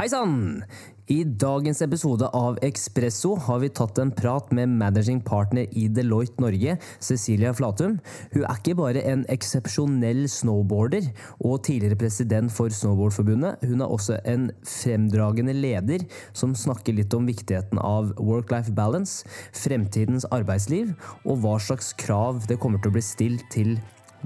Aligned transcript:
Hei 0.00 0.06
sann! 0.08 0.62
I 1.12 1.26
dagens 1.42 1.82
episode 1.84 2.24
av 2.32 2.54
Ekspresso 2.64 3.34
har 3.44 3.58
vi 3.60 3.68
tatt 3.76 3.98
en 4.00 4.08
prat 4.16 4.48
med 4.56 4.70
managing 4.80 5.18
partner 5.20 5.66
i 5.76 5.90
Deloitte 5.92 6.40
Norge, 6.40 6.78
Cecilia 7.04 7.50
Flatum. 7.52 7.98
Hun 8.32 8.46
er 8.46 8.62
ikke 8.62 8.78
bare 8.78 9.02
en 9.10 9.26
eksepsjonell 9.28 10.22
snowboarder 10.32 11.10
og 11.44 11.66
tidligere 11.66 11.98
president 12.00 12.48
for 12.48 12.72
Snowboardforbundet, 12.72 13.60
hun 13.68 13.84
er 13.84 13.92
også 13.92 14.16
en 14.24 14.46
fremdragende 14.64 15.52
leder 15.58 16.06
som 16.32 16.56
snakker 16.56 16.96
litt 16.96 17.12
om 17.18 17.28
viktigheten 17.28 17.82
av 17.84 18.14
work-life 18.16 18.72
balance, 18.72 19.28
fremtidens 19.52 20.24
arbeidsliv 20.32 20.94
og 21.26 21.44
hva 21.44 21.58
slags 21.60 21.92
krav 22.00 22.40
det 22.48 22.56
kommer 22.64 22.80
til 22.80 22.94
å 22.94 22.96
bli 22.96 23.04
stilt 23.04 23.44
til 23.52 23.76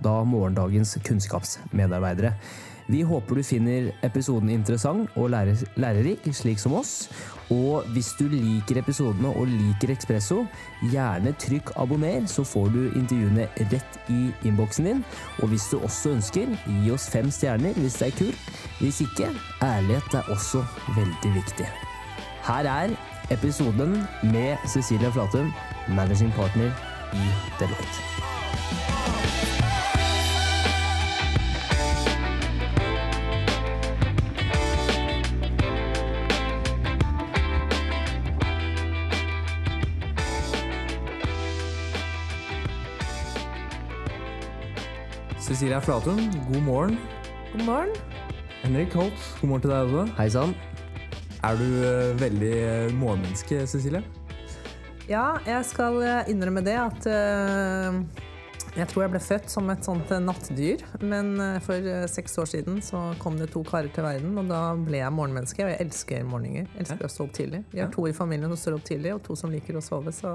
da 0.07 0.21
morgendagens 0.23 0.95
kunnskapsmedarbeidere. 1.03 2.37
Vi 2.87 3.01
håper 3.03 3.41
du 3.41 3.43
finner 3.47 3.93
episoden 4.05 4.51
interessant 4.53 5.09
og 5.17 5.31
lærerik, 5.33 6.27
slik 6.37 6.61
som 6.61 6.75
oss. 6.77 7.09
Og 7.53 7.85
hvis 7.93 8.11
du 8.19 8.25
liker 8.29 8.81
episodene 8.81 9.29
og 9.29 9.49
liker 9.49 9.93
Ekspresso, 9.95 10.43
gjerne 10.93 11.35
trykk 11.41 11.75
abonner, 11.81 12.27
så 12.29 12.45
får 12.45 12.71
du 12.75 12.81
intervjuene 12.93 13.49
rett 13.73 13.99
i 14.13 14.29
innboksen 14.49 14.89
din. 14.89 15.05
Og 15.43 15.53
hvis 15.53 15.69
du 15.73 15.79
også 15.81 16.15
ønsker, 16.17 16.53
gi 16.69 16.93
oss 16.93 17.09
fem 17.13 17.31
stjerner 17.33 17.77
hvis 17.81 18.01
det 18.01 18.11
er 18.11 18.19
kult. 18.21 18.49
Hvis 18.81 19.03
ikke, 19.05 19.33
ærlighet 19.65 20.21
er 20.21 20.33
også 20.33 20.65
veldig 20.97 21.35
viktig. 21.37 21.69
Her 22.45 22.69
er 22.69 22.97
episoden 23.33 24.03
med 24.33 24.57
Cecilia 24.69 25.13
Flatum, 25.13 25.53
managing 25.89 26.33
partner 26.37 26.73
i 27.17 27.25
Deloitte. 27.61 28.94
Cecilia 45.45 45.77
Flatum, 45.79 46.17
god 46.49 46.63
morgen. 46.65 46.99
God 47.53 47.65
morgen. 47.67 47.91
Henrik 48.63 48.95
Holt, 48.97 49.25
god 49.41 49.49
morgen 49.51 49.63
til 49.67 49.73
deg 49.75 49.91
også. 49.93 50.05
Hei 50.17 50.25
sann. 50.33 50.55
Er 51.45 51.59
du 51.61 51.67
uh, 51.85 52.13
veldig 52.17 52.53
uh, 52.63 52.95
morgenmenneske, 52.97 53.59
Cecilie? 53.69 54.01
Ja, 55.05 55.35
jeg 55.45 55.67
skal 55.69 56.01
eh, 56.01 56.31
innrømme 56.33 56.63
det 56.65 56.79
at 56.81 57.09
uh, 57.13 57.99
jeg 58.75 58.89
tror 58.91 59.05
jeg 59.05 59.13
ble 59.13 59.21
født 59.23 59.53
som 59.53 59.69
et 59.71 59.87
sånt 59.87 60.11
nattdyr. 60.25 60.81
Men 61.07 61.37
for 61.63 61.89
seks 62.11 62.35
år 62.43 62.49
siden 62.51 62.81
så 62.83 63.03
kom 63.23 63.37
det 63.39 63.53
to 63.53 63.63
karer 63.67 63.91
til 63.95 64.03
verden, 64.07 64.33
og 64.41 64.49
da 64.51 64.63
ble 64.75 64.99
jeg 64.99 65.15
morgenmenneske. 65.15 65.63
Og 65.63 65.71
jeg 65.71 65.81
elsker 65.85 66.25
morgener. 66.27 66.67
Jeg 66.75 66.83
elsker 66.83 67.07
å 67.07 67.13
stå 67.13 67.27
opp 67.29 67.37
tidlig. 67.39 67.63
Vi 67.71 67.83
har 67.83 67.93
to 67.95 68.09
i 68.11 68.15
familien 68.17 68.51
som 68.51 68.59
står 68.59 68.79
opp 68.81 68.87
tidlig, 68.89 69.13
og 69.15 69.23
to 69.27 69.37
som 69.39 69.53
liker 69.55 69.79
å 69.79 69.85
sove. 69.85 70.11
Så 70.15 70.33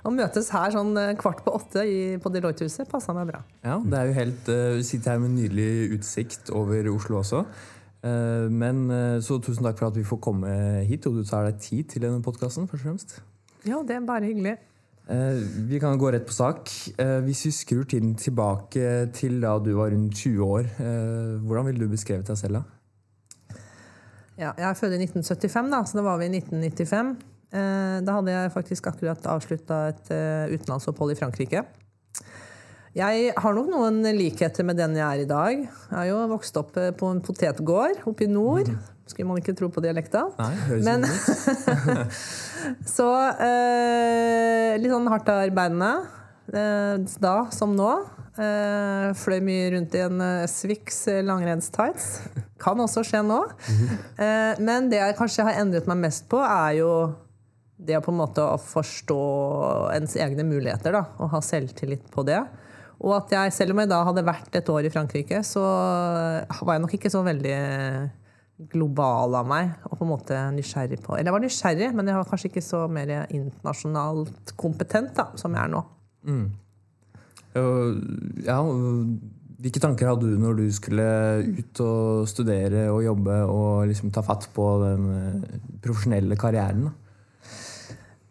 å 0.00 0.12
møtes 0.14 0.48
her 0.54 0.72
sånn 0.72 0.96
kvart 1.20 1.42
på 1.44 1.56
åtte 1.58 1.84
i, 1.84 1.98
på 2.22 2.32
Deloitte-huset 2.32 2.88
passa 2.88 3.12
meg 3.16 3.28
bra. 3.34 3.42
Ja, 3.66 3.76
det 3.84 3.98
er 3.98 4.08
jo 4.08 4.16
helt 4.16 4.52
Vi 4.78 4.86
sitter 4.88 5.16
her 5.16 5.24
med 5.26 5.36
nydelig 5.36 5.98
utsikt 5.98 6.52
over 6.54 6.88
Oslo 6.94 7.20
også. 7.20 7.44
Men 8.54 8.86
så 9.20 9.40
tusen 9.44 9.66
takk 9.66 9.80
for 9.80 9.90
at 9.90 9.98
vi 9.98 10.06
får 10.06 10.22
komme 10.24 10.56
hit, 10.88 11.04
og 11.10 11.20
du 11.20 11.24
tar 11.26 11.50
deg 11.50 11.60
tid 11.60 11.92
til 11.92 12.06
denne 12.06 12.24
podkasten. 12.24 12.70
Ja, 13.66 13.82
det 13.84 13.98
er 13.98 14.04
bare 14.06 14.28
hyggelig. 14.30 14.56
Eh, 15.08 15.40
vi 15.68 15.80
kan 15.80 15.98
gå 15.98 16.10
rett 16.12 16.26
på 16.26 16.32
sak. 16.36 16.70
Eh, 17.00 17.18
hvis 17.24 17.46
vi 17.46 17.52
skrur 17.56 17.86
tiden 17.88 18.12
tilbake 18.20 19.08
til 19.16 19.40
da 19.40 19.54
du 19.58 19.72
var 19.78 19.94
rundt 19.94 20.20
20 20.20 20.44
år, 20.44 20.68
eh, 20.68 21.38
hvordan 21.40 21.70
ville 21.70 21.80
du 21.80 21.88
beskrevet 21.88 22.28
deg 22.28 22.36
selv 22.36 22.60
da? 22.60 22.62
Ja, 24.38 24.52
jeg 24.52 24.68
er 24.68 24.76
født 24.76 24.94
i 24.94 25.00
1975, 25.00 25.70
da, 25.72 25.80
så 25.82 25.98
da 25.98 26.04
var 26.04 26.20
vi 26.20 26.28
i 26.28 26.34
1995. 26.36 27.16
Da 27.50 28.12
hadde 28.12 28.30
jeg 28.30 28.52
faktisk 28.52 28.86
akkurat 28.86 29.24
avslutta 29.26 29.76
et 29.88 30.10
utenlandsopphold 30.52 31.14
i 31.14 31.16
Frankrike. 31.16 31.62
Jeg 32.94 33.32
har 33.34 33.56
nok 33.56 33.70
noen 33.72 34.02
likheter 34.14 34.66
med 34.68 34.76
den 34.76 34.94
jeg 34.94 35.06
er 35.06 35.24
i 35.24 35.26
dag. 35.26 35.64
Jeg 35.64 35.96
har 35.96 36.06
jo 36.10 36.20
vokst 36.28 36.60
opp 36.60 36.76
på 36.76 37.10
en 37.10 37.22
potetgård 37.24 38.04
oppe 38.04 38.28
i 38.28 38.30
nord. 38.30 38.68
Mm. 38.68 38.78
Skulle 39.08 39.28
man 39.30 39.40
ikke 39.40 39.56
tro 39.56 39.70
på 39.72 39.80
dialekta. 39.80 40.26
Nei, 40.36 40.52
høres 40.68 40.84
Men, 40.84 41.08
så 42.86 43.08
eh, 43.34 44.76
litt 44.80 44.92
sånn 44.92 45.10
hardt 45.10 45.30
arbeidende 45.32 45.92
eh, 46.52 46.96
da 47.22 47.36
som 47.54 47.76
nå. 47.78 47.92
Eh, 48.38 49.08
fløy 49.18 49.40
mye 49.42 49.70
rundt 49.74 49.96
i 49.98 50.02
en 50.04 50.20
eh, 50.22 50.48
Swix 50.50 51.06
langrennstights. 51.26 52.10
Kan 52.62 52.78
også 52.82 53.02
skje 53.06 53.24
nå. 53.26 53.40
Eh, 54.18 54.58
men 54.62 54.90
det 54.90 55.00
jeg 55.00 55.16
kanskje 55.18 55.46
har 55.48 55.58
endret 55.62 55.88
meg 55.90 55.98
mest 56.04 56.28
på, 56.30 56.38
er 56.42 56.78
jo 56.80 56.92
det 57.78 57.98
å 57.98 58.02
på 58.02 58.10
en 58.10 58.18
måte 58.18 58.44
forstå 58.66 59.18
ens 59.94 60.16
egne 60.18 60.46
muligheter. 60.46 60.94
Da, 60.94 61.04
og 61.18 61.34
ha 61.34 61.42
selvtillit 61.44 62.06
på 62.14 62.24
det. 62.26 62.40
Og 62.98 63.14
at 63.14 63.34
jeg, 63.34 63.54
selv 63.54 63.74
om 63.74 63.82
jeg 63.82 63.90
da 63.90 64.00
hadde 64.06 64.26
vært 64.26 64.58
et 64.58 64.70
år 64.74 64.86
i 64.88 64.90
Frankrike, 64.90 65.42
så 65.46 65.62
var 65.62 66.74
jeg 66.74 66.82
nok 66.82 66.96
ikke 66.98 67.12
så 67.14 67.22
veldig 67.26 67.58
global 68.72 69.36
av 69.38 69.46
meg 69.46 69.74
og 69.86 69.94
på 69.94 70.04
en 70.04 70.10
måte 70.10 70.38
nysgjerrig 70.56 70.98
på 71.04 71.14
Eller 71.14 71.30
jeg 71.30 71.36
var 71.36 71.44
nysgjerrig, 71.44 71.90
men 71.94 72.10
jeg 72.10 72.18
var 72.18 72.30
kanskje 72.30 72.50
ikke 72.50 72.64
så 72.64 72.84
mer 72.90 73.12
internasjonalt 73.26 74.54
kompetent 74.58 75.14
da, 75.18 75.28
som 75.38 75.54
jeg 75.54 75.62
er 75.62 75.72
nå. 75.72 75.84
Mm. 76.28 76.46
Ja, 78.46 78.58
hvilke 79.58 79.82
tanker 79.82 80.12
hadde 80.12 80.30
du 80.30 80.38
når 80.38 80.58
du 80.60 80.66
skulle 80.74 81.06
ut 81.46 81.82
og 81.82 82.28
studere 82.30 82.88
og 82.92 83.02
jobbe 83.06 83.38
og 83.50 83.88
liksom 83.90 84.12
ta 84.14 84.22
fatt 84.26 84.48
på 84.54 84.66
den 84.84 85.08
eh, 85.14 85.60
profesjonelle 85.82 86.38
karrieren? 86.38 86.88
da? 86.88 87.07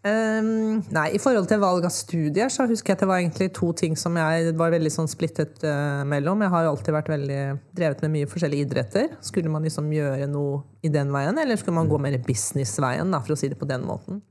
Um, 0.08 0.84
nei, 0.94 1.08
I 1.18 1.20
forhold 1.20 1.48
til 1.50 1.60
valg 1.60 1.86
av 1.88 1.92
studier 1.92 2.52
så 2.54 2.68
husker 2.70 2.94
jeg 2.94 3.00
at 3.00 3.04
det 3.04 3.10
var 3.10 3.22
egentlig 3.22 3.50
to 3.58 3.72
ting 3.76 3.98
som 4.00 4.16
jeg 4.20 4.54
var 4.60 4.72
veldig 4.72 4.92
sånn 4.94 5.10
splittet 5.10 5.64
uh, 5.66 6.04
mellom. 6.08 6.44
Jeg 6.46 6.54
har 6.54 6.66
jo 6.66 6.72
alltid 6.76 6.96
vært 6.96 7.12
veldig 7.12 7.42
drevet 7.76 8.04
med 8.06 8.14
mye 8.14 8.30
forskjellige 8.30 8.68
idretter. 8.68 9.10
Skulle 9.26 9.52
man 9.52 9.66
liksom 9.68 9.90
gjøre 9.92 10.30
noe 10.32 10.62
i 10.86 10.92
den 10.94 11.12
veien, 11.16 11.42
eller 11.42 11.60
skulle 11.60 11.80
man 11.80 11.90
gå 11.92 12.00
mer 12.02 12.20
businessveien, 12.24 13.10
da, 13.12 13.24
for 13.26 13.36
å 13.36 13.40
si 13.40 13.50
det 13.52 13.60
på 13.60 13.70
den 13.70 13.84
måten? 13.90 14.22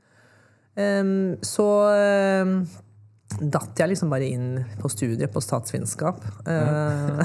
Um, 0.77 1.37
så 1.45 1.67
um, 2.47 2.59
datt 3.41 3.81
jeg 3.81 3.91
liksom 3.91 4.13
bare 4.13 4.29
inn 4.29 4.61
på 4.81 4.89
studiet 4.93 5.33
på 5.33 5.43
statsvitenskap. 5.45 6.23
Ja. 6.47 7.25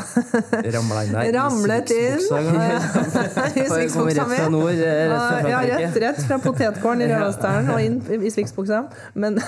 Ramla 0.76 1.04
inn 1.06 1.14
der? 1.16 1.30
Ramlet 1.38 1.94
inn. 1.96 2.26
I 3.62 3.68
sviksbuksa 3.70 4.26
mi. 4.30 4.42
Ja, 4.82 5.62
rett, 5.68 6.02
rett 6.04 6.26
fra 6.26 6.40
potetkorn 6.44 7.04
i 7.04 7.08
Rødåsdalen 7.12 7.72
og 7.76 7.86
inn 7.86 8.02
i 8.28 8.34
sviksbuksa. 8.34 8.84
Men, 9.14 9.40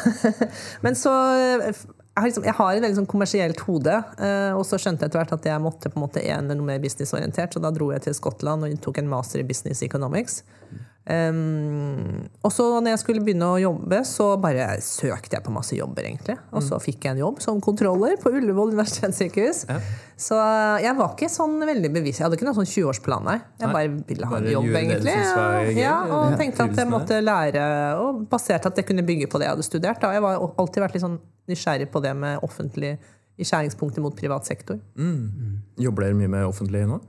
men 0.85 0.97
så 0.99 1.13
jeg 2.13 2.21
har, 2.21 2.27
liksom, 2.29 2.43
jeg 2.45 2.53
har, 2.53 2.71
et 2.75 2.83
veldig 2.83 2.97
sånn 2.99 3.09
kommersielt 3.09 3.61
hode. 3.65 3.93
Eh, 4.21 4.51
og 4.53 4.61
så 4.69 4.77
skjønte 4.77 5.01
jeg 5.01 5.09
etter 5.09 5.23
hvert 5.23 5.33
at 5.33 5.47
jeg 5.49 5.63
måtte 5.63 5.89
på 5.89 5.97
en 5.97 6.05
måte 6.05 6.21
ene 6.21 6.53
noe 6.53 6.67
mer 6.67 6.81
businessorientert. 6.83 7.55
Så 7.55 7.61
da 7.63 7.73
dro 7.73 7.89
jeg 7.89 8.05
til 8.05 8.13
Skottland 8.17 8.67
og 8.67 8.75
tok 8.85 9.01
en 9.01 9.09
master 9.09 9.41
i 9.41 9.47
business 9.49 9.81
economics. 9.85 10.43
Um, 11.03 12.21
og 12.47 12.51
så 12.55 12.65
når 12.79 12.93
jeg 12.93 12.99
skulle 13.01 13.23
begynne 13.25 13.49
å 13.51 13.57
jobbe, 13.59 13.97
så 14.07 14.29
bare 14.39 14.69
søkte 14.83 15.35
jeg 15.35 15.43
på 15.43 15.51
masse 15.51 15.75
jobber. 15.75 16.05
egentlig 16.07 16.37
Og 16.55 16.63
så 16.63 16.77
mm. 16.79 16.83
fikk 16.85 17.07
jeg 17.07 17.17
en 17.17 17.23
jobb 17.25 17.41
som 17.43 17.59
kontroller 17.63 18.15
på 18.21 18.31
Ullevål 18.31 18.71
universitetssykehus. 18.71 19.65
Ja. 19.67 19.79
Så 20.23 20.37
jeg 20.83 20.95
var 20.95 21.11
ikke 21.11 21.27
sånn 21.31 21.57
veldig 21.67 21.91
bevisst. 21.91 22.21
Jeg 22.21 22.27
hadde 22.27 22.39
ikke 22.39 22.47
noen 22.47 22.59
sånn 22.61 22.69
20-årsplan. 22.69 23.31
Jeg 23.59 23.73
bare 23.75 23.89
ville 24.07 24.29
ha 24.29 24.39
en 24.39 24.51
jobb, 24.53 24.69
egentlig. 24.79 25.17
Ja, 25.81 25.97
og 26.07 26.37
tenkte 26.39 26.69
at 26.69 26.79
jeg 26.79 26.91
måtte 26.91 27.19
lære, 27.23 27.65
og 27.99 28.23
basert 28.31 28.69
at 28.69 28.79
jeg 28.79 28.87
kunne 28.87 29.03
bygge 29.07 29.27
på 29.31 29.41
det 29.41 29.49
jeg 29.49 29.57
hadde 29.57 29.67
studert. 29.67 29.99
Da. 30.03 30.13
Jeg 30.15 30.23
har 30.23 30.39
alltid 30.61 30.85
vært 30.85 30.95
litt 30.95 31.03
sånn 31.03 31.19
nysgjerrig 31.51 31.89
på 31.91 31.99
det 32.05 32.13
med 32.15 32.45
offentlig 32.45 32.95
i 33.35 33.45
skjæringspunktet 33.47 34.03
mot 34.05 34.15
privat 34.15 34.47
sektor. 34.47 34.79
Mm. 34.95 35.59
Jobber 35.81 36.07
dere 36.07 36.17
mye 36.17 36.31
med 36.31 36.45
offentlig 36.47 36.85
nå? 36.87 37.01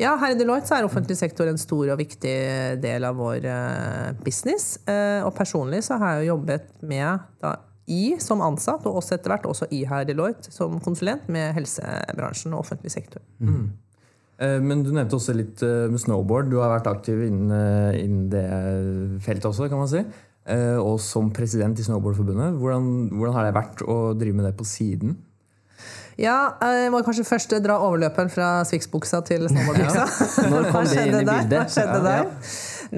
Ja, 0.00 0.14
her 0.20 0.32
i 0.32 0.38
Deloitte 0.38 0.72
er 0.76 0.86
offentlig 0.86 1.16
sektor 1.18 1.48
en 1.50 1.60
stor 1.60 1.92
og 1.92 1.98
viktig 2.00 2.36
del 2.80 3.04
av 3.04 3.18
vår 3.20 3.44
uh, 3.44 4.06
business. 4.24 4.78
Uh, 4.88 5.26
og 5.26 5.34
personlig 5.36 5.82
så 5.86 5.98
har 6.00 6.16
jeg 6.16 6.24
jo 6.24 6.34
jobbet 6.34 6.70
med 6.86 7.26
da, 7.42 7.54
i 7.90 8.16
som 8.22 8.40
ansatt, 8.44 8.86
og 8.88 9.00
også 9.02 9.18
etter 9.18 9.34
hvert 9.34 9.48
også 9.50 9.68
i 9.76 9.82
her 9.88 10.06
i 10.06 10.08
Deloitte 10.08 10.52
som 10.54 10.78
konsulent 10.80 11.28
med 11.32 11.52
helsebransjen 11.56 12.54
og 12.54 12.64
offentlig 12.64 12.94
sektor. 12.94 13.22
Mm. 13.42 13.70
Uh, 14.40 14.58
men 14.64 14.86
du 14.86 14.92
nevnte 14.94 15.18
også 15.18 15.36
litt 15.36 15.60
med 15.62 16.00
snowboard. 16.00 16.48
Du 16.52 16.60
har 16.62 16.72
vært 16.78 16.88
aktiv 16.90 17.20
innen, 17.26 17.54
innen 18.00 18.28
det 18.32 18.46
feltet 19.26 19.50
også, 19.52 19.68
kan 19.68 19.84
man 19.84 19.92
si. 19.92 20.04
Og 20.80 20.96
som 21.04 21.28
president 21.30 21.78
i 21.78 21.84
Snowboardforbundet. 21.84 22.56
Hvordan, 22.58 22.86
hvordan 23.12 23.34
har 23.36 23.44
det 23.46 23.52
vært 23.54 23.82
å 23.84 23.96
drive 24.18 24.34
med 24.34 24.48
det 24.48 24.54
på 24.58 24.64
siden? 24.66 25.12
Ja, 26.20 26.36
jeg 26.60 26.90
må 26.92 27.00
kanskje 27.04 27.24
først 27.24 27.54
dra 27.64 27.78
overløperen 27.80 28.28
fra 28.32 28.50
Swix-buksa 28.68 29.22
til 29.24 29.46
snowboardbuksa. 29.48 30.04
Ja. 30.04 30.50
Når 30.52 30.68
kom 30.68 30.84
det 30.90 31.06
inn 31.06 31.16
i 31.16 31.24
bildet? 31.24 31.56
Hva 31.56 31.64
skjedde 31.72 32.00
der? 32.04 32.28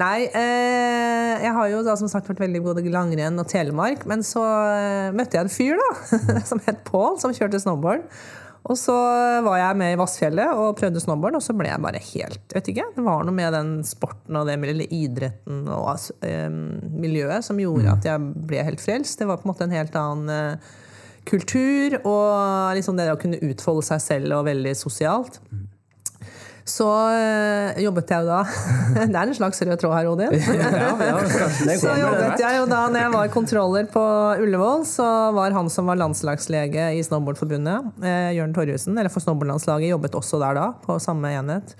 Nei, 0.03 0.25
eh, 0.25 1.43
jeg 1.45 1.53
har 1.55 1.69
jo 1.71 1.83
da 1.85 1.95
som 1.99 2.09
sagt 2.11 2.27
vært 2.31 2.41
veldig 2.43 2.63
både 2.65 2.83
langrenn 2.91 3.39
og 3.39 3.47
Telemark. 3.47 4.03
Men 4.09 4.25
så 4.27 4.43
eh, 4.43 5.09
møtte 5.15 5.39
jeg 5.39 5.47
en 5.47 5.53
fyr 5.53 5.79
da, 5.79 5.91
som 6.49 6.59
het 6.67 6.83
Pål, 6.89 7.19
som 7.23 7.35
kjørte 7.35 7.63
snowboard. 7.63 8.03
Og 8.63 8.77
så 8.79 8.95
var 9.43 9.57
jeg 9.59 9.79
med 9.79 9.93
i 9.93 9.97
Vassfjellet 9.99 10.55
og 10.55 10.77
prøvde 10.79 11.01
snowboard, 11.03 11.35
og 11.35 11.43
så 11.43 11.55
ble 11.55 11.67
jeg 11.67 11.83
bare 11.83 11.99
helt 11.99 12.53
vet 12.55 12.69
ikke, 12.71 12.85
Det 12.95 13.03
var 13.03 13.25
noe 13.27 13.35
med 13.35 13.51
den 13.51 13.73
sporten 13.87 14.37
og 14.39 14.47
det, 14.47 14.55
eller 14.55 14.87
idretten 14.87 15.65
og 15.67 15.89
eh, 16.23 16.47
miljøet 16.91 17.43
som 17.43 17.59
gjorde 17.59 17.97
at 17.97 18.07
jeg 18.07 18.31
ble 18.51 18.63
helt 18.67 18.83
frelst. 18.83 19.19
Det 19.19 19.27
var 19.27 19.39
på 19.39 19.47
en 19.47 19.51
måte 19.51 19.67
en 19.67 19.75
helt 19.75 19.99
annen 19.99 20.55
uh, 20.55 20.79
kultur 21.29 21.97
og 22.01 22.75
liksom 22.77 22.97
det 22.99 23.09
å 23.11 23.19
kunne 23.19 23.41
utfolde 23.45 23.85
seg 23.87 24.01
selv 24.03 24.37
og 24.37 24.47
veldig 24.49 24.75
sosialt. 24.77 25.39
Så 26.63 26.87
øh, 26.87 27.79
jobbet 27.83 28.11
jeg 28.13 28.23
jo 28.23 28.29
da 28.29 28.43
Det 29.11 29.17
er 29.19 29.27
en 29.27 29.35
slags 29.35 29.59
rød 29.67 29.75
tråd 29.81 29.95
her, 29.97 30.07
Odin. 30.07 30.31
Ja, 30.31 30.93
ja, 30.95 31.17
så 31.81 31.95
jobbet 31.99 32.39
jeg 32.39 32.59
jo 32.61 32.67
da 32.71 32.85
når 32.87 33.01
jeg 33.01 33.13
var 33.17 33.33
kontroller 33.33 33.89
på 33.91 34.03
Ullevål, 34.39 34.85
så 34.87 35.07
var 35.35 35.55
han 35.55 35.67
som 35.71 35.91
var 35.91 35.99
landslagslege 35.99 36.87
i 36.95 37.01
Snowboardforbundet, 37.03 37.91
eh, 38.03 38.31
Jørn 38.37 38.55
Torjussen, 38.55 38.95
eller 38.95 39.11
for 39.11 39.23
snowboardlandslaget, 39.25 39.91
jobbet 39.91 40.15
også 40.15 40.39
der 40.39 40.55
da, 40.59 40.69
på 40.85 40.95
samme 41.03 41.33
enhet. 41.35 41.75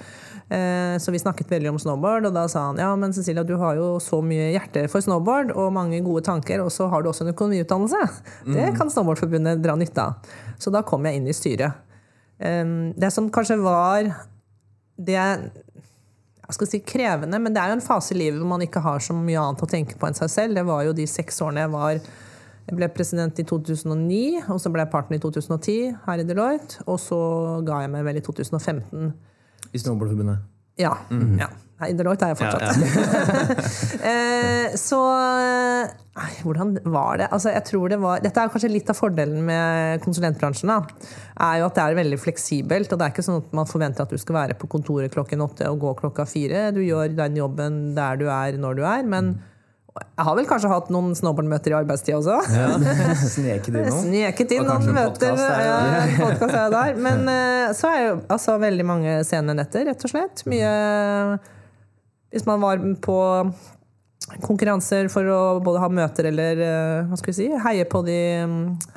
Eh, 0.51 0.97
så 0.99 1.15
vi 1.15 1.21
snakket 1.21 1.53
veldig 1.53 1.71
om 1.71 1.79
snowboard, 1.79 2.27
og 2.27 2.35
da 2.35 2.43
sa 2.51 2.65
han 2.67 2.81
ja, 2.83 2.89
men 2.99 3.15
Cecilia, 3.15 3.45
du 3.47 3.55
har 3.61 3.79
jo 3.79 3.95
så 4.03 4.19
mye 4.25 4.51
hjerte 4.51 4.83
for 4.91 5.05
snowboard 5.05 5.55
og 5.55 5.71
mange 5.75 6.01
gode 6.03 6.25
tanker, 6.27 6.59
og 6.65 6.73
så 6.75 6.89
har 6.91 7.05
du 7.05 7.11
også 7.13 7.23
en 7.23 7.31
økonomiutdannelse. 7.31 8.03
Det 8.49 8.67
mm. 8.67 8.75
kan 8.81 8.91
Snowboardforbundet 8.91 9.63
dra 9.63 9.79
nytte 9.79 10.09
av. 10.11 10.35
Så 10.59 10.75
da 10.75 10.83
kom 10.83 11.07
jeg 11.07 11.21
inn 11.21 11.31
i 11.31 11.35
styret. 11.35 11.79
Det 12.43 13.09
som 13.13 13.29
kanskje 13.31 13.55
var 13.63 14.09
det 14.97 15.17
er 15.19 15.47
jeg 16.43 16.57
skal 16.57 16.67
si 16.69 16.79
krevende, 16.85 17.39
men 17.39 17.53
det 17.55 17.61
er 17.61 17.71
jo 17.71 17.77
en 17.77 17.85
fase 17.85 18.11
i 18.13 18.17
livet 18.19 18.37
hvor 18.37 18.49
man 18.51 18.61
ikke 18.61 18.81
har 18.83 18.99
så 19.01 19.15
mye 19.15 19.39
annet 19.39 19.63
å 19.63 19.69
tenke 19.69 19.95
på 19.97 20.05
enn 20.05 20.17
seg 20.17 20.29
selv. 20.29 20.57
Det 20.59 20.65
var 20.67 20.83
jo 20.85 20.91
de 20.93 21.05
seks 21.09 21.39
årene 21.41 21.63
jeg 21.63 21.71
var 21.73 22.01
jeg 22.63 22.77
ble 22.79 22.87
president 22.95 23.39
i 23.41 23.43
2009, 23.47 24.45
og 24.47 24.59
så 24.61 24.71
ble 24.71 24.85
jeg 24.85 24.91
partner 24.93 25.19
i 25.19 25.23
2010 25.23 25.95
her 26.05 26.21
i 26.21 26.25
Deloitte. 26.27 26.79
Og 26.87 26.99
så 27.01 27.19
ga 27.67 27.81
jeg 27.83 27.91
meg 27.91 28.05
vel 28.07 28.19
i 28.21 28.23
2015. 28.23 29.09
I 29.73 29.81
Snowboardforbundet? 29.81 30.45
Ja. 30.79 30.93
Mm. 31.11 31.35
ja. 31.41 31.49
Nei, 31.83 31.91
Deloitte 31.99 32.29
er 32.29 32.33
jeg 32.33 32.39
fortsatt. 32.39 32.63
Ja, 32.63 32.71
ja. 32.71 33.59
Eh, 34.13 34.73
så 34.79 34.97
nei, 34.99 36.29
Hvordan 36.43 36.73
var 36.91 37.19
det? 37.21 37.27
Altså, 37.35 37.51
jeg 37.53 37.63
tror 37.69 37.91
det 37.93 37.99
var, 38.01 38.19
dette 38.23 38.41
er 38.41 38.51
kanskje 38.51 38.71
litt 38.71 38.89
av 38.91 38.97
fordelen 38.97 39.43
med 39.47 40.03
konsulentbransjen. 40.03 40.71
Da, 40.71 41.07
er 41.47 41.61
jo 41.61 41.69
at 41.69 41.77
det 41.77 41.85
er 41.85 41.97
veldig 42.01 42.19
fleksibelt. 42.19 42.91
og 42.91 42.99
Det 42.99 43.07
er 43.07 43.15
ikke 43.15 43.25
sånn 43.25 43.41
at 43.43 43.55
man 43.55 43.69
forventer 43.69 44.05
at 44.05 44.11
du 44.11 44.19
skal 44.19 44.39
være 44.41 44.57
på 44.59 44.69
kontoret 44.71 45.13
klokken 45.13 45.43
åtte 45.45 45.69
og 45.71 45.79
gå 45.83 45.95
klokka 46.03 46.27
fire. 46.29 46.67
Du 46.75 46.81
gjør 46.83 47.15
den 47.15 47.39
jobben 47.39 47.81
der 47.97 48.19
du 48.19 48.27
er, 48.27 48.59
når 48.59 48.79
du 48.79 48.85
er. 48.89 49.07
men 49.15 49.35
jeg 49.93 50.25
har 50.25 50.35
vel 50.37 50.47
kanskje 50.49 50.69
hatt 50.71 50.87
noen 50.93 51.13
snowboardmøter 51.17 51.73
i 51.73 51.75
arbeidstida 51.77 52.17
også. 52.17 52.37
Ja, 52.49 52.69
Sneket 53.35 53.69
inn 53.69 53.83
noen. 53.85 53.99
Sneket 54.07 54.53
inn 54.55 54.65
noen 54.65 54.87
møter. 54.95 55.37
Podcast 56.17 56.57
er 56.57 56.73
der. 56.73 56.95
Men 56.97 57.29
eh, 57.29 57.73
så 57.77 57.91
er 57.91 57.99
jo 58.07 58.15
altså 58.33 58.57
veldig 58.61 58.87
mange 58.89 59.19
sene 59.27 59.53
netter, 59.57 59.85
rett 59.91 60.07
og 60.07 60.13
slett. 60.15 60.45
Mye 60.49 60.71
Hvis 62.33 62.47
man 62.49 62.61
var 62.63 62.81
på 63.03 63.17
konkurranser 64.41 65.09
for 65.11 65.27
å 65.27 65.39
både 65.63 65.81
ha 65.83 65.89
møter 65.91 66.29
eller 66.29 66.59
eh, 66.63 67.09
hva 67.09 67.17
skal 67.19 67.33
vi 67.33 67.35
si, 67.37 67.47
heie 67.65 67.83
på 67.89 67.99
de, 68.07 68.19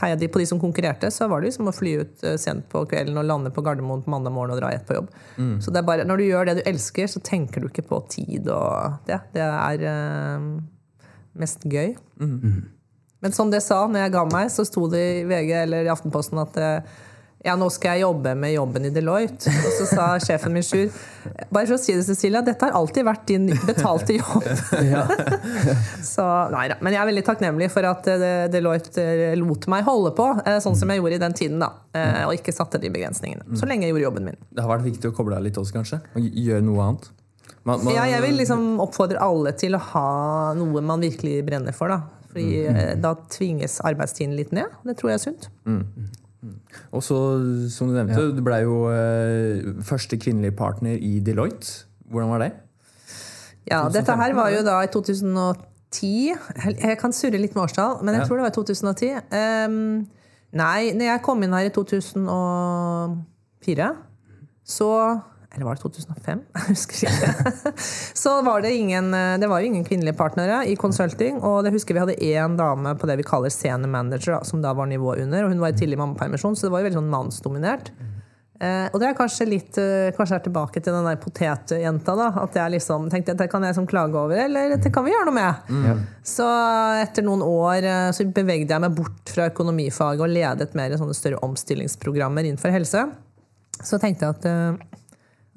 heie 0.01 0.19
de 0.21 0.29
på 0.33 0.41
de 0.41 0.47
som 0.49 0.61
konkurrerte, 0.63 1.11
så 1.13 1.27
var 1.29 1.43
det 1.43 1.51
liksom 1.51 1.69
å 1.69 1.75
fly 1.75 1.97
ut 2.01 2.23
eh, 2.25 2.39
sent 2.41 2.69
på 2.73 2.85
kvelden 2.89 3.19
og 3.21 3.27
lande 3.27 3.53
på 3.53 3.65
Gardermoen 3.67 4.05
på 4.05 4.13
mandag 4.15 4.33
morgen 4.37 4.55
og 4.55 4.63
dra 4.63 4.71
ett 4.73 4.87
på 4.87 4.97
jobb. 4.97 5.11
Mm. 5.37 5.59
Så 5.61 5.75
det 5.75 5.83
er 5.83 5.89
bare, 5.91 6.07
når 6.09 6.23
du 6.23 6.25
gjør 6.29 6.49
det 6.49 6.57
du 6.61 6.63
elsker, 6.71 7.11
så 7.11 7.23
tenker 7.27 7.61
du 7.61 7.69
ikke 7.69 7.85
på 7.91 8.01
tid 8.13 8.49
og 8.55 9.03
det. 9.11 9.19
Det 9.35 9.45
er 9.45 9.85
mest 11.37 11.67
gøy. 11.67 11.97
Mm. 12.23 12.63
Men 13.25 13.35
som 13.35 13.51
det 13.51 13.63
sa 13.65 13.83
når 13.89 14.07
jeg 14.07 14.15
ga 14.15 14.25
meg, 14.31 14.51
så 14.53 14.65
sto 14.69 14.87
det 14.93 15.03
i 15.03 15.27
VG 15.29 15.53
eller 15.65 15.89
i 15.89 15.93
Aftenposten 15.93 16.41
at 16.43 16.59
eh, 16.63 16.97
ja, 17.47 17.55
nå 17.59 17.69
skal 17.73 17.97
jeg 17.97 18.05
jobbe 18.05 18.35
med 18.39 18.53
jobben 18.57 18.89
i 18.89 18.91
Deloitte. 18.95 19.51
Og 19.51 19.75
så 19.79 19.87
sa 19.89 20.07
sjefen 20.23 20.55
min 20.55 20.65
Sjur 20.67 20.91
bare 21.51 21.67
for 21.67 21.75
å 21.75 21.81
si 21.81 21.95
det, 21.95 22.05
Cecilia, 22.07 22.43
dette 22.45 22.69
har 22.69 22.77
alltid 22.79 23.07
vært 23.07 23.25
din 23.29 23.49
betalte 23.67 24.15
jobb. 24.19 24.47
så, 26.15 26.27
nei. 26.53 26.69
Men 26.81 26.95
jeg 26.95 27.01
er 27.03 27.11
veldig 27.11 27.25
takknemlig 27.27 27.71
for 27.75 27.89
at 27.89 28.07
eh, 28.13 28.47
Deloitte 28.53 29.03
eh, 29.03 29.35
lot 29.41 29.67
meg 29.71 29.87
holde 29.87 30.13
på 30.17 30.29
sånn 30.63 30.79
som 30.79 30.93
jeg 30.93 31.03
gjorde 31.03 31.19
i 31.19 31.23
den 31.23 31.37
tiden. 31.39 31.63
da, 31.63 31.73
Og 32.29 32.37
ikke 32.39 32.55
satte 32.55 32.81
de 32.83 32.91
begrensningene. 32.95 33.47
Så 33.59 33.69
lenge 33.69 33.89
jeg 33.89 33.95
gjorde 33.95 34.09
jobben 34.09 34.31
min. 34.31 34.41
Det 34.51 34.65
har 34.65 34.75
vært 34.77 34.87
viktig 34.87 35.11
å 35.11 35.17
koble 35.17 35.39
deg 35.39 35.51
litt 35.51 35.63
også, 35.63 35.79
kanskje? 35.79 36.03
Og 36.15 36.29
gjøre 36.47 36.67
noe 36.67 36.91
annet? 36.91 37.09
Man, 37.67 37.83
man, 37.83 37.97
ja, 37.97 38.05
jeg 38.07 38.23
vil 38.23 38.37
liksom 38.39 38.77
oppfordre 38.83 39.19
alle 39.23 39.51
til 39.59 39.75
å 39.75 39.81
ha 39.91 40.11
noe 40.55 40.83
man 40.87 41.03
virkelig 41.03 41.41
brenner 41.49 41.75
for. 41.75 41.91
Da. 41.91 42.27
Fordi 42.31 42.61
mm. 42.69 42.77
Eh, 42.77 42.93
da 43.03 43.17
tvinges 43.33 43.81
arbeidstiden 43.83 44.37
litt 44.39 44.53
ned. 44.55 44.71
Det 44.87 44.95
tror 45.01 45.13
jeg 45.13 45.19
er 45.19 45.25
sunt. 45.25 45.49
Mm. 45.67 45.83
Og 46.95 47.03
så, 47.05 47.17
som 47.73 47.89
du 47.91 47.95
nevnte, 47.97 48.21
ja. 48.21 48.27
du 48.35 48.43
blei 48.45 48.61
jo 48.65 48.77
eh, 48.93 49.57
første 49.87 50.15
kvinnelige 50.21 50.57
partner 50.59 50.95
i 50.97 51.21
Deloitte. 51.25 51.67
Hvordan 52.11 52.31
var 52.35 52.41
det? 52.45 52.53
Ja, 53.67 53.79
2015, 53.83 53.97
dette 53.97 54.13
her 54.21 54.31
var 54.39 54.49
jo 54.55 54.61
da 54.67 54.77
i 54.85 54.93
2010. 54.93 56.13
Jeg 56.83 56.97
kan 57.01 57.13
surre 57.17 57.39
litt 57.41 57.55
med 57.57 57.65
årstall, 57.67 57.93
men 58.03 58.11
jeg 58.15 58.21
ja. 58.23 58.27
tror 58.29 58.37
det 58.39 58.47
var 58.47 58.53
i 58.53 58.59
2010. 58.59 59.11
Um, 59.35 59.95
nei, 60.57 60.81
når 60.95 61.07
jeg 61.11 61.25
kom 61.27 61.39
inn 61.43 61.57
her 61.57 61.67
i 61.67 61.75
2004, 61.75 63.89
så 64.67 64.91
eller 65.57 65.67
var 65.67 65.79
det 65.79 65.83
2005? 65.83 66.43
Jeg 66.55 66.67
husker 66.69 67.09
ikke. 67.11 67.73
Så 68.23 68.35
var 68.45 68.63
det 68.63 68.75
ingen 68.77 69.11
Det 69.41 69.49
var 69.49 69.63
jo 69.63 69.71
ingen 69.71 69.87
kvinnelige 69.89 70.17
partnere 70.19 70.63
i 70.69 70.77
consulting. 70.77 71.41
Og 71.41 71.65
det 71.65 71.73
husker 71.75 71.97
vi 71.97 72.03
hadde 72.05 72.19
én 72.21 72.59
dame 72.59 72.93
på 73.01 73.09
det 73.09 73.17
vi 73.21 73.27
kaller 73.27 73.53
senior 73.53 73.91
manager, 73.91 74.39
som 74.45 74.61
da 74.63 74.75
var 74.77 74.87
nivået 74.91 75.25
under. 75.25 75.47
Og 75.47 75.55
hun 75.55 75.65
var 75.65 75.73
i 75.73 75.79
tidlig 75.81 75.99
mammapermisjon, 75.99 76.55
så 76.57 76.69
det 76.69 76.75
var 76.77 76.85
jo 76.85 76.89
veldig 76.91 77.01
sånn 77.01 77.15
mannsdominert. 77.17 77.91
Eh, 78.57 78.87
og 78.89 79.03
det 79.03 79.11
er 79.11 79.17
kanskje 79.19 79.45
litt 79.51 79.77
eh, 79.77 80.15
Kanskje 80.17 80.39
er 80.39 80.45
tilbake 80.47 80.81
til 80.81 80.95
den 80.95 81.05
der 81.05 81.19
potetjenta. 81.21 82.15
da 82.17 82.31
At 82.41 82.57
jeg 82.57 82.73
liksom 82.77 83.11
tenkte 83.13 83.35
dette 83.35 83.51
kan 83.53 83.67
jeg 83.67 83.77
som 83.77 83.89
klage 83.89 84.17
over, 84.17 84.37
eller 84.47 84.73
dette 84.73 84.93
kan 84.95 85.05
vi 85.05 85.13
gjøre 85.13 85.29
noe 85.29 85.37
med. 85.37 85.69
Mm. 85.69 86.05
Så 86.25 86.47
etter 87.03 87.27
noen 87.27 87.45
år 87.45 87.85
eh, 87.85 88.11
så 88.17 88.25
bevegde 88.25 88.73
jeg 88.73 88.85
meg 88.87 88.97
bort 88.97 89.35
fra 89.35 89.51
økonomifaget 89.53 90.25
og 90.25 90.33
ledet 90.33 90.77
mer 90.79 90.97
sånne 90.97 91.17
større 91.17 91.43
omstillingsprogrammer 91.45 92.49
innenfor 92.49 92.73
helse. 92.73 93.05
Så 93.77 94.01
tenkte 94.01 94.25
jeg 94.31 94.39
at 94.39 94.49
eh, 94.49 95.03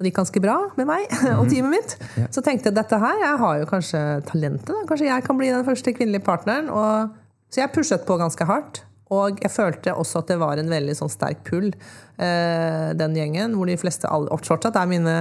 og 0.00 0.06
det 0.06 0.14
gikk 0.14 0.20
ganske 0.22 0.40
bra 0.40 0.54
med 0.78 0.86
meg 0.88 1.02
og 1.36 1.42
mhm. 1.44 1.48
teamet 1.52 1.74
mitt. 1.74 1.90
Så 2.32 2.40
tenkte 2.40 2.70
jeg 2.70 2.78
dette 2.78 2.96
her, 3.02 3.18
jeg 3.20 3.40
har 3.42 3.58
jo 3.60 3.66
kanskje 3.68 4.04
talentet. 4.30 4.70
Da. 4.72 4.84
Kanskje 4.88 5.10
jeg 5.10 5.26
kan 5.26 5.36
bli 5.36 5.50
den 5.52 5.66
første 5.66 5.92
kvinnelige 5.92 6.24
partneren. 6.24 6.70
Og, 6.72 7.18
så 7.52 7.60
jeg 7.60 7.74
pushet 7.74 8.06
på 8.08 8.16
ganske 8.16 8.46
hardt. 8.48 8.80
Og 9.12 9.42
jeg 9.42 9.52
følte 9.52 9.92
også 9.92 10.22
at 10.22 10.30
det 10.30 10.38
var 10.40 10.56
en 10.56 10.72
veldig 10.72 10.94
sånn 10.96 11.12
sterk 11.12 11.42
pull, 11.44 11.68
eh, 12.16 12.88
den 12.96 13.18
gjengen. 13.18 13.58
Hvor 13.58 13.68
de 13.68 13.76
fleste, 13.76 14.08
fortsatt 14.08 14.80
er 14.80 14.88
mine 14.88 15.16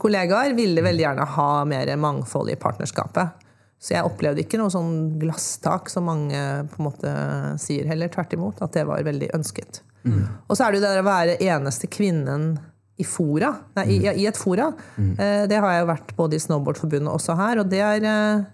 kollegaer, 0.00 0.56
ville 0.56 0.86
veldig 0.86 1.04
gjerne 1.04 1.30
ha 1.36 1.48
mer 1.68 1.92
mangfold 2.00 2.54
i 2.54 2.60
partnerskapet. 2.64 3.42
Så 3.76 3.92
jeg 3.92 4.08
opplevde 4.08 4.40
ikke 4.40 4.56
noe 4.56 4.72
sånn 4.72 5.18
glasstak 5.20 5.92
som 5.92 6.06
mange 6.08 6.38
på 6.72 6.80
en 6.80 6.88
måte 6.88 7.16
sier, 7.60 7.84
heller 7.90 8.08
tvert 8.08 8.32
imot. 8.38 8.64
At 8.64 8.72
det 8.78 8.86
var 8.88 9.04
veldig 9.04 9.34
ønsket. 9.36 9.82
Mm. 10.08 10.22
Og 10.48 10.56
så 10.56 10.64
er 10.64 10.72
det 10.72 10.80
jo 10.80 10.86
det 10.86 11.02
å 11.02 11.10
være 11.12 11.42
eneste 11.44 11.92
kvinnen 11.92 12.54
i 12.96 13.04
fora, 13.04 13.50
nei, 13.74 13.86
i, 13.90 13.96
i, 14.22 14.26
et 14.26 14.38
fora. 14.38 14.68
Mm. 14.96 15.14
Eh, 15.18 15.44
det 15.50 15.58
har 15.58 15.72
jeg 15.72 15.82
jo 15.82 15.88
vært 15.90 16.12
både 16.18 16.36
i 16.38 16.42
Snowboardforbundet 16.44 17.10
og 17.10 17.18
også 17.18 17.34
her. 17.38 17.62
Og 17.62 17.70
det 17.70 17.80
er, 17.82 18.06
eh, 18.06 18.44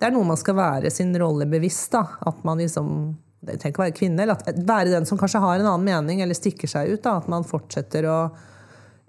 det 0.00 0.08
er 0.08 0.14
noe 0.14 0.26
man 0.26 0.40
skal 0.40 0.58
være 0.58 0.90
sin 0.90 1.14
rolle 1.20 1.46
bevisst. 1.50 1.92
da, 1.94 2.06
At 2.26 2.42
man 2.44 2.58
liksom 2.58 3.14
Det 3.44 3.58
trenger 3.60 3.74
ikke 3.74 3.82
å 3.82 3.84
være 3.84 3.98
kvinne, 3.98 4.22
eller 4.22 4.38
at, 4.40 4.56
være 4.56 4.88
den 4.88 5.04
som 5.04 5.18
kanskje 5.20 5.42
har 5.42 5.58
en 5.58 5.66
annen 5.68 5.84
mening 5.84 6.22
eller 6.24 6.34
stikker 6.34 6.66
seg 6.66 6.94
ut. 6.94 7.02
da, 7.02 7.18
At 7.20 7.28
man 7.28 7.44
fortsetter 7.44 8.08
å 8.08 8.18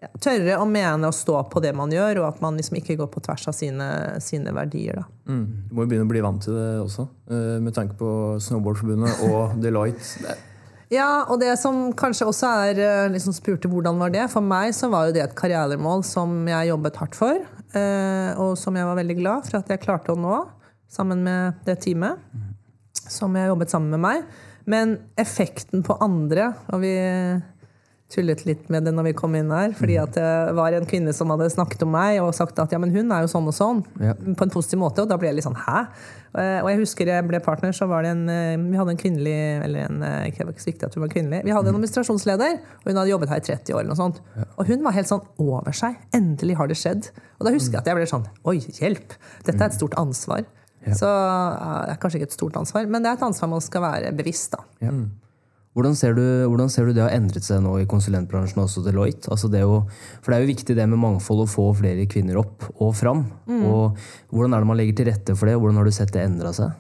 ja, 0.02 0.10
tørre 0.20 0.58
å 0.60 0.66
mene 0.68 1.08
og 1.08 1.16
stå 1.16 1.38
på 1.50 1.62
det 1.64 1.72
man 1.74 1.90
gjør, 1.90 2.20
og 2.20 2.28
at 2.28 2.42
man 2.44 2.60
liksom 2.60 2.76
ikke 2.82 2.98
går 3.00 3.08
på 3.14 3.24
tvers 3.24 3.48
av 3.48 3.56
sine, 3.56 3.88
sine 4.20 4.52
verdier. 4.54 5.00
da. 5.00 5.06
Mm. 5.32 5.46
Du 5.70 5.72
må 5.74 5.86
jo 5.86 5.94
begynne 5.94 6.06
å 6.06 6.12
bli 6.12 6.22
vant 6.26 6.44
til 6.44 6.54
det 6.54 6.68
også, 6.84 7.08
eh, 7.32 7.56
med 7.64 7.74
tanke 7.74 7.96
på 7.98 8.10
Snowboardforbundet 8.44 9.24
og 9.32 9.56
Deloitte. 9.64 10.36
Ja, 10.94 11.26
og 11.32 11.40
det 11.42 11.56
som 11.58 11.90
kanskje 11.98 12.28
også 12.30 12.50
er 12.68 12.80
eh, 12.82 13.12
liksom 13.14 13.34
spurte 13.34 13.70
hvordan 13.72 13.98
var 14.02 14.14
det. 14.14 14.28
For 14.34 14.46
meg 14.46 14.74
så 14.78 14.90
var 14.94 15.08
jo 15.08 15.16
det 15.16 15.24
et 15.24 15.38
karrieremål 15.38 16.06
som 16.06 16.44
jeg 16.50 16.70
jobbet 16.70 17.00
hardt 17.02 17.18
for. 17.18 17.40
Eh, 17.76 18.32
og 18.42 18.54
som 18.60 18.78
jeg 18.78 18.88
var 18.88 19.00
veldig 19.00 19.18
glad 19.20 19.48
for 19.50 19.60
at 19.60 19.72
jeg 19.74 19.82
klarte 19.84 20.14
å 20.14 20.20
nå, 20.20 20.44
sammen 20.92 21.26
med 21.26 21.64
det 21.66 21.80
teamet 21.84 22.22
som 23.10 23.34
jeg 23.38 23.50
jobbet 23.50 23.74
sammen 23.74 23.96
med 23.96 24.04
meg. 24.06 24.30
Men 24.70 24.96
effekten 25.22 25.84
på 25.86 25.98
andre 26.02 26.52
og 26.74 26.82
vi 26.82 26.96
tullet 28.16 28.46
litt 28.48 28.70
med 28.74 28.88
det 28.88 28.96
når 28.96 29.10
vi 29.10 29.16
kom 29.20 29.36
inn 29.38 29.54
her. 29.54 29.76
Fordi 29.78 30.00
at 30.02 30.18
det 30.18 30.56
var 30.58 30.76
en 30.76 30.88
kvinne 30.90 31.14
som 31.16 31.34
hadde 31.34 31.52
snakket 31.54 31.86
om 31.86 31.94
meg 31.96 32.22
og 32.24 32.34
sagt 32.38 32.60
at 32.64 32.74
ja, 32.74 32.82
men 32.82 32.94
hun 32.96 33.12
er 33.12 33.26
jo 33.26 33.32
sånn 33.32 33.50
og 33.52 33.56
sånn. 33.58 33.84
Ja. 34.02 34.16
På 34.16 34.48
en 34.48 34.54
positiv 34.54 34.82
måte. 34.82 35.04
Og 35.04 35.12
da 35.12 35.20
ble 35.20 35.30
jeg 35.32 35.40
litt 35.40 35.48
sånn 35.48 35.60
hæ? 35.66 35.84
Eh, 36.36 36.58
og 36.60 36.68
jeg 36.68 36.82
husker 36.82 37.08
jeg 37.08 37.24
ble 37.30 37.40
partner, 37.44 37.72
så 37.76 37.88
var 37.88 38.04
det 38.04 38.10
en 38.12 38.26
eh, 38.28 38.58
Vi 38.60 38.76
hadde 38.76 38.92
en 38.92 39.00
kvinnelig 39.00 39.36
Eller 39.64 39.86
en, 39.86 40.02
eh, 40.04 40.26
ikke 40.28 40.50
så 40.60 40.68
viktig 40.68 40.88
at 40.90 40.98
hun 40.98 41.06
var 41.06 41.12
kvinnelig. 41.14 41.44
Vi 41.48 41.54
hadde 41.56 41.72
en 41.72 41.78
administrasjonsleder, 41.78 42.58
og 42.82 42.90
hun 42.90 43.00
hadde 43.00 43.14
jobbet 43.14 43.32
her 43.32 43.40
i 43.40 43.46
30 43.48 43.78
år. 43.78 43.80
eller 43.80 43.94
noe 43.94 44.02
sånt. 44.02 44.22
Ja. 44.36 44.48
Og 44.60 44.72
hun 44.72 44.84
var 44.84 44.98
helt 44.98 45.12
sånn 45.12 45.24
over 45.40 45.76
seg. 45.76 45.96
Endelig 46.18 46.60
har 46.60 46.72
det 46.72 46.80
skjedd. 46.82 47.12
Og 47.40 47.48
da 47.48 47.56
husker 47.56 47.78
jeg 47.78 47.84
at 47.84 47.92
jeg 47.92 48.00
ble 48.00 48.10
sånn 48.12 48.28
Oi, 48.52 48.58
hjelp! 48.60 49.16
Dette 49.48 49.60
er 49.62 49.70
et 49.70 49.78
stort 49.78 49.96
ansvar. 50.02 50.44
Ja. 50.86 50.94
Så 50.94 51.10
det 51.10 51.94
er 51.96 52.02
kanskje 52.02 52.20
ikke 52.20 52.30
et 52.30 52.36
stort 52.36 52.58
ansvar, 52.60 52.86
men 52.86 53.02
det 53.02 53.10
er 53.10 53.18
et 53.18 53.26
ansvar 53.26 53.50
man 53.56 53.64
skal 53.64 53.86
være 53.86 54.12
bevisst. 54.18 54.52
da. 54.54 54.66
Ja. 54.84 54.92
Hvordan 55.76 55.96
ser, 56.00 56.14
du, 56.16 56.24
hvordan 56.48 56.70
ser, 56.72 56.88
du, 56.88 56.94
det 56.96 57.04
har 57.04 57.12
endret 57.12 57.44
seg 57.44 57.60
nå 57.60 57.74
i 57.82 57.88
konsulentbransjen, 57.92 58.62
også 58.64 58.80
Deloitte? 58.86 59.28
Altså 59.34 59.50
det 59.52 59.66
jo, 59.66 59.82
for 60.24 60.32
det 60.32 60.38
er 60.38 60.46
jo 60.46 60.54
viktig 60.54 60.76
det 60.78 60.86
med 60.88 61.02
mangfold, 61.02 61.42
å 61.44 61.52
få 61.52 61.66
flere 61.76 62.06
kvinner 62.08 62.40
opp 62.40 62.64
og 62.78 62.94
fram. 62.96 63.26
Mm. 63.44 63.66
Og 63.68 64.00
hvordan 64.32 64.56
er 64.56 64.64
det 64.64 64.70
man 64.70 64.80
legger 64.80 65.02
til 65.02 65.10
rette 65.12 65.36
for 65.36 65.52
det? 65.52 65.58
Hvordan 65.60 65.82
har 65.82 65.90
du 65.90 65.96
sett 65.98 66.14
det 66.16 66.24
endre 66.24 66.54
seg? 66.56 66.72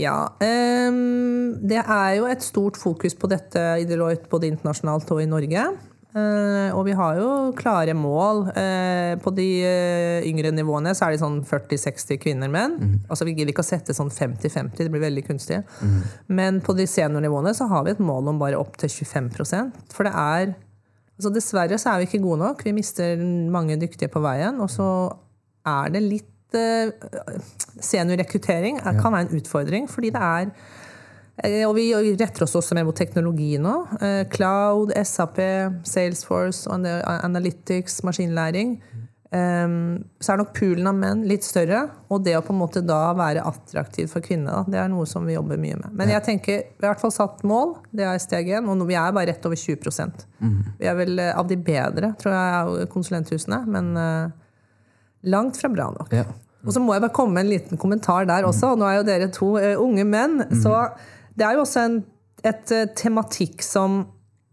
Ja, 0.00 0.16
um, 0.40 1.60
det 1.60 1.82
er 1.82 2.14
jo 2.16 2.24
et 2.32 2.44
stort 2.44 2.80
fokus 2.80 3.12
på 3.20 3.28
dette 3.28 3.66
i 3.82 3.84
Deloitte 3.88 4.32
både 4.32 4.48
internasjonalt 4.48 5.12
og 5.12 5.20
i 5.20 5.28
Norge. 5.28 5.66
Uh, 6.16 6.72
og 6.72 6.86
vi 6.86 6.94
har 6.96 7.18
jo 7.20 7.52
klare 7.58 7.92
mål. 7.96 8.46
Uh, 8.56 9.16
på 9.20 9.30
de 9.36 9.46
uh, 9.68 10.24
yngre 10.24 10.48
nivåene 10.54 10.94
så 10.96 11.04
er 11.06 11.10
det 11.12 11.20
sånn 11.20 11.42
40-60 11.44 12.16
kvinner 12.22 12.48
menn. 12.52 12.76
Mm. 12.80 12.94
Altså 13.10 13.24
Vi 13.28 13.34
gidder 13.36 13.52
ikke 13.52 13.64
å 13.64 13.68
sette 13.68 13.94
sånn 13.96 14.12
50-50, 14.12 14.80
det 14.80 14.92
blir 14.94 15.04
veldig 15.04 15.24
kunstig. 15.26 15.58
Mm. 15.84 15.98
Men 16.38 16.60
på 16.64 16.72
de 16.78 16.86
seniornivåene 16.88 17.52
så 17.56 17.64
har 17.72 17.82
vi 17.84 17.90
et 17.92 18.00
mål 18.00 18.24
om 18.32 18.40
bare 18.40 18.60
opp 18.60 18.74
til 18.80 18.90
25% 18.92 19.72
For 19.92 20.02
det 20.08 20.14
er 20.16 20.44
altså 21.16 21.30
Dessverre 21.34 21.78
så 21.80 21.86
er 21.92 21.98
vi 22.00 22.04
ikke 22.08 22.24
gode 22.24 22.40
nok. 22.46 22.58
Vi 22.64 22.76
mister 22.76 23.06
mange 23.52 23.80
dyktige 23.80 24.12
på 24.12 24.20
veien. 24.24 24.56
Og 24.64 24.70
så 24.72 24.88
er 25.68 25.86
det 25.92 26.02
litt 26.06 26.32
Seniorrekruttering 26.56 28.76
kan 28.80 29.12
være 29.12 29.24
en 29.26 29.36
utfordring, 29.36 29.84
fordi 29.90 30.08
det 30.14 30.22
er 30.22 30.44
Eh, 30.54 30.85
og 31.44 31.74
vi 31.76 31.90
retter 32.16 32.46
oss 32.46 32.56
også 32.56 32.76
mer 32.76 32.86
mot 32.88 32.96
teknologi 32.96 33.56
nå. 33.60 33.74
Eh, 34.00 34.22
cloud, 34.32 34.94
SAP, 34.96 35.40
Salesforce, 35.84 36.70
Analytics, 36.70 38.00
maskinlæring. 38.06 38.78
Um, 39.36 40.04
så 40.22 40.32
er 40.32 40.38
nok 40.38 40.52
poolen 40.54 40.86
av 40.86 40.94
menn 40.96 41.24
litt 41.28 41.44
større. 41.44 41.82
Og 42.14 42.22
det 42.24 42.36
å 42.38 42.44
på 42.46 42.54
en 42.54 42.60
måte 42.60 42.80
da 42.86 43.10
være 43.18 43.44
attraktiv 43.44 44.08
for 44.12 44.24
kvinner, 44.24 44.64
det 44.70 44.78
er 44.80 44.88
noe 44.88 45.04
som 45.10 45.26
vi 45.28 45.34
jobber 45.34 45.60
mye 45.60 45.76
med. 45.80 45.90
Men 45.98 46.12
jeg 46.14 46.24
tenker, 46.28 46.62
vi 46.70 46.86
har 46.86 46.92
i 46.92 46.94
hvert 46.94 47.04
fall 47.04 47.14
satt 47.14 47.44
mål. 47.44 47.74
Det 47.92 48.06
er 48.06 48.22
steg 48.22 48.48
én. 48.56 48.70
Og 48.72 48.86
vi 48.88 48.96
er 48.96 49.12
bare 49.12 49.34
rett 49.34 49.48
over 49.48 49.60
20 49.60 50.24
mm. 50.40 50.56
Vi 50.80 50.88
er 50.88 50.96
vel 50.96 51.20
av 51.26 51.50
de 51.50 51.58
bedre, 51.68 52.14
tror 52.22 52.38
jeg, 52.38 52.88
konsulenthusene. 52.94 53.60
Men 53.68 53.92
langt 55.26 55.60
fra 55.60 55.72
bra 55.74 55.90
nok. 55.92 56.16
Og 56.66 56.72
så 56.74 56.80
må 56.82 56.96
jeg 56.96 57.04
bare 57.04 57.14
komme 57.14 57.36
med 57.36 57.44
en 57.44 57.52
liten 57.52 57.78
kommentar 57.78 58.24
der 58.26 58.46
også. 58.46 58.72
Nå 58.78 58.88
er 58.88 59.00
jo 59.00 59.06
dere 59.10 59.28
to 59.34 59.52
unge 59.82 60.06
menn. 60.08 60.40
Så 60.62 60.72
det 61.36 61.46
er 61.46 61.56
jo 61.56 61.64
også 61.64 61.86
en 61.86 62.02
et, 62.46 62.70
uh, 62.70 62.84
tematikk 62.94 63.64
som 63.64 64.04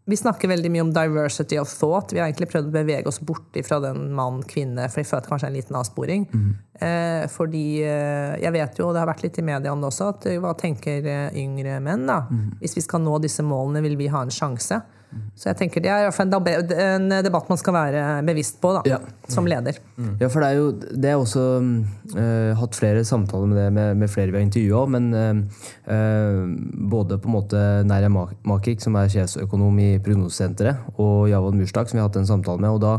vi 0.05 0.17
snakker 0.19 0.49
veldig 0.51 0.71
mye 0.71 0.83
om 0.83 0.91
diversity 0.91 1.57
of 1.59 1.71
thought. 1.71 2.11
Vi 2.11 2.19
har 2.19 2.27
egentlig 2.27 2.49
prøvd 2.51 2.67
å 2.67 2.73
bevege 2.73 3.07
oss 3.07 3.21
bort 3.23 3.55
fra 3.63 3.77
den 3.83 4.09
mann-kvinne, 4.17 4.89
for 4.91 4.99
jeg 4.99 5.07
føler 5.07 5.29
kanskje 5.29 5.47
en 5.47 5.55
liten 5.55 5.77
avsporing. 5.79 6.25
Mm. 6.33 6.49
Eh, 6.87 7.23
fordi 7.31 7.63
eh, 7.87 8.33
jeg 8.43 8.51
vet 8.55 8.81
jo, 8.81 8.89
og 8.89 8.97
det 8.97 9.03
har 9.03 9.07
vært 9.07 9.23
litt 9.23 9.39
i 9.39 9.45
media 9.47 9.71
om 9.71 9.83
det 9.83 9.87
også, 9.93 10.09
at 10.11 10.27
eh, 10.27 10.41
hva 10.43 10.51
tenker 10.59 11.07
eh, 11.07 11.37
yngre 11.39 11.77
menn? 11.85 12.03
da? 12.09 12.25
Mm. 12.27 12.57
Hvis 12.59 12.75
vi 12.81 12.83
skal 12.83 13.03
nå 13.05 13.15
disse 13.23 13.45
målene, 13.47 13.83
vil 13.85 13.95
vi 13.99 14.11
ha 14.11 14.25
en 14.25 14.33
sjanse? 14.33 14.81
Så 15.35 15.49
jeg 15.49 15.57
tenker 15.59 15.81
det 15.83 15.89
er 15.89 16.09
en 16.93 17.13
debatt 17.25 17.49
man 17.49 17.59
skal 17.59 17.73
være 17.75 18.03
bevisst 18.27 18.59
på 18.61 18.71
da, 18.75 18.83
ja. 18.87 18.99
som 19.31 19.47
leder. 19.49 19.79
Mm. 19.97 20.15
Ja, 20.21 20.29
for 20.29 20.43
det 20.43 20.49
er 20.49 20.59
jo 20.59 20.67
det 20.77 21.09
er 21.09 21.17
også 21.17 21.45
uh, 22.13 22.51
hatt 22.59 22.77
flere 22.77 23.03
samtaler 23.07 23.49
med 23.49 23.59
det 23.59 23.67
med, 23.73 23.97
med 24.03 24.11
flere 24.13 24.29
vi 24.31 24.39
har 24.39 24.45
intervjua, 24.45 24.85
men 24.93 25.09
uh, 25.13 26.43
både 26.93 27.17
på 27.17 27.31
en 27.31 27.37
måte 27.37 27.63
Nerja 27.89 28.11
Makik, 28.13 28.83
som 28.83 28.97
er 28.99 29.11
sjefsøkonom 29.13 29.79
i 29.81 29.91
Prognosesenteret, 30.05 30.93
og 30.97 31.29
Javon 31.31 31.57
Murstak, 31.59 31.89
som 31.89 31.97
vi 31.97 32.03
har 32.03 32.11
hatt 32.11 32.21
en 32.21 32.29
samtale 32.29 32.61
med. 32.61 32.77
og 32.77 32.83
da 32.83 32.97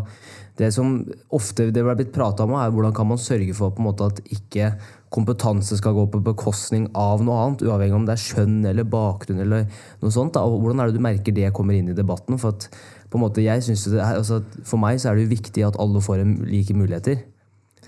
det 0.58 0.70
som 0.70 1.00
ofte 1.34 1.66
det 1.74 1.82
ble 1.82 1.96
blitt 1.98 2.12
prata 2.14 2.44
om, 2.46 2.54
er 2.54 2.70
hvordan 2.70 2.94
kan 2.94 3.08
man 3.10 3.18
sørge 3.18 3.56
for 3.58 3.74
på 3.74 3.82
en 3.82 3.88
måte 3.88 4.06
at 4.06 4.20
ikke 4.36 4.70
kompetanse 5.14 5.78
skal 5.78 5.94
gå 5.94 6.06
på 6.10 6.22
bekostning 6.26 6.88
av 6.98 7.22
noe 7.24 7.36
annet, 7.42 7.62
uavhengig 7.66 7.96
om 7.96 8.06
det 8.08 8.16
er 8.16 8.24
skjønn 8.24 8.56
eller 8.66 8.88
bakgrunn 8.90 9.42
eller 9.44 9.68
noe 10.02 10.14
sånt. 10.14 10.34
Da. 10.34 10.42
Og 10.42 10.58
hvordan 10.62 10.82
er 10.82 10.90
det 10.90 10.98
du 10.98 11.04
merker 11.04 11.36
det 11.36 11.52
kommer 11.54 11.76
inn 11.78 11.92
i 11.92 11.96
debatten? 11.96 12.40
For, 12.40 12.56
at, 12.56 12.66
på 13.10 13.20
en 13.20 13.24
måte, 13.26 13.44
jeg 13.44 13.62
det 13.62 14.00
er, 14.00 14.18
altså, 14.18 14.40
for 14.66 14.82
meg 14.82 14.98
så 14.98 15.10
er 15.10 15.18
det 15.18 15.28
jo 15.28 15.34
viktig 15.36 15.66
at 15.68 15.78
alle 15.82 16.02
får 16.02 16.24
like 16.48 16.76
muligheter. 16.76 17.22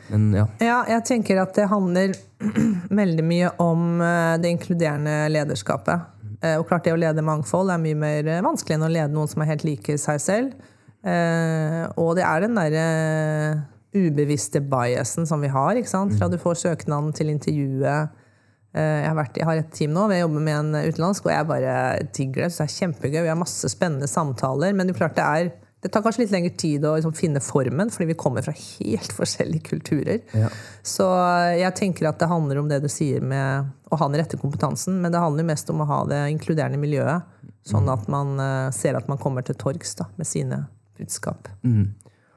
Men, 0.07 0.29
ja. 0.39 0.47
ja, 0.63 0.81
jeg 0.95 1.03
tenker 1.09 1.41
at 1.43 1.57
det 1.59 1.67
handler 1.71 2.15
veldig 3.03 3.25
mye 3.27 3.51
om 3.63 4.03
eh, 4.05 4.37
det 4.43 4.53
inkluderende 4.55 5.19
lederskapet. 5.35 6.13
Eh, 6.45 6.55
og 6.61 6.69
klart 6.69 6.87
det 6.87 6.95
å 6.95 7.01
lede 7.01 7.25
mangfold 7.27 7.73
er 7.75 7.83
mye 7.83 7.99
mer 7.99 8.31
vanskelig 8.47 8.77
enn 8.77 8.87
å 8.87 8.93
lede 8.93 9.15
noen 9.15 9.31
som 9.31 9.43
er 9.43 9.51
helt 9.51 9.67
like 9.67 9.99
seg 9.99 10.23
selv. 10.23 10.69
Eh, 11.07 11.83
og 11.99 12.15
det 12.19 12.27
er 12.27 12.47
den 12.47 12.59
derre 12.59 12.87
ubevisste 13.97 14.61
biasen 14.61 15.27
som 15.29 15.43
vi 15.43 15.51
har. 15.53 15.81
Fra 15.89 16.05
mm. 16.07 16.31
du 16.33 16.39
får 16.43 16.63
søknaden 16.67 17.13
til 17.17 17.33
intervjuet. 17.33 18.15
Eh, 18.77 18.97
jeg 19.03 19.09
har, 19.09 19.17
vært, 19.17 19.39
jeg 19.41 19.49
har, 19.49 19.61
et 19.61 19.71
team 19.75 19.95
nå, 19.97 20.07
vi 20.13 20.21
jobber 20.21 20.43
med 20.49 20.59
en 20.61 20.89
utenlandsk, 20.91 21.29
og 21.29 21.33
jeg 21.33 21.49
bare 21.49 21.77
digger 22.17 22.47
det. 22.47 22.51
Så 22.53 22.63
det 22.63 22.67
er 22.67 22.75
kjempegøy. 22.81 23.21
Vi 23.23 23.33
har 23.33 23.39
masse 23.41 23.71
spennende 23.73 24.11
samtaler. 24.11 24.77
Men 24.77 24.89
det, 24.89 24.97
er 24.97 25.01
klart 25.01 25.17
det, 25.19 25.25
er, 25.27 25.53
det 25.85 25.93
tar 25.95 26.05
kanskje 26.05 26.25
litt 26.25 26.35
lengre 26.35 26.53
tid 26.61 26.85
å 26.85 26.97
liksom 26.99 27.17
finne 27.17 27.43
formen, 27.45 27.93
fordi 27.95 28.11
vi 28.13 28.19
kommer 28.21 28.45
fra 28.45 28.55
helt 28.57 29.17
forskjellige 29.21 29.71
kulturer. 29.71 30.21
Ja. 30.37 30.51
Så 30.85 31.09
jeg 31.57 31.73
tenker 31.79 32.11
at 32.11 32.21
det 32.21 32.31
handler 32.33 32.61
om 32.61 32.71
det 32.73 32.83
du 32.85 32.91
sier 32.93 33.25
med 33.25 33.73
å 33.91 34.01
ha 34.01 34.11
den 34.11 34.21
rette 34.21 34.41
kompetansen, 34.41 35.01
men 35.03 35.15
det 35.15 35.23
handler 35.23 35.49
mest 35.49 35.71
om 35.73 35.81
å 35.81 35.89
ha 35.89 36.03
det 36.11 36.27
inkluderende 36.35 36.81
miljøet. 36.83 37.33
Sånn 37.67 37.89
mm. 37.89 37.95
at 37.97 38.11
man 38.13 38.39
uh, 38.39 38.71
ser 38.75 38.95
at 38.99 39.09
man 39.11 39.19
kommer 39.19 39.43
til 39.47 39.57
torgs 39.59 39.97
med 40.15 40.29
sine 40.29 40.67
budskap. 40.99 41.49
Mm. 41.67 41.95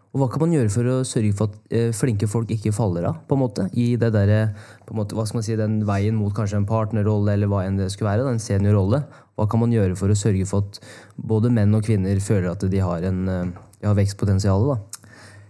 Og 0.10 0.24
Hva 0.24 0.28
kan 0.34 0.42
man 0.42 0.54
gjøre 0.56 0.72
for 0.74 0.90
å 0.90 0.96
sørge 1.06 1.36
for 1.38 1.52
at 1.52 1.74
eh, 1.76 1.92
flinke 1.94 2.26
folk 2.30 2.50
ikke 2.54 2.74
faller 2.74 3.06
av 3.12 3.20
på 3.30 3.38
en 3.38 3.44
måte, 3.44 3.68
i 3.78 3.92
det 4.02 4.10
der, 4.16 4.56
på 4.88 4.96
en 4.96 5.02
måte, 5.04 5.14
hva 5.18 5.28
skal 5.30 5.38
man 5.38 5.46
si, 5.46 5.58
den 5.60 5.84
veien 5.86 6.18
mot 6.18 6.34
kanskje 6.34 6.58
en 6.58 6.70
partnerrolle 6.70 7.36
eller 7.38 7.52
hva 7.52 7.62
enn 7.68 7.78
det 7.78 7.92
skulle 7.94 8.16
være? 8.16 8.26
En 8.34 8.42
seniorrolle. 8.42 9.04
Hva 9.38 9.46
kan 9.52 9.62
man 9.62 9.76
gjøre 9.76 9.98
for 10.00 10.10
å 10.10 10.18
sørge 10.18 10.50
for 10.50 10.66
at 10.66 10.82
både 11.14 11.54
menn 11.54 11.78
og 11.78 11.86
kvinner 11.86 12.18
føler 12.26 12.50
at 12.56 12.66
de 12.66 12.82
har, 12.82 13.06
en, 13.06 13.22
eh, 13.30 13.54
de 13.78 13.92
har 13.92 14.00
vekstpotensial? 14.02 14.66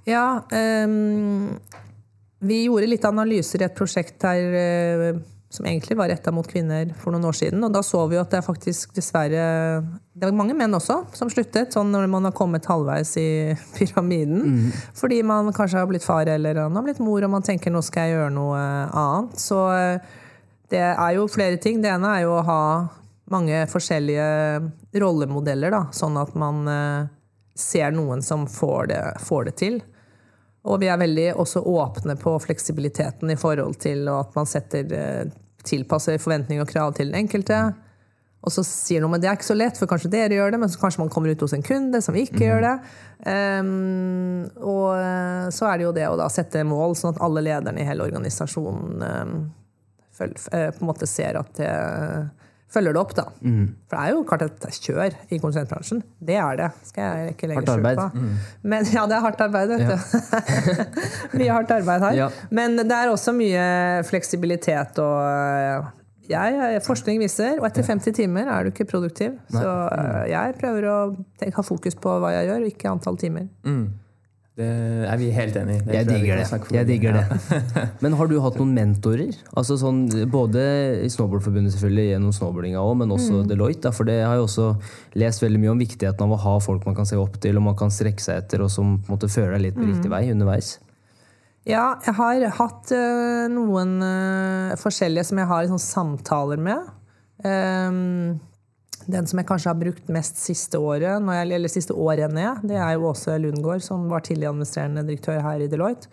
Ja, 0.10 0.42
um, 0.52 1.56
vi 2.44 2.64
gjorde 2.66 2.92
litt 2.92 3.08
analyser 3.08 3.64
i 3.64 3.70
et 3.70 3.80
prosjekt 3.80 4.28
her 4.28 4.60
uh, 4.60 5.24
som 5.50 5.66
egentlig 5.66 5.98
var 5.98 6.12
retta 6.12 6.32
mot 6.32 6.48
kvinner 6.48 6.92
for 7.02 7.14
noen 7.14 7.26
år 7.26 7.38
siden. 7.40 7.64
Og 7.66 7.74
da 7.74 7.82
så 7.86 8.04
vi 8.08 8.18
jo 8.18 8.22
at 8.22 8.30
det 8.30 8.38
er 8.38 8.46
faktisk 8.46 8.94
dessverre 8.94 9.46
Det 10.14 10.28
var 10.28 10.36
mange 10.38 10.54
menn 10.58 10.76
også 10.78 11.00
som 11.18 11.32
sluttet, 11.32 11.74
sånn 11.74 11.90
når 11.94 12.06
man 12.12 12.28
har 12.28 12.36
kommet 12.38 12.68
halvveis 12.70 13.16
i 13.18 13.30
pyramiden. 13.78 14.44
Mm. 14.46 14.72
Fordi 15.00 15.20
man 15.26 15.50
kanskje 15.56 15.82
har 15.82 15.90
blitt 15.90 16.06
far 16.06 16.30
eller 16.30 16.62
har 16.62 16.86
blitt 16.86 17.02
mor, 17.02 17.24
og 17.26 17.34
man 17.34 17.46
tenker 17.46 17.74
nå 17.74 17.82
skal 17.86 18.06
jeg 18.06 18.18
gjøre 18.20 18.34
noe 18.36 18.60
annet. 18.60 19.40
Så 19.42 19.64
eh, 19.74 20.18
det 20.70 20.86
er 20.92 21.18
jo 21.18 21.30
flere 21.32 21.58
ting. 21.58 21.82
Det 21.82 21.90
ene 21.96 22.14
er 22.20 22.28
jo 22.28 22.38
å 22.38 22.46
ha 22.46 22.64
mange 23.34 23.64
forskjellige 23.70 25.00
rollemodeller, 25.02 25.74
da, 25.74 25.86
sånn 25.94 26.18
at 26.22 26.36
man 26.38 26.70
eh, 26.70 27.10
ser 27.58 27.94
noen 27.96 28.22
som 28.26 28.46
får 28.50 28.92
det, 28.94 29.02
får 29.26 29.50
det 29.50 29.56
til. 29.62 29.82
Og 30.68 30.82
vi 30.82 30.90
er 30.92 31.00
veldig 31.00 31.30
også 31.40 31.62
åpne 31.72 32.18
på 32.20 32.34
fleksibiliteten 32.44 33.32
i 33.32 33.38
forhold 33.40 33.78
til 33.80 34.10
at 34.12 34.34
man 34.36 34.50
setter 34.50 34.96
eh, 34.96 35.30
tilpasser 35.68 36.20
forventninger 36.20 36.66
og 36.66 36.72
krav 36.72 36.96
til 36.98 37.12
den 37.12 37.22
enkelte. 37.24 37.62
Og 38.40 38.54
så 38.56 38.64
sier 38.64 39.04
noen 39.04 39.18
men 39.18 39.24
det 39.24 39.28
er 39.28 39.36
ikke 39.36 39.50
så 39.50 39.58
lett, 39.58 39.80
for 39.80 39.90
kanskje 39.92 40.12
dere 40.14 40.38
gjør 40.38 40.54
det, 40.54 40.60
men 40.62 40.72
så 40.72 40.80
kanskje 40.80 41.02
man 41.02 41.12
kommer 41.12 41.32
ut 41.32 41.42
hos 41.44 41.56
en 41.56 41.66
kunde 41.66 42.00
som 42.04 42.16
ikke 42.16 42.40
mm. 42.40 42.46
gjør 42.46 42.66
det. 42.66 42.76
Um, 43.28 44.44
og 44.64 44.86
eh, 44.96 45.48
så 45.56 45.68
er 45.68 45.80
det 45.80 45.88
jo 45.88 45.96
det 45.96 46.08
å 46.08 46.30
sette 46.32 46.64
mål, 46.68 46.96
sånn 46.96 47.16
at 47.16 47.24
alle 47.26 47.44
lederne 47.44 47.84
i 47.84 47.88
hele 47.88 48.08
organisasjonen 48.08 49.04
um, 49.04 49.34
føl, 50.16 50.36
uh, 50.54 50.70
på 50.76 50.84
en 50.84 50.92
måte 50.92 51.10
ser 51.10 51.40
at 51.40 51.52
det 51.60 51.74
følger 52.74 52.94
det 52.96 53.02
opp, 53.02 53.14
da. 53.18 53.26
Mm. 53.42 53.68
For 53.90 53.98
det 53.98 54.02
er 54.06 54.16
jo 54.16 54.24
klart 54.30 54.44
et 54.46 54.82
kjør 54.86 55.16
i 55.34 55.40
konsulentbransjen. 55.42 56.02
Det 56.22 56.36
er 56.38 56.60
det. 56.60 56.70
skal 56.90 57.08
jeg 57.08 57.36
ikke 57.36 57.50
legge 57.50 57.64
Hardt 57.64 57.72
arbeid. 57.76 58.02
Mm. 58.14 58.34
Men, 58.74 58.90
ja, 58.94 59.06
det 59.10 59.18
er 59.18 59.24
hardt 59.26 59.46
arbeid, 59.46 59.72
vet 59.74 59.86
ja. 59.86 59.96
du. 59.96 60.04
mye 61.40 61.54
hardt 61.56 61.74
arbeid 61.80 62.06
her. 62.08 62.18
Ja. 62.24 62.28
Men 62.54 62.78
det 62.82 62.98
er 62.98 63.14
også 63.14 63.34
mye 63.36 63.64
fleksibilitet 64.10 65.02
og 65.02 65.16
eh, 65.26 65.96
jeg, 66.30 66.82
Forskning 66.86 67.18
viser, 67.24 67.58
og 67.58 67.66
etter 67.72 67.88
50 67.88 68.14
timer 68.20 68.52
er 68.54 68.68
du 68.68 68.74
ikke 68.74 68.86
produktiv. 68.92 69.34
Nei. 69.50 69.64
Så 69.64 69.72
eh, 69.96 70.28
jeg 70.36 70.60
prøver 70.62 70.86
å 70.92 71.00
ha 71.56 71.66
fokus 71.66 71.98
på 71.98 72.20
hva 72.22 72.36
jeg 72.36 72.52
gjør, 72.52 72.68
og 72.68 72.76
ikke 72.76 72.94
antall 72.94 73.18
timer. 73.22 73.50
Mm. 73.66 73.88
Det 74.60 74.68
er 75.08 75.20
vi 75.22 75.30
helt 75.32 75.56
enig 75.56 75.78
i. 75.78 75.94
Jeg 75.96 76.08
digger 76.10 76.42
det. 76.42 76.58
Jeg 76.76 76.88
digger 76.90 77.16
det. 77.16 77.62
Men 78.04 78.16
har 78.20 78.28
du 78.28 78.36
hatt 78.44 78.58
noen 78.60 78.74
mentorer? 78.76 79.32
Altså 79.56 79.78
sånn, 79.80 80.02
både 80.32 80.64
i 81.06 81.08
Snowboardforbundet 81.14 81.72
selvfølgelig 81.78 82.10
gjennom 82.10 82.34
snowboardinga 82.36 82.82
òg, 82.84 82.98
men 83.00 83.14
også 83.16 83.38
mm. 83.38 83.46
Deloitte. 83.48 83.86
Da, 83.88 83.94
for 83.96 84.10
det 84.10 84.18
har 84.20 84.36
jeg 84.36 84.50
også 84.50 84.68
lest 85.22 85.46
veldig 85.46 85.62
mye 85.64 85.72
om 85.72 85.80
viktigheten 85.80 86.26
av 86.26 86.36
å 86.36 86.42
ha 86.44 86.58
folk 86.64 86.84
man 86.90 86.98
kan 86.98 87.08
se 87.08 87.16
opp 87.22 87.40
til, 87.40 87.56
og 87.56 87.70
man 87.70 87.80
kan 87.80 87.94
strekke 87.94 88.24
seg 88.24 88.44
etter, 88.44 88.66
og 88.66 88.74
som 88.74 88.98
på 88.98 89.08
en 89.08 89.16
måte 89.16 89.32
fører 89.32 89.56
deg 89.56 89.70
litt 89.70 89.80
på 89.80 89.86
mm. 89.86 89.94
riktig 89.94 90.12
vei 90.12 90.24
underveis. 90.34 90.74
Ja, 91.70 91.86
jeg 92.04 92.18
har 92.20 92.46
hatt 92.60 92.92
uh, 92.96 93.48
noen 93.56 93.96
uh, 94.04 94.76
forskjellige 94.82 95.30
som 95.32 95.40
jeg 95.40 95.52
har 95.54 95.64
liksom, 95.64 95.84
samtaler 95.86 96.60
med. 96.68 96.92
Um, 97.48 98.40
den 99.10 99.28
som 99.30 99.42
jeg 99.42 99.48
kanskje 99.50 99.72
har 99.72 99.80
brukt 99.80 100.12
mest 100.14 100.38
siste 100.42 100.80
året, 100.82 101.18
jeg, 101.18 101.50
eller 101.56 101.72
siste 101.72 101.96
årene, 101.98 102.54
det 102.64 102.78
er 102.78 102.94
jo 102.96 103.10
Åse 103.10 103.38
Lundgaard, 103.42 103.84
som 103.86 104.08
var 104.12 104.24
tidlig 104.26 104.50
administrerende 104.50 105.06
direktør 105.08 105.42
her 105.46 105.66
i 105.66 105.72
Deloitte. 105.72 106.12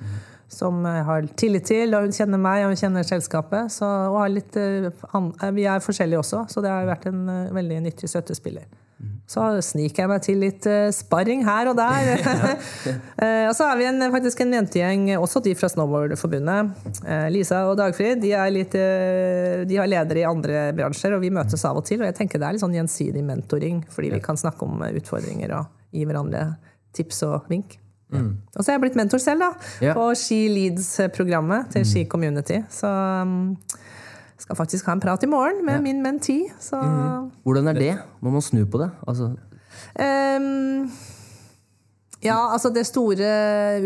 som 0.49 0.85
jeg 0.87 1.03
har 1.09 1.25
tillit 1.35 1.65
til, 1.67 1.95
og 1.99 2.05
hun 2.07 2.13
kjenner 2.15 2.39
meg 2.39 2.63
og 2.63 2.71
hun 2.71 2.79
kjenner 2.79 3.03
selskapet. 3.03 3.73
Så, 3.75 3.87
litt, 4.31 4.55
vi 4.55 5.65
er 5.67 5.83
forskjellige 5.83 6.21
også, 6.23 6.45
så 6.53 6.63
det 6.63 6.71
har 6.71 6.87
vært 6.87 7.09
en 7.11 7.25
veldig 7.57 7.81
nyttig 7.89 8.09
støttespiller. 8.13 8.69
Så 9.27 9.43
sniker 9.67 10.05
jeg 10.05 10.11
meg 10.11 10.23
til 10.23 10.39
litt 10.39 10.67
uh, 10.71 10.87
sparring 10.95 11.41
her 11.47 11.67
og 11.73 11.79
der. 11.79 12.13
uh, 12.23 13.47
og 13.51 13.55
så 13.59 13.67
har 13.67 13.79
vi 13.79 13.89
en, 13.89 14.05
faktisk 14.15 14.45
en 14.45 14.55
jentegjeng, 14.55 15.09
også 15.19 15.43
de 15.43 15.55
fra 15.59 15.71
Snowboardforbundet. 15.73 16.77
Uh, 17.03 17.27
Lisa 17.35 17.65
og 17.67 17.75
Dagfrid 17.81 18.23
de 18.23 18.31
er, 18.39 18.53
litt, 18.55 18.77
de 19.67 19.81
har 19.81 19.91
ledere 19.91 20.23
i 20.23 20.29
andre 20.29 20.69
bransjer, 20.79 21.17
og 21.17 21.25
vi 21.27 21.33
møtes 21.35 21.67
av 21.67 21.81
og 21.81 21.87
til. 21.89 22.05
Og 22.05 22.11
jeg 22.11 22.19
tenker 22.21 22.43
det 22.43 22.47
er 22.47 22.57
litt 22.57 22.63
sånn 22.63 22.79
gjensidig 22.79 23.25
mentoring, 23.27 23.83
fordi 23.91 24.15
vi 24.15 24.23
kan 24.23 24.39
snakke 24.39 24.63
om 24.69 24.87
utfordringer 24.93 25.59
og 25.59 25.75
gi 25.97 26.07
hverandre 26.07 26.47
tips 26.97 27.25
og 27.27 27.51
vink. 27.51 27.81
Mm. 28.15 28.31
Og 28.55 28.63
så 28.63 28.71
er 28.71 28.77
jeg 28.77 28.85
blitt 28.85 28.99
mentor 28.99 29.19
selv, 29.19 29.43
da, 29.43 29.93
på 29.97 30.07
Ski 30.15 30.45
Leads-programmet 30.53 31.73
til 31.75 31.87
Ski 31.89 32.05
Community. 32.11 32.61
Så 32.71 32.87
um, 32.87 33.57
skal 34.39 34.57
faktisk 34.59 34.87
ha 34.87 34.97
en 34.97 35.03
prat 35.03 35.23
i 35.25 35.29
morgen 35.31 35.65
med 35.65 35.79
ja. 35.79 35.83
min 35.85 36.03
mentee. 36.05 36.53
Så. 36.61 36.81
Mm. 36.81 37.31
Hvordan 37.45 37.69
er 37.73 37.79
det 37.79 37.93
Må 38.21 38.31
man 38.31 38.45
snu 38.45 38.65
på 38.69 38.81
det? 38.83 38.91
Altså. 39.09 39.33
Um, 39.97 40.91
ja, 42.25 42.37
altså 42.53 42.71
Det 42.71 42.87
store 42.87 43.31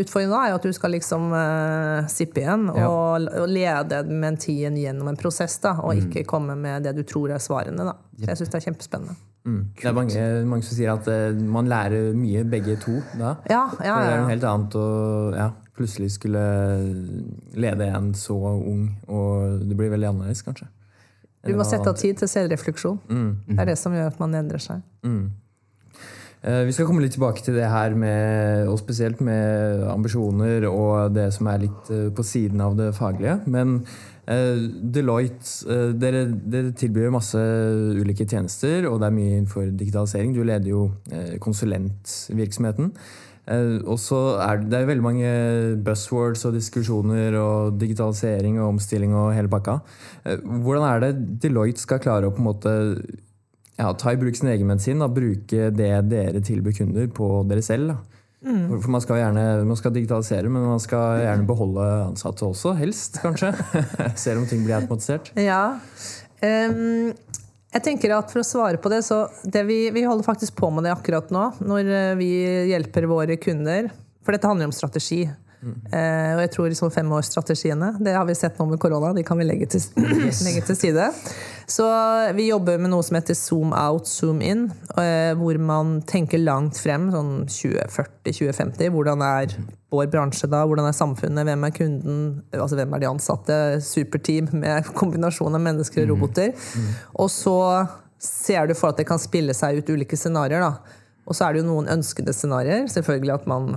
utfordringen 0.01 0.37
er 0.39 0.51
jo 0.53 0.59
at 0.59 0.67
du 0.67 0.73
skal 0.75 0.95
liksom 0.95 1.33
uh, 1.35 2.07
sippe 2.11 2.43
igjen 2.43 2.69
ja. 2.75 2.87
og, 2.89 3.27
og, 3.27 3.49
lede 3.51 4.03
mentien 4.07 4.77
gjennom 4.79 5.11
en 5.11 5.19
prosess, 5.19 5.59
da, 5.63 5.77
og 5.83 5.95
mm. 5.95 6.07
ikke 6.07 6.29
komme 6.31 6.57
med 6.59 6.87
det 6.87 6.95
du 6.99 7.03
tror 7.07 7.35
er 7.35 7.43
svarene. 7.43 7.87
da. 7.87 7.97
Så 8.19 8.31
jeg 8.31 8.41
syns 8.41 8.55
det 8.55 8.61
er 8.61 8.67
kjempespennende. 8.69 9.19
Mm. 9.49 9.61
Det 9.73 9.89
er 9.89 9.97
mange, 9.97 10.25
mange, 10.45 10.65
som 10.69 10.77
sier 10.77 10.93
at 10.95 11.07
uh, 11.09 11.37
man 11.57 11.69
lærer 11.71 12.15
mye 12.17 12.45
begge 12.45 12.77
to 12.81 12.99
da. 13.15 13.37
Ja, 13.49 13.67
ja, 13.81 13.87
ja, 13.87 13.95
For 13.95 14.05
det 14.05 14.15
er 14.15 14.23
noe 14.23 14.35
helt 14.35 14.49
annet 14.51 14.79
å 14.79 14.89
ja, 15.35 15.51
plutselig 15.77 16.15
skulle 16.17 16.43
lede 17.55 17.89
en 17.89 18.13
så 18.15 18.37
ung, 18.37 18.89
og 19.09 19.63
det 19.67 19.77
blir 19.79 19.93
veldig 19.93 20.11
annerledes, 20.13 20.43
kanskje. 20.47 20.69
Du 21.47 21.55
må 21.57 21.65
sette 21.65 21.89
av 21.89 21.97
tid 21.97 22.19
til 22.21 22.29
selvrefleksjon. 22.29 22.99
Mm. 23.09 23.31
Det 23.49 23.63
er 23.63 23.71
det 23.73 23.79
som 23.81 23.95
gjør 23.97 24.11
at 24.13 24.19
man 24.21 24.35
endrer 24.37 24.61
seg. 24.61 24.83
Mm. 25.07 25.31
Eh, 26.41 26.63
vi 26.65 26.73
skal 26.73 26.87
komme 26.89 27.03
litt 27.05 27.13
tilbake 27.17 27.43
til 27.45 27.59
det 27.59 27.69
her, 27.69 27.95
med, 27.97 28.69
og 28.71 28.79
spesielt 28.81 29.21
med 29.25 29.83
ambisjoner 29.93 30.65
og 30.71 31.13
det 31.13 31.29
som 31.37 31.51
er 31.53 31.67
litt 31.67 31.91
eh, 31.93 32.07
på 32.17 32.25
siden 32.25 32.63
av 32.65 32.79
det 32.79 32.91
faglige. 32.97 33.39
Men 33.53 33.83
eh, 34.25 34.63
Deloitte, 34.97 35.81
dere, 36.01 36.27
dere 36.33 36.73
tilbyr 36.77 37.13
masse 37.13 37.41
ulike 38.01 38.25
tjenester, 38.25 38.89
og 38.89 39.03
det 39.03 39.11
er 39.11 39.19
mye 39.19 39.35
innenfor 39.35 39.69
digitalisering. 39.69 40.33
Du 40.37 40.41
leder 40.45 40.73
jo 40.73 40.87
konsulentvirksomheten. 41.45 42.95
Og 43.51 43.97
så 43.99 44.19
er 44.45 44.61
det, 44.63 44.79
er 44.79 44.87
veldig 44.87 45.05
mange 45.05 45.31
buzzwords 45.85 46.45
og 46.47 46.55
diskusjoner 46.55 47.35
og 47.41 47.81
digitalisering 47.81 48.61
og 48.61 48.77
omstilling 48.77 49.17
og 49.17 49.33
hele 49.35 49.51
pakka. 49.51 49.81
Hvordan 50.45 50.87
er 50.87 51.03
det 51.03 51.11
Deloitte 51.43 51.83
skal 51.83 52.03
klare 52.03 52.31
å 52.31 52.35
på 52.35 52.43
en 52.43 52.47
måte 52.47 52.77
ja, 53.81 53.91
ta 53.97 54.13
i 54.13 54.21
bruk 54.21 54.39
sin 54.39 54.53
egen 54.53 54.69
medisin 54.71 55.03
og 55.03 55.17
bruke 55.17 55.71
det 55.75 55.91
dere 56.11 56.45
tilbyr 56.45 56.77
kunder, 56.79 57.11
på 57.15 57.33
dere 57.51 57.65
selv? 57.65 57.97
Mm. 58.41 58.81
For 58.81 58.89
man 58.89 59.03
skal 59.05 59.19
gjerne 59.21 59.45
man 59.69 59.77
skal 59.77 59.93
digitalisere, 59.93 60.49
men 60.49 60.65
man 60.65 60.81
skal 60.81 61.21
gjerne 61.21 61.49
beholde 61.49 61.89
ansatte 62.07 62.47
også, 62.47 62.73
helst, 62.79 63.21
kanskje. 63.25 63.53
Selv 64.23 64.41
om 64.41 64.49
ting 64.49 64.65
blir 64.65 64.79
automatisert. 64.79 65.33
Ja. 65.37 65.81
Um, 66.41 67.11
jeg 67.71 67.85
tenker 67.87 68.15
at 68.17 68.33
For 68.33 68.43
å 68.43 68.47
svare 68.47 68.81
på 68.83 68.91
det, 68.93 69.03
så 69.07 69.25
det 69.45 69.63
vi, 69.69 69.83
vi, 69.95 70.07
holder 70.07 70.27
faktisk 70.27 70.57
på 70.59 70.73
med 70.75 70.87
det 70.87 70.95
akkurat 70.95 71.31
nå. 71.35 71.45
Når 71.63 71.93
eh, 71.95 72.17
vi 72.19 72.31
hjelper 72.73 73.07
våre 73.11 73.39
kunder. 73.41 73.91
For 74.27 74.35
dette 74.35 74.51
handler 74.51 74.71
om 74.71 74.75
strategi. 74.75 75.23
Uh, 75.61 76.39
og 76.39 76.41
jeg 76.41 76.51
tror 76.55 76.71
liksom 76.73 76.93
femårsstrategiene, 76.95 77.91
det 78.01 78.15
har 78.17 78.25
vi 78.29 78.37
sett 78.39 78.57
nå 78.57 78.65
med 78.71 78.81
korona, 78.81 79.13
de 79.13 79.25
kan 79.27 79.37
vi 79.37 79.45
legge 79.45 79.69
til, 79.75 79.83
legge 80.47 80.63
til 80.65 80.79
side. 80.79 81.11
Så 81.71 81.87
vi 82.35 82.49
jobber 82.49 82.81
med 82.81 82.91
noe 82.91 83.05
som 83.07 83.19
heter 83.19 83.37
zoom 83.39 83.75
out, 83.77 84.09
zoom 84.09 84.41
in. 84.43 84.65
Eh, 84.99 85.33
hvor 85.39 85.59
man 85.63 86.01
tenker 86.09 86.41
langt 86.43 86.81
frem, 86.83 87.11
sånn 87.15 87.45
2040-2050. 87.47 88.91
Hvordan 88.95 89.23
er 89.23 89.55
vår 89.93 90.09
bransje 90.11 90.49
da? 90.51 90.65
Hvordan 90.67 90.89
er 90.89 90.97
samfunnet? 90.97 91.47
Hvem 91.47 91.67
er 91.69 91.77
kunden? 91.77 92.25
Altså 92.57 92.79
hvem 92.81 92.97
er 92.97 93.05
de 93.05 93.11
ansatte? 93.11 93.61
Superteam 93.87 94.51
med 94.65 94.91
kombinasjon 95.01 95.55
av 95.55 95.63
mennesker 95.69 96.03
og 96.03 96.09
mm. 96.09 96.15
roboter. 96.15 96.51
Mm. 96.57 96.89
Mm. 96.89 96.99
Og 97.23 97.31
så 97.35 97.59
ser 98.21 98.67
du 98.69 98.75
for 98.79 98.93
at 98.93 99.01
det 99.01 99.07
kan 99.09 99.23
spille 99.23 99.55
seg 99.57 99.79
ut 99.79 99.95
ulike 99.95 100.19
scenarioer. 100.19 100.81
Og 101.29 101.37
så 101.37 101.47
er 101.47 101.55
det 101.55 101.63
jo 101.63 101.71
noen 101.71 101.91
ønskede 101.93 102.35
scenarioer. 102.35 102.91
Selvfølgelig 102.91 103.37
at 103.39 103.51
man. 103.51 103.75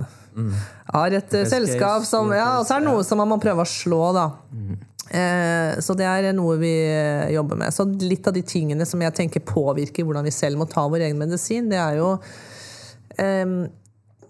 Har 0.94 1.14
et 1.14 1.30
Best 1.30 1.52
selskap 1.52 2.06
som 2.08 2.32
Ja, 2.34 2.58
og 2.60 2.66
så 2.66 2.76
er 2.76 2.84
det 2.84 2.90
noe 2.90 3.04
som 3.06 3.20
man 3.22 3.30
må 3.30 3.38
prøve 3.42 3.64
å 3.64 3.68
slå, 3.68 4.02
da. 4.16 4.26
Mm. 4.50 4.74
Eh, 5.14 5.78
så 5.84 5.94
det 5.98 6.06
er 6.08 6.30
noe 6.34 6.56
vi 6.60 6.72
eh, 6.88 7.30
jobber 7.34 7.60
med. 7.60 7.74
Så 7.74 7.86
litt 8.02 8.26
av 8.26 8.36
de 8.36 8.42
tingene 8.46 8.86
som 8.88 9.02
jeg 9.04 9.14
tenker 9.16 9.44
påvirker 9.46 10.06
hvordan 10.06 10.26
vi 10.26 10.34
selv 10.34 10.60
må 10.60 10.68
ta 10.70 10.86
vår 10.90 11.06
egen 11.08 11.20
medisin, 11.20 11.68
det 11.70 11.80
er 11.80 12.00
jo 12.00 12.14
um, 12.16 13.58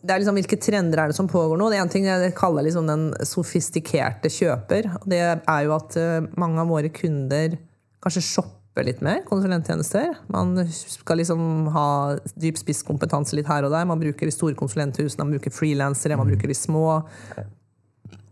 det 0.04 0.12
er 0.12 0.20
liksom 0.20 0.36
Hvilke 0.36 0.58
trender 0.60 1.00
er 1.00 1.08
det 1.08 1.16
som 1.16 1.30
pågår 1.30 1.56
nå? 1.56 1.70
Det 1.72 1.78
er 1.78 1.84
en 1.86 1.92
ting 1.92 2.04
jeg 2.04 2.34
kaller 2.36 2.66
liksom 2.66 2.90
den 2.90 3.06
sofistikerte 3.24 4.28
kjøper. 4.28 4.90
Det 5.08 5.22
er 5.24 5.62
jo 5.64 5.72
at 5.78 5.96
mange 6.36 6.60
av 6.60 6.68
våre 6.68 6.90
kunder 6.92 7.56
kanskje 8.04 8.26
shopper 8.26 8.63
litt 8.82 9.02
mer 9.06 9.20
konsulenttjenester. 9.28 10.16
Man 10.34 10.56
skal 10.66 11.20
liksom 11.20 11.68
ha 11.74 11.88
dyp 12.34 12.58
spisskompetanse 12.58 13.36
litt 13.38 13.46
her 13.46 13.66
og 13.66 13.70
der. 13.70 13.86
Man 13.86 14.02
bruker 14.02 14.26
de 14.26 14.34
store 14.34 14.58
konsulenthusene, 14.58 15.22
man 15.22 15.36
bruker 15.36 15.54
frilansere, 15.54 16.18
man 16.18 16.32
bruker 16.32 16.50
de 16.50 16.58
små. 16.58 16.88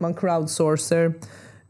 Man 0.02 0.18
crowdsourcer. 0.18 1.12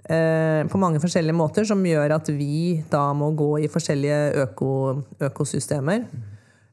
Eh, 0.03 0.67
på 0.67 0.81
mange 0.83 0.99
forskjellige 0.99 1.37
måter, 1.37 1.67
som 1.69 1.85
gjør 1.87 2.17
at 2.17 2.33
vi 2.35 2.83
da 2.91 3.13
må 3.15 3.31
gå 3.39 3.53
i 3.63 3.69
forskjellige 3.71 4.33
øko, 4.47 4.73
økosystemer. 5.29 6.09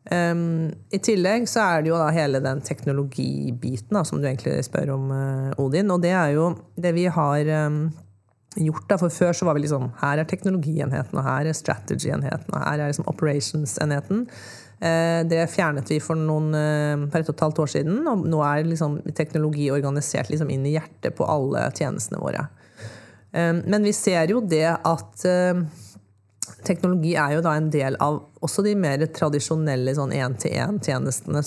Um, 0.10 0.72
I 0.90 0.98
tillegg 1.06 1.46
så 1.52 1.62
er 1.62 1.84
det 1.84 1.92
jo 1.92 1.98
da 2.00 2.08
hele 2.10 2.40
den 2.42 2.64
teknologibiten 2.66 3.94
da, 3.94 4.02
som 4.08 4.18
du 4.18 4.26
egentlig 4.26 4.56
spør 4.66 4.96
om, 4.96 5.12
uh, 5.14 5.62
Odin. 5.62 5.92
Og 5.94 6.02
det 6.02 6.16
er 6.18 6.34
jo 6.34 6.48
det 6.80 6.96
vi 6.96 7.06
har 7.06 7.52
um, 7.68 7.84
gjort. 8.56 8.88
da, 8.90 8.98
For 8.98 9.14
før 9.14 9.36
så 9.36 9.46
var 9.46 9.58
vi 9.58 9.66
liksom 9.66 9.92
Her 10.02 10.22
er 10.22 10.30
teknologienheten, 10.30 11.18
og 11.18 11.24
her 11.24 11.50
er 11.50 11.58
strategy-enheten, 11.58 12.50
og 12.54 12.64
her 12.64 12.80
er 12.80 12.88
liksom 12.88 13.10
operations-enheten. 13.12 14.28
Uh, 14.80 15.28
det 15.28 15.44
fjernet 15.52 15.90
vi 15.92 16.00
for, 16.00 16.16
noen, 16.16 16.54
per 17.12 17.20
for 17.20 17.20
et 17.20 17.30
og 17.30 17.36
et 17.36 17.46
halvt 17.48 17.60
år 17.66 17.74
siden, 17.76 18.00
og 18.08 18.24
nå 18.32 18.40
er 18.48 18.70
liksom 18.70 19.02
teknologi 19.18 19.68
organisert 19.74 20.32
liksom 20.32 20.50
inn 20.54 20.64
i 20.66 20.78
hjertet 20.78 21.18
på 21.18 21.28
alle 21.28 21.68
tjenestene 21.76 22.22
våre. 22.22 22.48
Ehm, 23.32 23.62
men 23.66 23.86
vi 23.86 23.94
ser 23.94 24.32
jo 24.32 24.42
det 24.42 24.66
at 24.66 25.26
teknologi 26.66 27.16
er 27.16 27.36
jo 27.36 27.42
da 27.46 27.56
en 27.58 27.70
del 27.74 27.98
av 28.04 28.20
også 28.46 28.64
de 28.66 28.76
mer 28.80 29.04
tradisjonelle 29.16 29.94
sånn 29.98 30.14
én-til-én-tjenestene. 30.16 31.44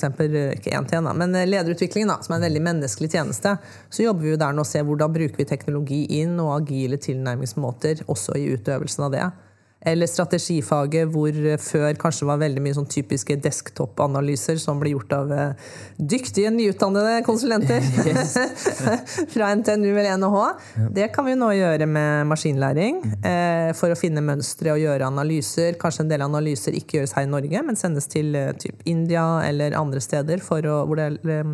Ikke 0.57 0.75
én 0.77 0.88
til 0.88 0.98
én, 1.01 1.09
men 1.18 1.37
eh, 1.38 1.48
lederutviklingen, 1.48 2.12
da, 2.12 2.18
som 2.25 2.35
er 2.35 2.40
en 2.40 2.48
veldig 2.48 2.64
menneskelig 2.68 3.12
tjeneste. 3.14 3.55
Så 3.92 4.07
jobber 4.07 4.27
vi 4.27 4.35
jo 4.35 4.40
der 4.40 4.57
nå 4.57 4.64
og 4.64 4.68
ser 4.68 4.87
hvordan 4.88 5.14
bruker 5.14 5.40
vi 5.40 5.48
teknologi 5.48 6.03
inn 6.20 6.37
og 6.42 6.55
agile 6.61 7.01
tilnærmingsmåter 7.01 8.05
også 8.12 8.37
i 8.40 8.51
utøvelsen 8.57 9.09
av 9.09 9.16
det. 9.16 9.31
Eller 9.87 10.07
strategifaget, 10.07 11.09
hvor 11.11 11.37
før 11.62 11.97
kanskje 12.01 12.29
var 12.29 12.40
veldig 12.42 12.62
mye 12.62 12.77
sånn 12.77 12.88
typiske 12.90 13.37
desktop-analyser 13.42 14.61
som 14.62 14.81
ble 14.81 14.92
gjort 14.95 15.14
av 15.16 15.33
eh, 15.35 15.73
dyktige, 15.99 16.53
nyutdannede 16.55 17.23
konsulenter 17.27 17.83
fra 19.35 19.51
NTNU 19.59 19.90
eller 19.90 20.16
NHH. 20.21 20.45
Det 20.95 21.09
kan 21.14 21.27
vi 21.27 21.37
nå 21.38 21.51
gjøre 21.59 21.88
med 21.90 22.31
maskinlæring 22.31 23.03
eh, 23.27 23.73
for 23.79 23.92
å 23.92 23.99
finne 23.99 24.25
mønstre 24.25 24.75
og 24.75 24.83
gjøre 24.83 25.11
analyser. 25.11 25.79
Kanskje 25.81 26.07
en 26.07 26.14
del 26.14 26.27
analyser 26.27 26.79
ikke 26.79 27.01
gjøres 27.01 27.16
her 27.18 27.27
i 27.27 27.33
Norge, 27.33 27.66
men 27.66 27.79
sendes 27.79 28.09
til 28.12 28.37
eh, 28.38 28.53
typ 28.59 28.87
India 28.88 29.27
eller 29.47 29.79
andre 29.79 30.03
steder 30.03 30.42
å, 30.42 30.83
hvor 30.87 30.99
det 30.99 31.11
er 31.11 31.53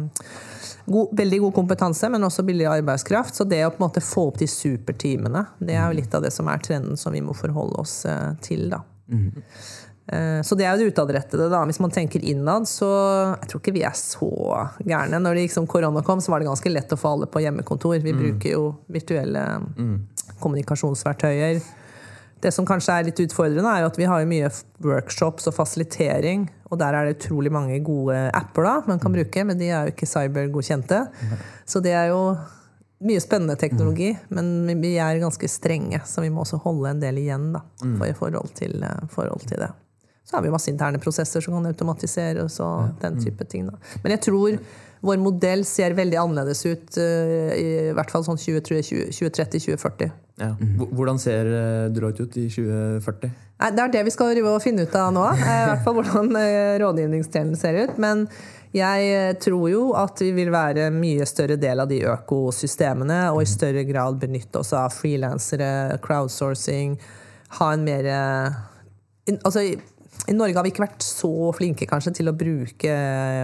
god, 0.89 1.17
veldig 1.19 1.41
god 1.47 1.55
kompetanse, 1.61 2.09
men 2.13 2.25
også 2.27 2.45
billig 2.47 2.69
arbeidskraft. 2.71 3.37
Så 3.39 3.47
det 3.49 3.63
å 3.67 3.73
på 3.73 3.83
en 3.83 3.87
måte 3.89 4.05
få 4.05 4.29
opp 4.31 4.39
de 4.41 4.49
superteamene, 4.51 5.45
det 5.59 5.77
er 5.77 5.85
jo 5.87 5.99
litt 6.01 6.15
av 6.17 6.25
det 6.25 6.33
som 6.35 6.49
er 6.51 6.63
trenden 6.65 7.01
som 7.01 7.15
vi 7.15 7.23
må 7.25 7.37
forholde 7.37 7.83
oss 7.83 8.01
eh, 8.09 8.33
til. 8.45 8.69
da. 8.73 8.83
Mm. 9.09 9.45
Så 10.41 10.57
det 10.57 10.65
er 10.65 10.73
jo 10.73 10.87
det 10.87 10.93
utadrettede. 10.95 11.51
da. 11.53 11.59
Hvis 11.69 11.83
man 11.85 11.93
tenker 11.93 12.23
innad, 12.25 12.65
så 12.65 12.87
jeg 13.43 13.51
tror 13.51 13.61
ikke 13.61 13.75
vi 13.77 13.83
er 13.85 13.93
så 13.93 14.31
gærne. 14.81 15.19
Når 15.21 15.37
det 15.37 15.43
liksom 15.51 15.67
korona 15.69 16.01
kom, 16.01 16.23
så 16.25 16.33
var 16.33 16.41
det 16.41 16.49
ganske 16.49 16.73
lett 16.73 16.95
å 16.95 16.97
få 16.97 17.11
alle 17.13 17.29
på 17.29 17.43
hjemmekontor. 17.45 17.99
Vi 18.01 18.15
mm. 18.17 18.23
bruker 18.23 18.55
jo 18.55 18.63
virtuelle 18.89 19.43
mm. 19.77 19.93
kommunikasjonsverktøyer. 20.41 21.61
Det 22.43 22.53
som 22.55 22.67
kanskje 22.69 22.95
er 22.95 23.09
litt 23.09 23.21
utfordrende, 23.25 23.71
er 23.71 23.87
at 23.87 23.97
vi 23.99 24.07
har 24.07 24.29
mye 24.31 24.51
workshops 24.85 25.49
og 25.51 25.57
fasilitering. 25.57 26.47
Og 26.71 26.79
der 26.79 26.95
er 26.95 27.09
det 27.09 27.17
utrolig 27.17 27.51
mange 27.55 27.81
gode 27.83 28.15
apper 28.37 28.67
da, 28.67 28.75
man 28.87 29.01
kan 29.03 29.15
bruke, 29.15 29.45
men 29.49 29.59
de 29.59 29.73
er 29.73 29.89
jo 29.89 29.95
ikke 29.95 30.07
cybergodkjente. 30.07 31.01
Så 31.67 31.83
det 31.85 31.97
er 31.97 32.13
jo 32.13 32.23
mye 33.09 33.21
spennende 33.23 33.57
teknologi, 33.59 34.13
men 34.35 34.67
vi 34.83 34.97
er 34.99 35.21
ganske 35.23 35.49
strenge, 35.51 36.01
så 36.07 36.23
vi 36.25 36.31
må 36.35 36.43
også 36.43 36.59
holde 36.65 36.91
en 36.91 37.03
del 37.03 37.21
igjen 37.23 37.53
da, 37.55 37.63
for 37.83 38.07
i 38.09 38.17
forhold 38.17 38.55
til, 38.59 38.83
forhold 39.15 39.47
til 39.47 39.63
det. 39.63 39.71
Så 40.29 40.37
har 40.37 40.43
vi 40.45 40.51
masse 40.53 40.69
interne 40.69 41.01
prosesser 41.01 41.41
som 41.41 41.55
kan 41.57 41.71
automatiseres 41.71 42.59
og 42.61 42.99
den 43.01 43.17
type 43.23 43.47
ting. 43.49 43.71
Da. 43.71 43.79
Men 44.03 44.13
jeg 44.13 44.21
tror 44.27 44.59
vår 45.05 45.21
modell 45.23 45.65
ser 45.69 45.97
veldig 45.99 46.19
annerledes 46.21 46.65
ut, 46.67 46.99
uh, 46.99 47.53
i 47.55 47.93
hvert 47.97 48.11
fall 48.15 48.25
sånn 48.27 48.41
2030-2040. 48.41 50.11
Ja. 50.39 50.53
Hvordan 50.95 51.19
ser 51.19 51.49
Deloitte 51.91 52.23
ut 52.29 52.37
i 52.39 52.47
2040? 52.47 53.33
Nei, 53.59 53.71
det 53.75 53.83
er 53.83 53.91
det 53.97 54.05
vi 54.07 54.13
skal 54.15 54.39
finne 54.63 54.85
ut 54.87 54.95
av 54.95 55.11
nå. 55.17 55.25
I 55.35 55.65
hvert 55.73 55.83
fall 55.83 55.97
hvordan 55.99 56.31
rådgivningsdelen 56.79 57.59
ser 57.59 57.75
ut. 57.83 57.99
Men 57.99 58.29
jeg 58.71 59.39
tror 59.43 59.67
jo 59.73 59.83
at 59.97 60.21
vi 60.23 60.31
vil 60.37 60.53
være 60.53 60.89
en 60.89 60.99
mye 61.01 61.27
større 61.27 61.57
del 61.61 61.83
av 61.83 61.89
de 61.91 62.03
økosystemene, 62.07 63.21
og 63.33 63.43
i 63.43 63.49
større 63.49 63.85
grad 63.89 64.21
benytte 64.21 64.61
oss 64.61 64.75
av 64.77 64.93
frilansere, 64.95 65.99
crowdsourcing, 66.05 66.99
ha 67.59 67.73
en 67.75 67.87
mer 67.87 68.11
Altså, 69.45 69.61
i 70.29 70.37
Norge 70.37 70.59
har 70.59 70.67
vi 70.67 70.73
ikke 70.75 70.85
vært 70.85 71.05
så 71.05 71.31
flinke 71.57 71.89
kanskje, 71.89 72.13
til 72.21 72.31
å 72.31 72.37
bruke 72.37 72.93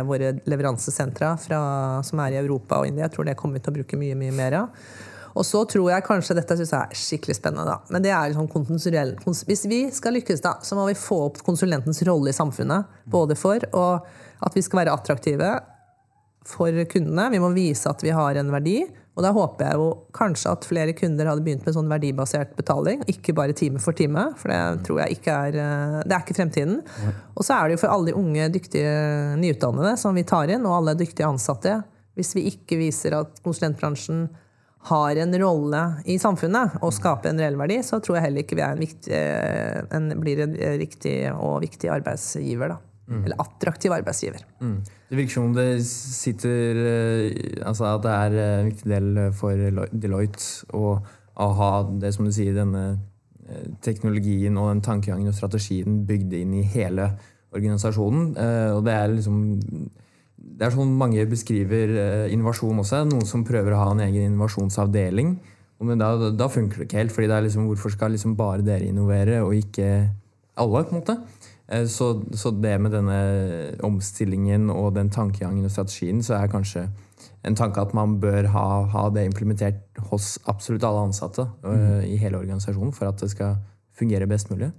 våre 0.08 0.34
leveransesentra 0.44 1.32
fra, 1.40 1.60
som 2.04 2.20
er 2.24 2.36
i 2.36 2.40
Europa 2.42 2.80
og 2.80 2.90
India. 2.90 3.06
Jeg 3.06 3.16
tror 3.16 3.28
det 3.28 3.36
kommer 3.40 3.58
vi 3.58 3.64
til 3.64 3.72
å 3.72 3.78
bruke 3.78 3.98
mye 4.00 4.18
mye 4.20 4.34
mer 4.36 4.58
av. 4.60 4.86
Og 5.34 5.42
så 5.46 5.64
tror 5.66 5.88
jeg 5.90 6.06
kanskje 6.06 6.36
dette 6.38 6.56
synes 6.60 6.72
jeg 6.74 6.80
er 6.80 6.98
skikkelig 7.00 7.38
spennende. 7.40 7.66
da, 7.66 7.80
Men 7.90 8.04
det 8.04 8.12
er 8.14 8.30
liksom 8.30 9.44
Hvis 9.48 9.64
vi 9.66 9.90
skal 9.90 10.14
lykkes, 10.14 10.40
da, 10.40 10.58
så 10.62 10.76
må 10.76 10.86
vi 10.86 10.94
få 10.94 11.24
opp 11.26 11.42
konsulentens 11.42 12.02
rolle 12.06 12.30
i 12.30 12.36
samfunnet. 12.36 12.86
Både 13.04 13.34
for 13.34 13.58
at 13.64 14.54
vi 14.54 14.62
skal 14.62 14.84
være 14.84 14.94
attraktive 14.94 15.60
for 16.46 16.84
kundene. 16.84 17.30
Vi 17.32 17.40
må 17.42 17.50
vise 17.54 17.90
at 17.90 18.02
vi 18.04 18.10
har 18.14 18.36
en 18.36 18.52
verdi. 18.52 18.84
Og 19.14 19.22
da 19.22 19.30
håper 19.34 19.68
jeg 19.68 19.78
jo 19.78 19.88
kanskje 20.16 20.52
at 20.56 20.64
flere 20.66 20.94
kunder 20.98 21.28
hadde 21.30 21.44
begynt 21.46 21.66
med 21.66 21.76
sånn 21.76 21.90
verdibasert 21.90 22.56
betaling. 22.58 23.04
Ikke 23.10 23.34
bare 23.36 23.54
time 23.54 23.78
for 23.82 23.94
time, 23.94 24.26
for 24.40 24.50
det 24.50 24.86
tror 24.88 25.04
jeg 25.04 25.18
ikke 25.18 25.36
er 25.48 25.58
eh, 25.62 25.98
Det 26.02 26.16
er 26.16 26.24
ikke 26.24 26.38
fremtiden. 26.40 26.80
Og 27.38 27.46
så 27.46 27.56
er 27.56 27.68
det 27.68 27.76
jo 27.76 27.82
for 27.84 27.94
alle 27.94 28.10
de 28.10 28.16
unge, 28.18 28.48
dyktige 28.56 28.94
nyutdannede 29.38 29.94
som 30.02 30.18
vi 30.18 30.26
tar 30.26 30.50
inn, 30.50 30.66
og 30.66 30.80
alle 30.80 30.96
dyktige 30.98 31.28
ansatte. 31.30 31.76
Hvis 32.18 32.34
vi 32.34 32.48
ikke 32.50 32.78
viser 32.80 33.14
at 33.20 33.38
konsulentbransjen 33.46 34.26
har 34.90 35.16
en 35.22 35.38
rolle 35.40 35.84
i 36.10 36.18
samfunnet 36.20 36.80
og 36.84 36.92
skaper 36.92 37.30
en 37.30 37.38
reell 37.40 37.56
verdi, 37.56 37.78
så 37.86 38.02
tror 38.04 38.18
jeg 38.18 38.26
heller 38.26 38.44
ikke 38.44 38.58
vi 38.58 38.66
en 38.66 38.82
viktig, 38.82 39.14
eh, 39.14 39.78
en, 39.94 40.10
blir 40.20 40.42
en 40.44 40.58
riktig 40.82 41.16
og 41.36 41.62
viktig 41.62 41.92
arbeidsgiver. 42.00 42.74
da. 42.74 42.93
Mm. 43.04 43.24
Eller 43.24 43.40
attraktiv 43.42 43.92
arbeidsgiver. 43.92 44.44
Mm. 44.60 44.78
Det 45.10 45.18
virker 45.18 45.36
som 45.36 45.50
om 45.50 45.56
det 45.56 45.84
sitter 45.84 46.78
eh, 46.80 47.66
Altså 47.68 47.90
at 47.90 48.04
det 48.06 48.14
er 48.14 48.36
en 48.44 48.70
viktig 48.70 48.88
del 48.88 49.18
for 49.36 49.82
Deloitte 49.92 50.70
å, 50.72 50.94
ha 51.34 51.72
det 52.00 52.14
som 52.14 52.24
du 52.24 52.32
sier, 52.32 52.54
denne 52.56 52.84
eh, 53.44 53.66
teknologien 53.84 54.56
og 54.56 54.70
den 54.70 54.82
tankegangen 54.86 55.28
og 55.28 55.36
strategien 55.36 56.04
bygd 56.08 56.32
inn 56.38 56.54
i 56.56 56.64
hele 56.76 57.10
organisasjonen. 57.54 58.32
Eh, 58.40 58.70
og 58.72 58.84
det 58.86 58.96
er 58.96 59.12
liksom 59.12 59.44
det 60.54 60.66
er 60.66 60.74
sånn 60.74 60.92
mange 60.96 61.22
beskriver 61.26 62.28
innovasjon 62.30 62.82
også. 62.82 63.04
Noen 63.08 63.24
som 63.26 63.46
prøver 63.48 63.74
å 63.74 63.80
ha 63.80 63.86
en 63.94 64.02
egen 64.04 64.28
innovasjonsavdeling. 64.28 65.32
Men 65.84 66.00
da, 66.00 66.30
da 66.32 66.48
funker 66.52 66.80
det 66.80 66.88
ikke 66.88 67.00
helt. 67.00 67.14
fordi 67.14 67.30
det 67.30 67.36
er 67.36 67.46
liksom, 67.48 67.66
Hvorfor 67.70 67.92
skal 67.94 68.14
liksom 68.14 68.36
bare 68.38 68.64
dere 68.64 68.88
innovere, 68.88 69.40
og 69.42 69.56
ikke 69.56 69.88
alle? 70.56 70.84
på 70.84 70.94
en 70.94 71.00
måte? 71.00 71.16
Eh, 71.72 71.86
så, 71.86 72.22
så, 72.36 72.50
det 72.50 72.76
med 72.80 72.92
denne 72.92 73.18
omstillingen 73.86 74.70
og 74.70 74.94
den 74.98 75.10
tankegangen 75.10 75.64
og 75.64 75.72
strategien, 75.72 76.22
så 76.22 76.38
er 76.38 76.52
kanskje 76.52 76.88
en 77.44 77.56
tanke 77.56 77.80
at 77.80 77.94
man 77.96 78.18
bør 78.20 78.48
ha, 78.52 78.66
ha 78.92 79.08
det 79.12 79.26
implementert 79.28 79.82
hos 80.10 80.36
absolutt 80.48 80.84
alle 80.84 81.08
ansatte 81.08 81.46
mm. 81.64 82.04
i 82.08 82.16
hele 82.20 82.40
organisasjonen 82.40 82.92
for 82.96 83.08
at 83.08 83.20
det 83.20 83.30
skal 83.32 83.58
fungere 83.96 84.28
best 84.28 84.50
mulig. 84.50 84.72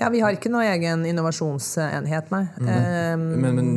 Ja, 0.00 0.08
Vi 0.08 0.20
har 0.22 0.32
ikke 0.32 0.48
noe 0.52 0.64
egen 0.64 1.02
innovasjonsenhet, 1.04 2.30
nei. 2.32 2.44
Mm. 2.56 2.68
Um, 2.70 3.24
men, 3.42 3.56
men, 3.58 3.70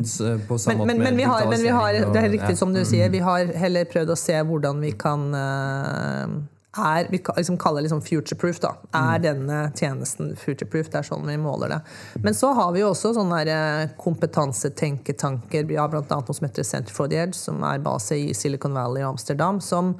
på 0.47 0.59
samme 0.62 0.86
men, 0.88 1.01
men, 1.03 1.17
vi 1.19 1.25
har, 1.27 1.43
men 1.49 1.63
vi 1.63 1.73
har, 1.73 1.97
det 1.99 2.19
er 2.19 2.27
helt 2.27 2.38
riktig 2.38 2.55
som 2.59 2.71
du 2.71 2.79
mm. 2.79 2.88
sier, 2.88 3.12
vi 3.12 3.19
har 3.23 3.51
heller 3.59 3.89
prøvd 3.91 4.13
å 4.13 4.19
se 4.19 4.38
hvordan 4.47 4.79
vi 4.83 4.93
kan 4.99 5.25
uh, 5.36 6.38
er, 6.77 7.07
vi 7.09 7.19
liksom 7.38 7.57
kaller 7.57 7.81
det 7.81 7.83
liksom 7.83 8.01
future-proof. 8.01 8.59
da, 8.59 8.75
Er 8.91 9.15
mm. 9.17 9.21
denne 9.21 9.71
tjenesten 9.75 10.36
future-proof? 10.36 10.89
Det 10.89 10.97
er 10.97 11.07
sånn 11.07 11.27
vi 11.27 11.38
måler 11.38 11.69
det. 11.69 11.79
Men 12.23 12.33
så 12.33 12.53
har 12.57 12.71
vi 12.73 12.81
jo 12.81 12.89
også 12.89 13.13
sånne 13.13 13.41
eh, 13.45 13.91
kompetansetenketanker. 14.01 15.67
Vi 15.69 15.77
har 15.77 15.91
bl.a. 15.93 16.01
noe 16.09 16.33
som 16.33 16.47
heter 16.47 16.65
Center 16.65 16.95
for 16.95 17.12
the 17.12 17.19
Edge, 17.21 17.38
som 17.38 17.62
er 17.67 17.83
base 17.83 18.17
i 18.17 18.33
Silicon 18.33 18.73
Valley 18.73 19.03
og 19.03 19.13
Amsterdam. 19.13 19.62
Som 19.62 19.93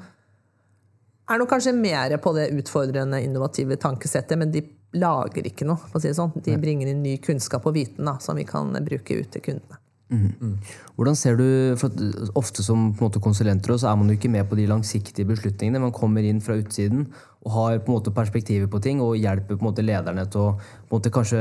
er 1.30 1.38
nok 1.38 1.52
kanskje 1.54 1.76
mer 1.78 2.16
på 2.18 2.34
det 2.36 2.50
utfordrende, 2.58 3.22
innovative 3.22 3.78
tankesettet, 3.78 4.38
men 4.38 4.50
de 4.50 4.66
lager 4.98 5.46
ikke 5.46 5.66
noe. 5.68 5.78
for 5.78 6.00
å 6.00 6.02
si 6.02 6.10
det 6.10 6.18
sånn. 6.18 6.34
De 6.42 6.58
bringer 6.58 6.90
inn 6.90 7.06
ny 7.06 7.16
kunnskap 7.22 7.66
og 7.70 7.78
viten 7.78 8.10
da, 8.10 8.18
som 8.18 8.38
vi 8.38 8.46
kan 8.48 8.74
bruke 8.82 9.22
ut 9.22 9.30
til 9.30 9.46
kundene. 9.46 9.78
Mm. 10.12 10.58
Hvordan 10.98 11.16
ser 11.16 11.38
du, 11.38 11.46
for 11.80 11.92
Ofte 12.36 12.62
som 12.62 12.90
måte, 13.00 13.22
konsulenter 13.24 13.72
så 13.80 13.88
er 13.90 13.96
man 13.96 14.10
jo 14.10 14.18
ikke 14.18 14.30
med 14.30 14.44
på 14.50 14.58
de 14.58 14.66
langsiktige 14.68 15.26
beslutningene. 15.28 15.80
Man 15.80 15.94
kommer 15.96 16.26
inn 16.26 16.42
fra 16.44 16.58
utsiden 16.60 17.06
og 17.44 17.54
har 17.54 17.78
på 17.84 17.90
en 17.90 17.96
måte 17.96 18.12
perspektiver 18.14 18.68
på 18.70 18.80
ting 18.84 19.00
og 19.04 19.16
hjelper 19.20 19.56
på 19.56 19.64
en 19.64 19.70
måte 19.70 19.84
lederne 19.84 20.26
til 20.32 20.42
å 20.42 20.52
på 20.56 20.92
en 20.92 20.98
måte, 20.98 21.12
kanskje 21.12 21.40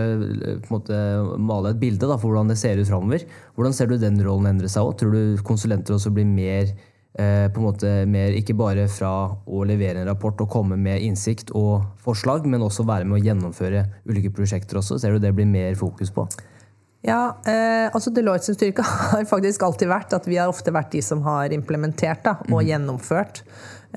på 0.64 0.72
en 0.72 0.72
måte, 0.72 1.02
male 1.40 1.74
et 1.74 1.84
bilde 1.84 2.08
da, 2.08 2.18
for 2.18 2.32
hvordan 2.32 2.52
det 2.52 2.58
ser 2.60 2.80
ut 2.80 2.90
framover. 2.90 3.28
Hvordan 3.58 3.76
ser 3.76 3.92
du 3.92 4.00
den 4.00 4.20
rollen 4.24 4.50
endre 4.54 4.72
seg 4.72 4.88
òg? 4.88 4.98
Tror 5.00 5.14
du 5.16 5.44
konsulenter 5.46 5.96
også 5.96 6.14
blir 6.16 6.28
mer 6.28 6.72
eh, 6.72 7.52
på 7.52 7.62
en 7.62 7.68
måte 7.68 7.94
mer 8.10 8.36
ikke 8.40 8.56
bare 8.60 8.88
fra 8.92 9.12
å 9.44 9.68
levere 9.68 10.02
en 10.02 10.10
rapport 10.12 10.40
og 10.44 10.52
komme 10.52 10.80
med 10.80 11.04
innsikt 11.04 11.52
og 11.52 11.84
forslag, 12.04 12.48
men 12.48 12.64
også 12.64 12.88
være 12.88 13.08
med 13.08 13.20
å 13.20 13.24
gjennomføre 13.28 13.86
ulike 14.10 14.34
prosjekter 14.36 14.80
også? 14.80 15.00
Ser 15.00 15.16
du 15.16 15.24
det 15.24 15.36
blir 15.36 15.48
mer 15.52 15.76
fokus 15.80 16.12
på? 16.16 16.28
Ja, 17.04 17.36
eh, 17.46 17.90
altså 17.92 18.14
Deloitte 18.16 18.56
styrke 18.56 18.84
har 19.12 19.26
faktisk 19.28 19.64
alltid 19.68 19.92
vært 19.92 20.16
at 20.16 20.28
vi 20.30 20.40
har 20.40 20.52
ofte 20.52 20.72
vært 20.74 20.94
de 20.96 21.04
som 21.04 21.24
har 21.28 21.52
implementert 21.56 22.24
da, 22.24 22.38
og 22.48 22.62
mm. 22.62 22.68
gjennomført. 22.70 23.44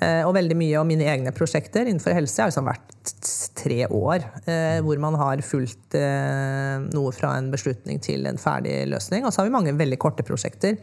Eh, 0.02 0.22
og 0.26 0.34
veldig 0.36 0.56
mye 0.58 0.76
av 0.76 0.88
mine 0.88 1.06
egne 1.08 1.32
prosjekter 1.32 1.86
innenfor 1.86 2.16
helse 2.16 2.42
har 2.42 2.50
liksom 2.50 2.66
vært 2.68 3.12
tre 3.56 3.84
år. 3.86 4.26
Eh, 4.44 4.78
hvor 4.84 4.98
man 5.02 5.16
har 5.20 5.44
fulgt 5.46 5.94
eh, 5.96 6.82
noe 6.90 7.12
fra 7.14 7.36
en 7.38 7.52
beslutning 7.54 8.02
til 8.02 8.26
en 8.28 8.40
ferdig 8.42 8.82
løsning. 8.90 9.24
Og 9.24 9.32
så 9.32 9.40
har 9.40 9.48
vi 9.48 9.54
mange 9.54 9.76
veldig 9.78 10.00
korte 10.02 10.26
prosjekter. 10.26 10.76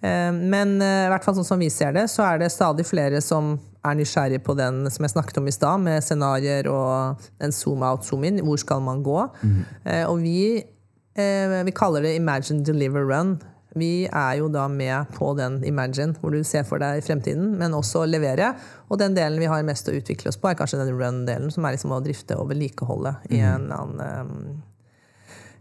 Eh, 0.00 0.30
men 0.30 0.78
eh, 0.78 1.08
i 1.08 1.10
hvert 1.10 1.26
fall 1.26 1.36
sånn 1.40 1.50
som 1.50 1.60
vi 1.60 1.72
ser 1.74 1.98
det, 1.98 2.06
så 2.14 2.28
er 2.30 2.44
det 2.44 2.52
stadig 2.54 2.86
flere 2.86 3.20
som 3.24 3.56
er 3.86 3.98
nysgjerrig 3.98 4.38
på 4.46 4.54
den 4.58 4.86
som 4.94 5.02
jeg 5.02 5.16
snakket 5.16 5.42
om 5.42 5.50
i 5.50 5.54
stad, 5.54 5.82
med 5.82 6.02
scenarioer 6.02 6.70
og 6.70 7.28
en 7.42 7.52
zoom 7.54 7.84
out, 7.86 8.06
zoom 8.06 8.24
in. 8.30 8.40
Hvor 8.46 8.62
skal 8.62 8.86
man 8.86 9.02
gå? 9.06 9.18
Mm. 9.42 9.60
og 10.06 10.16
vi 10.22 10.40
vi 11.16 11.72
kaller 11.76 12.04
det 12.04 12.16
Imagine 12.18 12.64
Deliver 12.66 13.06
Run. 13.08 13.38
Vi 13.76 14.06
er 14.08 14.38
jo 14.40 14.48
da 14.48 14.64
med 14.72 15.10
på 15.16 15.34
den 15.36 15.58
Imagine, 15.68 16.14
hvor 16.20 16.32
du 16.32 16.40
ser 16.44 16.64
for 16.64 16.80
deg 16.80 17.02
fremtiden, 17.04 17.52
men 17.60 17.76
også 17.76 18.06
levere. 18.08 18.54
Og 18.88 19.00
den 19.00 19.16
delen 19.16 19.40
vi 19.40 19.50
har 19.50 19.64
mest 19.68 19.88
å 19.90 19.96
utvikle 19.96 20.32
oss 20.32 20.38
på, 20.40 20.48
er 20.48 20.56
kanskje 20.56 20.80
den 20.80 20.94
run-delen, 20.96 21.52
som 21.52 21.66
er 21.66 21.76
liksom 21.76 21.92
å 21.92 22.00
drifte 22.04 22.38
og 22.40 22.48
vedlikeholde 22.52 23.18
i 23.28 23.42
mhm. 23.42 23.50
en 23.50 23.66
eller 23.66 23.82
annen 23.82 24.32
um, 24.32 24.64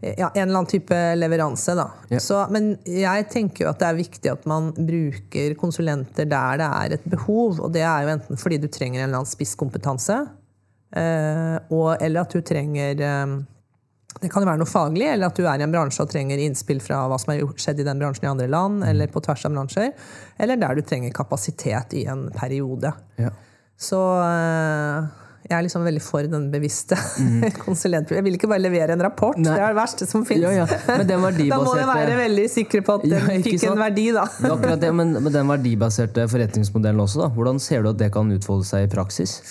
ja, 0.05 0.27
en 0.35 0.41
eller 0.41 0.59
annen 0.59 0.69
type 0.69 0.97
leveranse. 1.15 1.75
Da. 1.75 1.87
Yeah. 2.11 2.21
Så, 2.21 2.39
men 2.53 2.75
jeg 2.87 3.27
tenker 3.31 3.65
jo 3.65 3.71
at 3.71 3.81
det 3.81 3.87
er 3.89 3.97
viktig 3.97 4.31
at 4.31 4.47
man 4.49 4.69
bruker 4.75 5.55
konsulenter 5.59 6.27
der 6.29 6.59
det 6.61 6.67
er 6.67 6.95
et 6.97 7.07
behov. 7.09 7.59
Og 7.63 7.73
det 7.73 7.83
er 7.87 8.05
jo 8.05 8.13
enten 8.13 8.39
fordi 8.39 8.59
du 8.61 8.69
trenger 8.69 9.01
en 9.01 9.09
eller 9.09 9.23
annen 9.23 9.31
spisskompetanse, 9.31 10.19
eh, 10.95 11.57
og, 11.71 11.95
eller 11.97 12.21
at 12.21 12.35
du 12.35 12.43
trenger 12.45 13.01
eh, 13.01 13.35
det 14.21 14.29
kan 14.31 14.43
jo 14.43 14.47
være 14.47 14.61
noe 14.61 14.69
faglig, 14.69 15.07
eller 15.11 15.27
at 15.27 15.37
du 15.37 15.43
er 15.43 15.59
i 15.59 15.65
en 15.65 15.73
bransje 15.73 16.03
og 16.03 16.11
trenger 16.11 16.39
innspill 16.39 16.79
fra 16.83 17.01
hva 17.09 17.17
som 17.19 17.33
har 17.33 17.43
skjedd 17.59 17.81
i 17.83 17.87
den 17.87 17.99
bransjen 17.99 18.27
i 18.27 18.31
andre 18.31 18.47
land, 18.51 18.79
mm. 18.79 18.87
eller 18.93 19.11
på 19.11 19.21
tvers 19.25 19.43
av 19.47 19.57
bransjer. 19.57 19.91
Eller 20.41 20.61
der 20.61 20.79
du 20.79 20.85
trenger 20.87 21.11
kapasitet 21.15 21.97
i 21.99 22.05
en 22.11 22.29
periode. 22.35 22.93
Ja. 23.19 23.33
Så 23.75 23.99
eh, 24.23 25.11
jeg 25.45 25.53
er 25.59 25.65
liksom 25.67 25.83
veldig 25.85 26.01
for 26.01 26.25
den 26.31 26.47
bevisste 26.53 26.97
mm. 26.97 27.43
konsulentprofilen. 27.65 28.21
Jeg 28.21 28.27
vil 28.29 28.39
ikke 28.39 28.49
bare 28.49 28.63
levere 28.63 28.95
en 28.95 29.03
rapport. 29.05 29.37
Nei. 29.37 29.51
Det 29.51 29.67
er 29.67 29.75
det 29.75 29.79
verste 29.81 30.07
som 30.09 30.23
fins. 30.25 30.41
Ja, 30.41 30.63
ja. 30.63 30.97
da 31.11 31.19
må 31.21 31.29
du 31.35 31.43
være 31.51 32.17
veldig 32.23 32.47
sikker 32.55 32.87
på 32.87 32.97
at 33.01 33.05
den 33.05 33.19
ja, 33.19 33.43
fikk 33.45 33.67
en 33.67 33.83
verdi, 33.83 34.07
da. 34.15 34.25
det, 34.79 34.95
men, 34.95 35.17
men, 35.19 35.31
den 35.35 35.51
verdibaserte 35.51 36.25
forretningsmodellen 36.31 37.03
også, 37.03 37.25
da. 37.27 37.31
hvordan 37.35 37.61
ser 37.61 37.85
du 37.85 37.91
at 37.91 38.01
det 38.01 38.13
kan 38.15 38.31
utfolde 38.33 38.67
seg 38.71 38.87
i 38.87 38.91
praksis? 38.95 39.41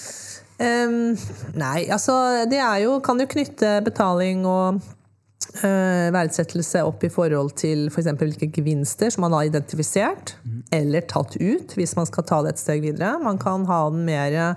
Um, 0.55 1.15
nei, 1.59 1.87
altså 1.91 2.45
det 2.47 2.61
er 2.63 2.85
jo 2.85 3.01
Kan 3.03 3.19
jo 3.19 3.27
knytte 3.27 3.81
betaling 3.83 4.45
og 4.47 4.77
uh, 4.79 6.11
verdsettelse 6.15 6.85
opp 6.87 7.03
i 7.03 7.11
forhold 7.11 7.57
til 7.59 7.89
f.eks. 7.91 8.13
For 8.13 8.23
hvilke 8.23 8.53
gevinster 8.55 9.11
som 9.11 9.27
man 9.27 9.35
har 9.35 9.49
identifisert 9.49 10.37
mm. 10.45 10.61
eller 10.79 11.07
tatt 11.11 11.35
ut, 11.41 11.75
hvis 11.75 11.97
man 11.99 12.07
skal 12.11 12.29
ta 12.29 12.43
det 12.45 12.55
et 12.55 12.63
steg 12.63 12.85
videre. 12.87 13.17
Man 13.23 13.41
kan 13.43 13.67
ha 13.71 13.81
den 13.91 14.05
mer 14.07 14.55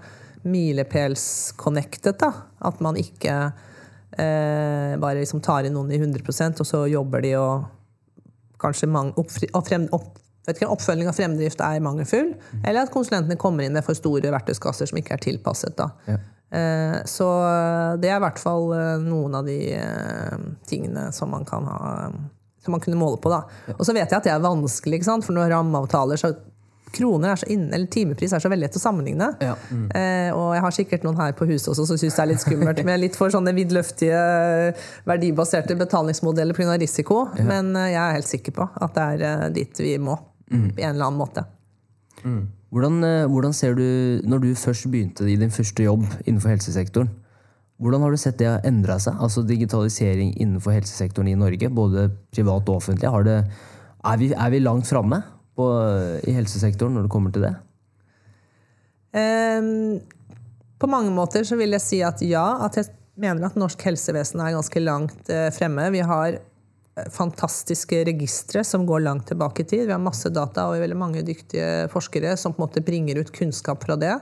milepælsconnected. 0.48 2.22
At 2.68 2.84
man 2.84 3.00
ikke 3.02 3.40
uh, 3.50 4.94
bare 5.02 5.18
liksom 5.20 5.42
tar 5.46 5.68
inn 5.68 5.76
noen 5.78 5.92
i 5.94 6.00
100% 6.02 6.62
og 6.64 6.70
så 6.70 6.86
jobber 6.92 7.26
de 7.26 7.34
og 7.42 7.74
kanskje 8.62 8.90
mange, 8.90 9.14
opp, 9.22 9.30
opp, 9.94 10.08
vet 10.48 10.62
ikke, 10.62 10.72
oppfølging 10.72 11.12
av 11.12 11.18
fremdrift 11.18 11.62
er 11.64 11.84
mangelfull, 11.84 12.34
eller 12.64 12.86
at 12.86 12.94
konsulentene 12.94 13.40
kommer 13.40 13.68
inn 13.68 13.76
med 13.76 13.86
for 13.86 13.98
store 13.98 14.32
verktøyskasser 14.34 14.90
som 14.90 15.00
ikke 15.00 15.18
er 15.18 15.24
tilpasset. 15.28 15.78
Da. 15.80 15.92
Ja. 16.08 16.18
Eh, 16.58 16.98
så 17.10 17.28
det 18.00 18.08
er 18.08 18.22
i 18.22 18.24
hvert 18.24 18.40
fall 18.40 18.70
eh, 18.72 18.94
noen 19.04 19.36
av 19.36 19.48
de 19.50 19.60
eh, 19.76 20.36
tingene 20.70 21.10
som 21.12 21.34
man 21.36 21.44
kan 21.48 21.68
ha 21.68 21.82
som 22.64 22.72
man 22.76 22.84
kunne 22.84 23.00
måle 23.00 23.20
på. 23.24 23.32
da. 23.32 23.46
Og 23.78 23.86
så 23.88 23.96
vet 23.96 24.12
jeg 24.12 24.18
at 24.18 24.28
det 24.28 24.34
er 24.34 24.44
vanskelig, 24.44 25.00
ikke 25.00 25.08
sant? 25.08 25.26
for 25.28 25.36
når 25.36 25.54
rammeavtaler 25.54 26.20
så 26.20 26.34
kroner 26.96 27.34
er 27.34 27.40
så 27.40 27.48
inne, 27.52 27.72
eller 27.76 27.90
timepris 27.92 28.32
er 28.34 28.44
så 28.44 28.50
veldig 28.52 28.64
lett 28.68 28.78
å 28.80 28.82
sammenligne. 28.82 29.28
Ja. 29.44 29.56
Mm. 29.72 29.88
Eh, 29.92 30.30
og 30.36 30.54
jeg 30.56 30.64
har 30.64 30.76
sikkert 30.76 31.08
noen 31.08 31.20
her 31.20 31.36
på 31.38 31.48
huset 31.50 31.72
også 31.74 31.88
som 31.90 32.00
syns 32.00 32.16
det 32.16 32.24
er 32.24 32.30
litt 32.32 32.44
skummelt 32.44 32.80
med 32.88 33.02
litt 33.04 33.20
for 33.20 33.34
sånne 33.34 33.54
vidløftige, 33.56 34.22
verdibaserte 35.08 35.76
betalingsmodeller 35.80 36.58
pga. 36.58 36.78
risiko. 36.80 37.26
Ja. 37.40 37.48
Men 37.52 37.76
jeg 37.76 38.00
er 38.04 38.18
helt 38.18 38.32
sikker 38.32 38.56
på 38.56 38.70
at 38.88 38.98
det 38.98 39.30
er 39.30 39.56
dit 39.56 39.84
vi 39.84 39.98
må. 40.02 40.18
Mm. 40.52 40.70
På 40.74 40.82
en 40.82 40.90
eller 40.90 41.06
annen 41.06 41.20
måte. 41.20 41.44
Mm. 42.24 42.44
Hvordan, 42.74 43.00
hvordan, 43.32 43.54
ser 43.56 43.78
du, 43.78 43.86
når 44.28 44.44
du 44.44 44.50
først 44.56 44.90
begynte 44.92 45.28
i 45.30 45.38
din 45.40 45.54
første 45.54 45.84
jobb 45.84 46.04
innenfor 46.26 46.52
helsesektoren, 46.52 47.10
hvordan 47.78 48.02
har 48.02 48.14
du 48.14 48.18
sett 48.18 48.40
det 48.42 48.50
endre 48.66 48.98
seg? 49.02 49.18
Altså 49.22 49.44
digitalisering 49.46 50.34
innenfor 50.42 50.74
helsesektoren 50.74 51.30
i 51.30 51.38
Norge, 51.38 51.70
både 51.70 52.08
privat 52.34 52.70
og 52.72 52.82
offentlig. 52.82 53.12
Det, 53.28 53.38
er, 54.02 54.18
vi, 54.18 54.32
er, 54.34 54.50
vi, 54.54 54.62
langt 54.66 54.90
framme 54.90 55.22
i 55.58 56.34
helsesektoren 56.34 56.98
når 56.98 57.06
det 57.06 57.14
kommer 57.14 57.34
til 57.34 57.46
det? 57.46 57.54
Um, 59.18 60.00
på 60.78 60.90
mange 60.90 61.14
måter 61.14 61.46
så 61.48 61.58
vil 61.58 61.74
jeg 61.78 61.86
si 61.86 62.02
at 62.06 62.22
ja. 62.26 62.46
At 62.66 62.78
jeg 62.78 62.92
mener 63.18 63.48
at 63.48 63.58
norsk 63.58 63.82
helsevesen 63.88 64.42
er 64.42 64.58
ganske 64.58 64.82
langt 64.82 65.30
uh, 65.30 65.48
fremme. 65.54 65.88
Vi 65.94 66.02
har 66.06 66.34
eh, 66.34 66.44
fantastiske 67.14 68.00
registre 68.08 68.64
som 68.66 68.86
går 68.88 69.04
langt 69.06 69.28
tilbake 69.28 69.62
i 69.62 69.66
tid. 69.66 69.86
Vi 69.86 69.94
har 69.94 70.02
masse 70.02 70.30
data 70.34 70.68
og 70.70 70.82
veldig 70.82 70.98
mange 70.98 71.24
dyktige 71.26 71.88
forskere 71.94 72.36
som 72.40 72.56
på 72.56 72.62
en 72.62 72.68
måte 72.68 72.84
bringer 72.86 73.20
ut 73.22 73.32
kunnskap 73.34 73.84
fra 73.86 73.98
det. 74.00 74.16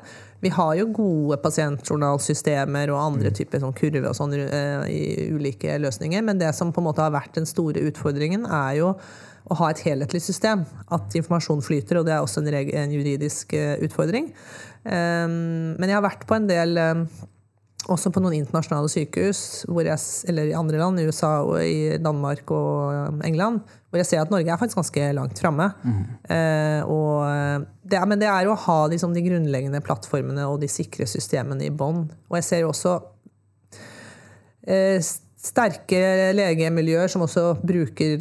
Vi 0.44 0.52
har 0.54 0.74
jo 0.78 0.90
gode 0.94 1.38
pasientjournalsystemer 1.42 2.92
og 2.94 3.02
andre 3.02 3.32
mm. 3.32 3.38
typer 3.40 3.64
sånn 3.64 3.78
kurver 3.78 4.10
og 4.12 4.18
sånn, 4.18 4.36
uh, 4.36 4.84
i 4.92 5.30
ulike 5.34 5.78
løsninger, 5.82 6.26
men 6.26 6.42
det 6.42 6.52
som 6.58 6.74
på 6.76 6.84
en 6.84 6.90
måte 6.90 7.06
har 7.06 7.16
vært 7.16 7.40
den 7.40 7.48
store 7.50 7.82
utfordringen, 7.88 8.46
er 8.46 8.82
jo 8.82 8.92
å 9.46 9.58
ha 9.62 9.70
et 9.72 9.84
helhetlig 9.86 10.22
system. 10.26 10.66
At 10.94 11.16
informasjon 11.18 11.64
flyter, 11.66 12.00
og 12.00 12.08
det 12.08 12.16
er 12.16 12.26
også 12.26 12.44
en, 12.44 12.94
juridisk 12.94 13.56
uh, 13.58 13.78
utfordring. 13.86 14.34
Um, 14.84 15.78
men 15.80 15.90
jeg 15.90 15.98
har 15.98 16.06
vært 16.06 16.28
på 16.30 16.38
en 16.38 16.50
del 16.50 16.78
um, 16.78 17.08
også 17.92 18.12
på 18.14 18.22
noen 18.24 18.38
internasjonale 18.40 18.90
sykehus, 18.90 19.40
jeg, 19.66 19.98
eller 20.32 20.50
i 20.50 20.56
andre 20.58 20.80
land, 20.82 21.00
i 21.00 21.06
USA 21.08 21.32
og 21.46 21.58
i 21.62 21.98
Danmark 22.02 22.50
og 22.54 23.22
England, 23.28 23.62
hvor 23.90 24.02
jeg 24.02 24.10
ser 24.10 24.24
at 24.24 24.32
Norge 24.34 24.52
er 24.52 24.60
faktisk 24.62 24.82
ganske 24.82 25.10
langt 25.18 25.42
framme. 25.42 25.70
Mm. 25.86 26.00
Eh, 26.36 27.66
det, 27.86 28.02
men 28.10 28.22
det 28.22 28.30
er 28.32 28.48
jo 28.48 28.56
å 28.56 28.62
ha 28.66 28.80
liksom, 28.92 29.14
de 29.16 29.26
grunnleggende 29.26 29.84
plattformene 29.86 30.48
og 30.50 30.60
de 30.64 30.72
sikre 30.72 31.08
systemene 31.10 31.68
i 31.68 31.74
bånn. 31.74 32.08
Og 32.30 32.40
jeg 32.40 32.50
ser 32.50 32.64
jo 32.66 32.72
også 32.74 32.96
eh, 34.68 34.98
sterke 35.46 36.34
legemiljøer 36.36 37.12
som 37.12 37.26
også 37.28 37.52
bruker 37.64 38.18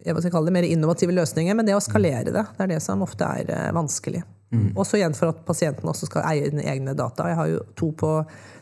jeg 0.00 0.16
skal 0.16 0.32
kalle 0.32 0.48
det 0.48 0.56
mer 0.56 0.64
innovative 0.68 1.12
løsninger, 1.12 1.56
men 1.56 1.66
det 1.68 1.76
å 1.76 1.82
skalere 1.84 2.30
det, 2.32 2.44
det 2.56 2.64
er 2.64 2.70
det 2.72 2.78
som 2.84 3.02
ofte 3.04 3.26
er 3.26 3.50
eh, 3.52 3.72
vanskelig. 3.76 4.22
Mm. 4.50 4.70
Også 4.74 4.98
igjen 4.98 5.14
for 5.14 5.30
at 5.30 5.44
pasienten 5.46 5.86
også 5.86 6.08
skal 6.08 6.24
eie 6.26 6.48
sine 6.50 6.64
egne 6.66 6.94
data. 6.98 7.28
Jeg 7.30 7.38
har 7.38 7.50
jo 7.52 7.60
to 7.78 7.92
på 7.94 8.10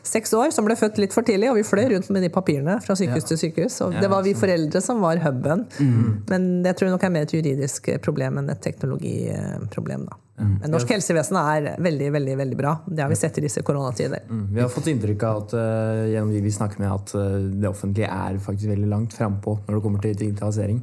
seks 0.05 0.35
år 0.37 0.53
som 0.53 0.67
ble 0.67 0.77
født 0.77 0.99
litt 1.01 1.15
for 1.15 1.25
tidlig, 1.25 1.49
og 1.49 1.57
vi 1.57 1.65
fløy 1.65 1.87
rundt 1.95 2.11
med 2.13 2.23
de 2.25 2.29
papirene 2.33 2.77
fra 2.83 2.95
sykehus 2.97 3.25
ja. 3.25 3.29
til 3.31 3.39
sykehus. 3.41 3.79
Og 3.85 3.97
det 3.97 4.09
var 4.11 4.25
vi 4.25 4.35
foreldre 4.37 4.81
som 4.85 5.01
var 5.01 5.21
huben. 5.23 5.65
Mm. 5.79 6.09
Men 6.29 6.49
det 6.65 6.75
tror 6.77 6.89
jeg 6.89 6.95
nok 6.95 7.05
er 7.07 7.13
mer 7.15 7.25
et 7.25 7.33
juridisk 7.33 7.89
problem 8.05 8.37
enn 8.41 8.51
et 8.53 8.61
teknologiproblem. 8.63 10.05
da. 10.11 10.19
Mm. 10.39 10.53
Men 10.61 10.71
norsk 10.71 10.93
helsevesen 10.93 11.39
er 11.41 11.71
veldig 11.83 12.11
veldig, 12.15 12.37
veldig 12.43 12.59
bra. 12.59 12.75
Det 12.87 13.03
har 13.03 13.09
vi 13.11 13.17
sett 13.19 13.41
i 13.41 13.43
disse 13.47 13.65
koronatider. 13.65 14.23
Mm. 14.29 14.45
Vi 14.53 14.61
har 14.61 14.69
fått 14.71 14.87
inntrykk 14.93 15.25
av 15.27 15.41
at 15.41 15.57
uh, 15.57 16.05
gjennom 16.13 16.31
de 16.35 16.43
vi 16.45 16.53
snakker 16.53 16.85
med, 16.85 16.93
at 16.93 17.15
uh, 17.17 17.49
det 17.49 17.67
offentlige 17.69 18.13
er 18.13 18.37
faktisk 18.45 18.71
veldig 18.71 18.93
langt 18.93 19.17
frampå 19.17 19.57
når 19.65 19.73
det 19.73 19.83
kommer 19.87 20.05
til 20.05 20.15
digitalisering. 20.21 20.79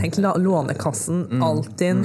Tenk 0.00 0.18
Lånekassen, 0.18 1.22
mm. 1.30 1.42
Altinn. 1.46 2.02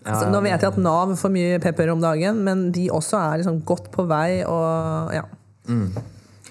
Altså, 0.00 0.30
nå 0.32 0.40
vet 0.40 0.62
jeg 0.62 0.70
at 0.70 0.78
Nav 0.80 1.12
får 1.20 1.32
mye 1.34 1.58
pepper 1.60 1.90
om 1.92 2.00
dagen, 2.00 2.40
men 2.46 2.70
de 2.72 2.86
også 2.92 3.18
er 3.20 3.42
liksom 3.42 3.60
godt 3.68 3.90
på 3.92 4.06
vei. 4.08 4.40
Og, 4.48 5.12
ja. 5.12 5.26
mm. 5.68 5.90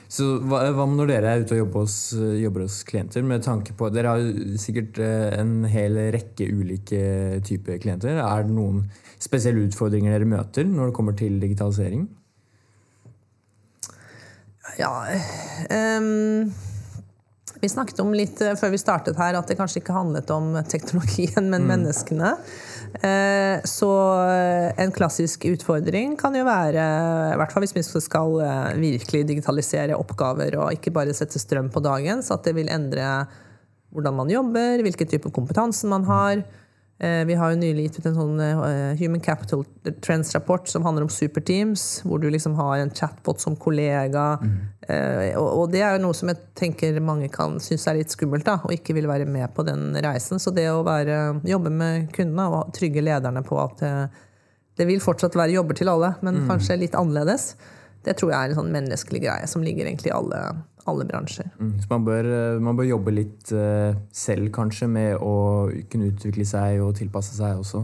Så 0.09 0.27
hva, 0.49 0.61
hva, 0.73 0.85
når 0.89 1.09
dere 1.09 1.31
er 1.31 1.43
ute 1.43 1.55
og 1.57 1.63
jobber 1.63 1.85
hos, 1.85 1.97
jobber 2.41 2.65
hos, 2.65 2.79
klienter? 2.85 3.25
med 3.25 3.45
tanke 3.45 3.73
på, 3.77 3.89
Dere 3.93 4.13
har 4.13 4.55
sikkert 4.61 5.01
eh, 5.05 5.27
en 5.37 5.65
hel 5.69 5.97
rekke 6.13 6.49
ulike 6.49 7.01
typer 7.45 7.81
klienter. 7.81 8.21
Er 8.21 8.45
det 8.45 8.53
noen 8.53 8.87
spesielle 9.21 9.65
utfordringer 9.67 10.13
dere 10.13 10.29
møter 10.29 10.69
når 10.69 10.89
det 10.89 10.97
kommer 10.97 11.17
til 11.17 11.41
digitalisering? 11.41 12.07
Ja 14.77 14.93
um 15.73 16.51
vi 17.61 17.69
snakket 17.69 17.99
om 17.99 18.13
litt 18.15 18.41
eh, 18.41 18.55
før 18.59 18.73
vi 18.73 18.79
startet 18.79 19.19
her 19.19 19.37
at 19.39 19.49
det 19.49 19.57
kanskje 19.59 19.81
ikke 19.81 19.95
handlet 19.95 20.31
om 20.31 20.53
teknologien, 20.69 21.49
men 21.51 21.65
mm. 21.65 21.71
menneskene. 21.73 22.33
Eh, 22.95 23.57
så 23.69 23.89
eh, 24.25 24.69
en 24.81 24.93
klassisk 24.95 25.45
utfordring 25.49 26.15
kan 26.19 26.35
jo 26.35 26.45
være, 26.47 26.85
i 27.33 27.37
hvert 27.39 27.53
fall 27.53 27.65
hvis 27.65 27.75
vi 27.77 27.83
skal 28.03 28.39
virkelig 28.79 29.27
digitalisere 29.29 29.97
oppgaver 29.99 30.57
og 30.59 30.73
ikke 30.73 30.93
bare 30.95 31.15
sette 31.17 31.41
strøm 31.41 31.69
på 31.73 31.83
dagen, 31.85 32.23
så 32.25 32.37
at 32.37 32.49
det 32.49 32.55
vil 32.57 32.71
endre 32.73 33.27
hvordan 33.93 34.17
man 34.17 34.31
jobber, 34.33 34.83
hvilken 34.85 35.09
type 35.09 35.31
kompetanse 35.33 35.89
man 35.89 36.05
har. 36.09 36.43
Eh, 36.99 37.25
vi 37.25 37.35
har 37.39 37.53
jo 37.53 37.59
nylig 37.61 37.85
gitt 37.85 37.99
ut 37.99 38.07
en 38.09 38.17
sånn 38.17 38.41
uh, 38.43 38.95
Human 38.99 39.21
Capital 39.23 39.61
Trends-rapport 40.03 40.67
som 40.67 40.83
handler 40.83 41.05
om 41.05 41.11
superteams, 41.13 42.01
hvor 42.03 42.19
du 42.19 42.27
liksom 42.27 42.57
har 42.59 42.81
en 42.81 42.91
chatbot 42.91 43.39
som 43.39 43.55
kollega. 43.55 44.33
Mm. 44.43 44.57
Og, 45.39 45.69
det 45.71 45.83
er 45.85 45.95
jo 45.95 46.03
noe 46.07 46.17
som 46.17 46.31
jeg 46.31 46.41
tenker 46.57 46.97
mange 47.05 47.29
kan 47.31 47.59
synes 47.63 47.85
er 47.87 47.99
litt 48.01 48.11
skummelt, 48.11 48.43
da, 48.47 48.57
og 48.65 48.73
ikke 48.73 48.97
vil 48.97 49.07
være 49.07 49.29
med 49.29 49.47
på 49.55 49.63
den 49.67 49.93
reisen. 50.01 50.41
Så 50.41 50.51
det 50.51 50.65
å 50.73 50.81
være, 50.83 51.39
jobbe 51.47 51.71
med 51.71 52.09
kundene 52.15 52.47
og 52.49 52.73
trygge 52.75 53.03
lederne 53.05 53.45
på 53.45 53.59
at 53.61 53.83
det 54.79 54.87
vil 54.89 55.03
fortsatt 55.03 55.37
være 55.37 55.53
jobber 55.53 55.77
til 55.77 55.91
alle, 55.91 56.15
men 56.25 56.41
mm. 56.41 56.47
kanskje 56.49 56.79
litt 56.81 56.97
annerledes, 56.97 57.53
det 58.07 58.15
tror 58.17 58.31
jeg 58.31 58.39
er 58.39 58.53
en 58.53 58.59
sånn 58.61 58.73
menneskelig 58.73 59.21
greie 59.27 59.47
som 59.51 59.63
ligger 59.63 59.85
egentlig 59.85 60.09
i 60.09 60.15
alle, 60.15 60.41
alle 60.89 61.07
bransjer. 61.09 61.49
Mm, 61.59 61.73
så 61.81 61.89
man 61.91 62.05
bør, 62.07 62.29
eh, 62.35 62.59
man 62.63 62.77
bør, 62.77 62.89
jobbe 62.89 63.13
litt 63.13 63.51
uh, 63.53 63.95
selv, 64.11 64.49
kanskje, 64.55 64.89
med 64.91 65.17
å 65.21 65.33
kunne 65.91 66.09
utvikle 66.13 66.45
seg 66.47 66.81
og 66.83 66.95
tilpasse 66.99 67.37
seg 67.37 67.61
også. 67.61 67.83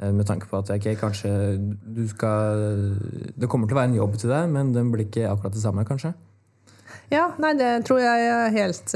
Uh, 0.00 0.12
med 0.12 0.26
tanke 0.28 0.48
på 0.50 0.60
at 0.60 0.70
okay, 0.74 0.96
kanskje 1.00 1.30
du 1.56 2.02
skal 2.10 2.60
Det 3.32 3.48
kommer 3.48 3.64
til 3.64 3.78
å 3.78 3.80
være 3.80 3.94
en 3.94 4.00
jobb 4.02 4.18
til 4.20 4.32
deg, 4.32 4.48
men 4.52 4.72
den 4.76 4.92
blir 4.92 5.08
ikke 5.08 5.28
akkurat 5.30 5.56
det 5.56 5.64
samme, 5.64 5.86
kanskje? 5.88 6.14
Ja, 7.12 7.28
nei, 7.38 7.52
det 7.54 7.68
tror 7.86 8.00
jeg 8.02 8.22
er 8.26 8.48
helt, 8.50 8.92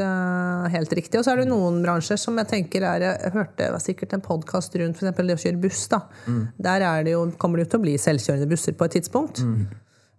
helt 0.72 0.92
riktig. 0.98 1.20
Og 1.20 1.22
så 1.22 1.30
er 1.30 1.42
det 1.42 1.50
noen 1.50 1.76
bransjer 1.84 2.18
som 2.18 2.38
jeg 2.40 2.48
tenker 2.50 2.82
er 2.82 3.04
Jeg 3.04 3.30
hørte 3.36 3.68
var 3.70 3.82
sikkert 3.84 4.16
en 4.16 4.24
podkast 4.24 4.74
rundt 4.80 4.98
f.eks. 4.98 5.20
det 5.20 5.36
å 5.36 5.42
kjøre 5.44 5.60
buss. 5.62 5.84
da. 5.92 6.00
Mm. 6.26 6.40
Der 6.58 6.86
det 7.06 7.14
jo, 7.14 7.20
kommer 7.38 7.60
det 7.60 7.68
jo 7.68 7.70
til 7.76 7.80
å 7.80 7.84
bli 7.84 7.94
selvkjørende 8.02 8.50
busser 8.50 8.74
på 8.74 8.88
et 8.88 8.96
tidspunkt. 8.98 9.44
Mm. 9.46 9.68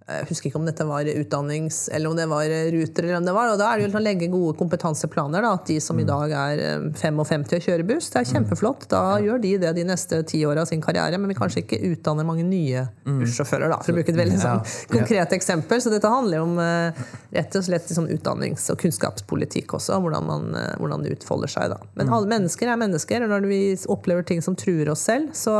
Jeg 0.01 0.27
husker 0.31 0.49
ikke 0.49 0.57
om 0.57 0.65
dette 0.65 0.85
var 0.87 1.05
utdannings- 1.05 1.85
eller 1.93 2.09
om 2.09 2.15
det 2.17 2.25
var 2.27 2.49
Ruter. 2.73 3.03
eller 3.03 3.17
om 3.19 3.25
det 3.25 3.33
var, 3.33 3.51
og 3.51 3.59
Da 3.59 3.67
er 3.69 3.77
det 3.77 3.85
jo 3.85 3.99
å 3.99 4.01
legge 4.01 4.27
gode 4.33 4.57
kompetanseplaner. 4.57 5.41
Da, 5.45 5.53
at 5.53 5.65
de 5.69 5.77
som 5.79 5.99
i 5.99 6.03
mm. 6.03 6.09
dag 6.09 6.31
er 6.31 6.61
55 6.97 7.45
og 7.45 7.67
kjører 7.67 7.85
buss, 7.87 8.09
det 8.09 8.19
er 8.19 8.25
mm. 8.25 8.31
kjempeflott. 8.33 8.87
Da 8.89 9.01
ja. 9.19 9.21
gjør 9.27 9.43
de 9.45 9.53
det 9.61 9.73
de 9.77 9.85
neste 9.85 10.23
ti 10.27 10.41
åra 10.45 10.65
av 10.65 10.71
sin 10.71 10.81
karriere. 10.81 11.21
Men 11.21 11.29
vi 11.29 11.37
kanskje 11.37 11.63
ikke 11.63 11.81
utdanner 11.91 12.27
mange 12.27 12.47
nye 12.47 12.87
mm. 13.05 13.21
bussjåfører, 13.21 13.69
da, 13.69 13.79
for 13.85 13.93
å 13.93 13.99
bruke 13.99 14.13
et 14.15 14.21
veldig 14.23 14.41
sånn, 14.41 14.65
konkret 14.91 15.37
eksempel. 15.37 15.83
Så 15.85 15.93
dette 15.93 16.11
handler 16.11 16.43
om 16.43 16.57
eh, 16.59 17.01
rett 17.37 17.61
og 17.61 17.67
slett 17.69 17.89
liksom, 17.93 18.09
utdannings- 18.17 18.69
og 18.73 18.81
kunnskapspolitikk 18.81 19.77
også. 19.77 20.01
Hvordan, 20.01 20.27
man, 20.27 20.53
eh, 20.57 20.73
hvordan 20.81 21.05
det 21.05 21.15
utfolder 21.19 21.53
seg. 21.59 21.75
Da. 21.75 21.81
Men 21.99 22.09
alle 22.09 22.33
mennesker 22.33 22.73
er 22.73 22.81
mennesker, 22.81 23.27
og 23.27 23.35
når 23.37 23.51
vi 23.53 23.63
opplever 23.85 24.25
ting 24.25 24.41
som 24.41 24.57
truer 24.57 24.89
oss 24.91 25.05
selv, 25.05 25.35
så 25.37 25.55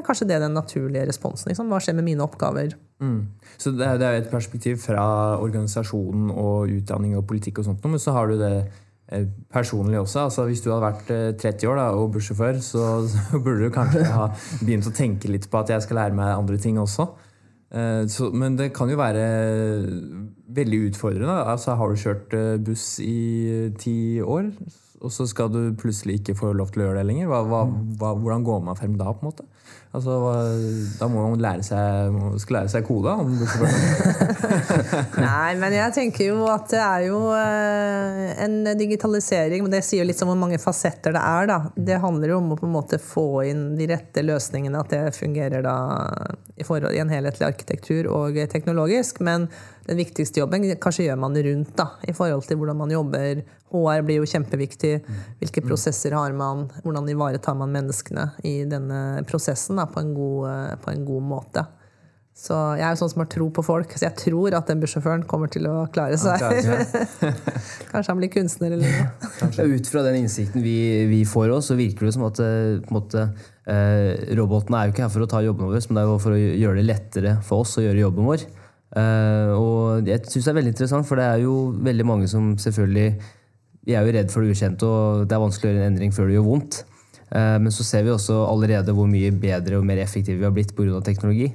er 0.00 0.04
kanskje 0.06 0.28
det 0.30 0.38
den 0.40 0.54
naturlige 0.56 1.04
responsen. 1.10 1.50
Liksom. 1.50 1.68
Hva 1.68 1.80
skjer 1.82 1.96
med 1.98 2.06
mine 2.06 2.24
oppgaver? 2.24 2.76
Mm. 3.02 3.26
Så 3.60 3.74
det 3.76 3.84
er, 3.86 3.98
det 4.00 4.06
er, 4.08 4.20
et 4.20 4.30
perspektiv 4.32 4.78
fra 4.80 5.02
organisasjonen 5.42 6.30
og 6.30 6.72
utdanning 6.72 7.18
og 7.18 7.26
politikk, 7.28 7.60
og 7.60 7.68
sånt, 7.68 7.84
men 7.84 8.00
så 8.00 8.14
har 8.16 8.30
du 8.30 8.38
det 8.40 8.54
eh, 9.12 9.26
personlig 9.52 10.00
også. 10.00 10.28
Altså, 10.28 10.46
hvis 10.48 10.64
du 10.64 10.70
hadde 10.72 10.86
vært 10.86 11.12
30 11.42 11.50
eh, 11.50 11.68
år 11.70 11.80
da, 11.82 11.90
og 11.98 12.14
bussjåfør, 12.14 12.62
så, 12.64 12.86
så, 13.12 13.42
burde 13.42 13.66
du 13.66 13.74
kanskje 13.74 14.06
ha 14.08 14.30
begynt 14.62 14.88
å 14.88 14.94
tenke 14.96 15.30
litt 15.32 15.50
på 15.52 15.60
at 15.60 15.74
jeg 15.74 15.84
skal 15.84 16.00
lære 16.00 16.16
meg 16.16 16.38
andre 16.38 16.60
ting 16.62 16.80
også. 16.80 17.10
Eh, 17.76 18.04
så, 18.12 18.30
men 18.32 18.56
det 18.56 18.70
kan 18.76 18.88
jo 18.88 19.00
være 19.00 19.26
veldig 20.56 20.86
utfordrende. 20.88 21.36
Altså, 21.52 21.76
har 21.76 21.92
du 21.92 22.00
kjørt 22.00 22.38
buss 22.64 22.94
i 23.04 23.68
ti 23.76 23.98
år, 24.24 24.48
og 25.02 25.12
så 25.12 25.26
skal 25.28 25.52
du 25.52 25.74
plutselig 25.76 26.22
ikke 26.22 26.38
få 26.38 26.54
lov 26.56 26.72
til 26.72 26.84
å 26.84 26.88
gjøre 26.88 27.02
det 27.02 27.10
lenger? 27.10 27.28
Hva, 27.28 27.66
hva, 27.98 28.14
hvordan 28.14 28.46
går 28.46 28.64
man 28.64 28.78
frem 28.78 28.96
da? 28.96 29.12
på 29.12 29.26
en 29.26 29.34
måte? 29.34 29.51
Altså, 29.92 30.14
da 30.96 31.04
må 31.12 31.26
man 31.28 31.42
lære 31.44 31.64
seg, 31.66 32.14
skal 32.40 32.56
lære 32.56 32.70
seg 32.72 32.86
kode. 32.88 33.12
Nei, 35.20 35.50
men 35.60 35.74
jeg 35.76 35.92
tenker 35.92 36.30
jo 36.30 36.46
at 36.48 36.70
det 36.72 36.80
er 36.80 37.04
jo 37.10 37.18
eh, 37.36 38.30
en 38.40 38.70
digitalisering 38.78 39.66
Men 39.66 39.74
det 39.74 39.82
sier 39.84 40.00
jo 40.00 40.06
litt 40.08 40.22
om 40.24 40.30
hvor 40.32 40.38
mange 40.40 40.60
fasetter 40.62 41.12
det 41.12 41.20
er. 41.20 41.50
da. 41.50 41.58
Det 41.76 42.00
handler 42.00 42.32
jo 42.32 42.38
om 42.40 42.54
å 42.54 42.58
på 42.62 42.70
en 42.70 42.72
måte 42.72 42.96
få 43.02 43.26
inn 43.50 43.66
de 43.76 43.90
rette 43.92 44.24
løsningene, 44.24 44.80
at 44.80 44.94
det 44.94 45.18
fungerer 45.18 45.60
da 45.66 45.76
i, 46.56 46.64
forhold, 46.64 46.96
i 46.96 47.02
en 47.04 47.12
helhetlig 47.12 47.50
arkitektur 47.50 48.08
og 48.16 48.40
teknologisk. 48.48 49.20
Men 49.20 49.50
den 49.86 49.98
viktigste 49.98 50.42
jobben 50.42 50.68
kanskje 50.82 51.08
gjør 51.08 51.18
man 51.18 51.36
rundt, 51.46 51.74
da, 51.78 51.88
i 52.06 52.14
forhold 52.14 52.46
til 52.46 52.60
hvordan 52.60 52.78
man 52.78 52.94
jobber. 52.94 53.42
HR 53.72 54.06
blir 54.06 54.20
jo 54.20 54.28
kjempeviktig. 54.28 54.94
Hvilke 55.40 55.64
prosesser 55.64 56.14
har 56.14 56.34
man? 56.36 56.68
Hvordan 56.84 57.08
ivaretar 57.10 57.56
man 57.58 57.72
menneskene 57.74 58.30
i 58.46 58.62
denne 58.68 59.22
prosessen 59.28 59.80
da, 59.80 59.88
på, 59.90 60.04
en 60.04 60.12
god, 60.14 60.82
på 60.84 60.92
en 60.92 61.06
god 61.08 61.30
måte? 61.34 61.64
Så 62.32 62.56
jeg 62.78 62.84
er 62.86 62.94
jo 62.94 62.98
sånn 63.02 63.10
som 63.12 63.20
har 63.20 63.28
tro 63.30 63.46
på 63.52 63.62
folk, 63.64 63.90
så 63.92 64.06
jeg 64.06 64.16
tror 64.16 64.54
at 64.56 64.70
den 64.70 64.80
bussjåføren 64.80 65.26
kommer 65.28 65.50
til 65.52 65.66
å 65.68 65.82
klare 65.92 66.16
seg. 66.18 66.40
Kanskje 67.92 68.08
han 68.08 68.22
blir 68.22 68.32
kunstner 68.32 68.72
eller 68.72 68.88
noe. 68.88 69.66
Ut 69.76 69.90
fra 69.92 70.04
den 70.06 70.22
innsikten 70.22 70.64
vi, 70.64 70.78
vi 71.10 71.20
får 71.28 71.52
oss, 71.52 71.68
så 71.68 71.76
virker 71.76 72.08
det 72.08 72.14
som 72.16 72.24
at 72.30 72.40
eh, 72.40 72.80
måte, 72.94 73.26
eh, 73.68 74.32
robotene 74.38 74.80
er 74.80 74.88
jo 74.88 74.96
ikke 74.96 75.04
her 75.04 75.12
for 75.12 75.26
å 75.26 75.28
ta 75.28 75.42
jobben 75.44 75.68
vår, 75.68 75.84
men 75.90 76.00
det 76.00 76.06
er 76.06 76.08
jo 76.08 76.18
for 76.24 76.38
å 76.38 76.40
gjøre 76.40 76.80
det 76.80 76.88
lettere 76.88 77.36
for 77.44 77.66
oss 77.66 77.76
å 77.76 77.84
gjøre 77.84 78.04
jobben 78.06 78.30
vår. 78.32 78.48
Eh, 78.92 79.52
og 79.56 80.08
jeg 80.08 80.20
syns 80.28 80.44
det 80.44 80.52
er 80.52 80.58
veldig 80.58 80.72
interessant, 80.74 81.08
for 81.08 81.20
det 81.20 81.24
er 81.28 81.44
jo 81.46 81.56
veldig 81.80 82.04
mange 82.04 82.26
som 82.28 82.52
selvfølgelig 82.60 83.14
Vi 83.82 83.94
er 83.98 84.04
jo 84.06 84.12
redd 84.14 84.28
for 84.30 84.44
det 84.44 84.54
ukjente, 84.54 84.86
og 84.86 85.24
det 85.26 85.34
er 85.34 85.42
vanskelig 85.42 85.66
å 85.66 85.72
gjøre 85.72 85.82
en 85.82 85.88
endring 85.90 86.12
før 86.14 86.28
det 86.28 86.36
gjør 86.36 86.44
vondt. 86.46 86.76
Eh, 87.34 87.56
men 87.58 87.72
så 87.74 87.82
ser 87.82 88.04
vi 88.06 88.12
også 88.12 88.36
allerede 88.46 88.94
hvor 88.94 89.08
mye 89.10 89.32
bedre 89.34 89.80
og 89.80 89.88
mer 89.88 89.98
effektive 89.98 90.38
vi 90.38 90.46
har 90.46 90.54
blitt 90.54 90.74
pga. 90.76 91.00
teknologi. 91.02 91.48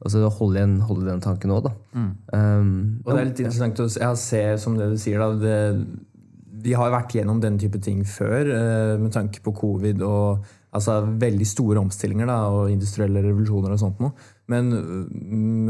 Altså 0.00 0.28
holde, 0.32 0.58
igjen, 0.58 0.78
holde 0.88 1.08
den 1.08 1.20
tanken 1.20 1.52
òg, 1.52 1.66
da. 1.68 1.72
Mm. 1.92 2.12
Um, 2.32 3.00
og 3.04 3.10
det 3.12 3.18
er 3.20 3.26
litt 3.28 3.42
interessant 3.44 3.82
å 3.84 4.16
se, 4.16 4.40
som 4.60 4.78
det 4.78 4.86
du 4.94 4.96
sier, 5.00 5.20
da. 5.20 5.34
Det, 5.36 6.54
vi 6.64 6.72
har 6.76 6.92
vært 6.92 7.16
gjennom 7.16 7.40
den 7.40 7.58
type 7.60 7.80
ting 7.84 8.00
før, 8.08 8.48
uh, 8.48 8.94
med 9.00 9.12
tanke 9.12 9.42
på 9.44 9.52
covid 9.56 10.00
og 10.04 10.46
altså, 10.72 11.02
veldig 11.20 11.48
store 11.48 11.82
omstillinger 11.84 12.32
da, 12.32 12.38
og 12.48 12.72
industrielle 12.72 13.24
revolusjoner 13.26 13.76
og 13.76 13.82
sånt 13.82 14.00
noe. 14.00 14.16
Men 14.50 14.72
uh, 14.74 15.04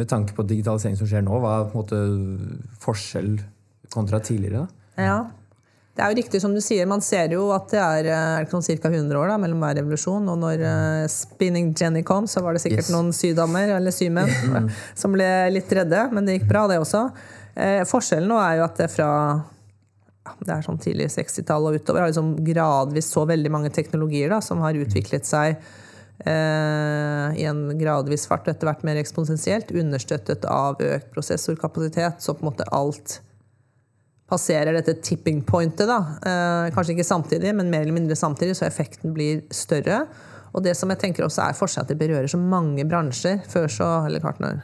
med 0.00 0.08
tanke 0.10 0.36
på 0.36 0.46
digitalisering 0.48 0.96
som 0.98 1.08
skjer 1.10 1.26
nå, 1.26 1.36
hva 1.42 1.58
er 1.58 1.68
på 1.68 1.76
en 1.76 1.84
måte 1.84 2.80
forskjell 2.84 3.36
kontra 3.92 4.22
tidligere? 4.24 4.64
da? 4.64 4.80
Ja, 5.00 5.20
det 6.00 6.04
er 6.06 6.12
jo 6.12 6.20
riktig 6.20 6.38
som 6.40 6.52
du 6.54 6.62
sier, 6.64 6.86
man 6.88 7.02
ser 7.04 7.32
jo 7.34 7.50
at 7.52 7.66
det 7.72 7.80
er, 7.80 8.06
eh, 8.08 8.34
er 8.40 8.46
sånn 8.48 8.62
ca. 8.64 8.88
100 8.88 9.18
år 9.20 9.32
da, 9.32 9.36
mellom 9.42 9.60
hver 9.60 9.74
revolusjon. 9.80 10.28
Og 10.32 10.38
når 10.40 10.62
uh, 10.64 11.04
Spinning 11.10 11.74
Jenny 11.76 12.00
kom, 12.06 12.28
så 12.30 12.40
var 12.44 12.56
det 12.56 12.62
sikkert 12.62 12.86
yes. 12.86 12.92
noen 12.94 13.10
sydamer 13.16 13.74
eller 13.76 13.92
symenn 13.92 14.30
mm. 14.54 14.70
som 15.02 15.12
ble 15.12 15.28
litt 15.52 15.72
redde, 15.76 16.06
men 16.14 16.24
det 16.24 16.38
gikk 16.38 16.48
bra, 16.52 16.64
det 16.70 16.78
også. 16.80 17.08
Eh, 17.52 17.82
forskjellen 17.90 18.30
nå 18.30 18.38
er 18.40 18.60
jo 18.60 18.68
at 18.68 18.80
det 18.80 18.88
fra 18.94 19.10
det 20.40 20.52
er 20.54 20.62
sånn 20.62 20.78
tidlig 20.80 21.08
60-tall 21.10 21.66
og 21.68 21.76
utover 21.80 22.04
har 22.04 22.10
liksom 22.12 22.32
gradvis 22.46 23.08
så 23.10 23.24
veldig 23.26 23.50
mange 23.52 23.72
teknologier 23.74 24.30
da, 24.30 24.38
som 24.44 24.60
har 24.62 24.78
utviklet 24.78 25.26
seg 25.26 25.58
i 26.26 27.44
en 27.48 27.62
gradvis 27.80 28.26
fart 28.28 28.44
og 28.44 28.52
etter 28.52 28.68
hvert 28.68 28.82
mer 28.84 28.98
eksponentielt, 29.00 29.72
understøttet 29.72 30.44
av 30.44 30.80
økt 30.84 31.08
prosessorkapasitet. 31.14 32.20
Så 32.20 32.34
på 32.36 32.44
en 32.44 32.50
måte 32.50 32.68
alt 32.76 33.20
passerer 34.30 34.76
dette 34.76 34.98
tipping 35.02 35.42
pointet. 35.46 35.88
Da. 35.90 36.00
Eh, 36.22 36.72
kanskje 36.74 36.96
ikke 36.96 37.08
samtidig, 37.08 37.54
men 37.56 37.70
mer 37.72 37.84
eller 37.84 37.96
mindre 37.96 38.18
samtidig, 38.18 38.56
så 38.58 38.68
effekten 38.68 39.14
blir 39.16 39.42
større. 39.54 40.04
Og 40.54 40.64
det 40.66 40.76
som 40.78 40.90
jeg 40.90 41.02
tenker 41.02 41.26
også 41.26 41.44
er 41.46 41.58
forskjell 41.58 41.86
at 41.86 41.92
det 41.92 41.98
berører 41.98 42.30
så 42.30 42.38
mange 42.40 42.86
bransjer. 42.88 43.42
Før 43.50 43.70
så, 43.70 43.90
eller 44.06 44.22
klart 44.22 44.42
når 44.42 44.62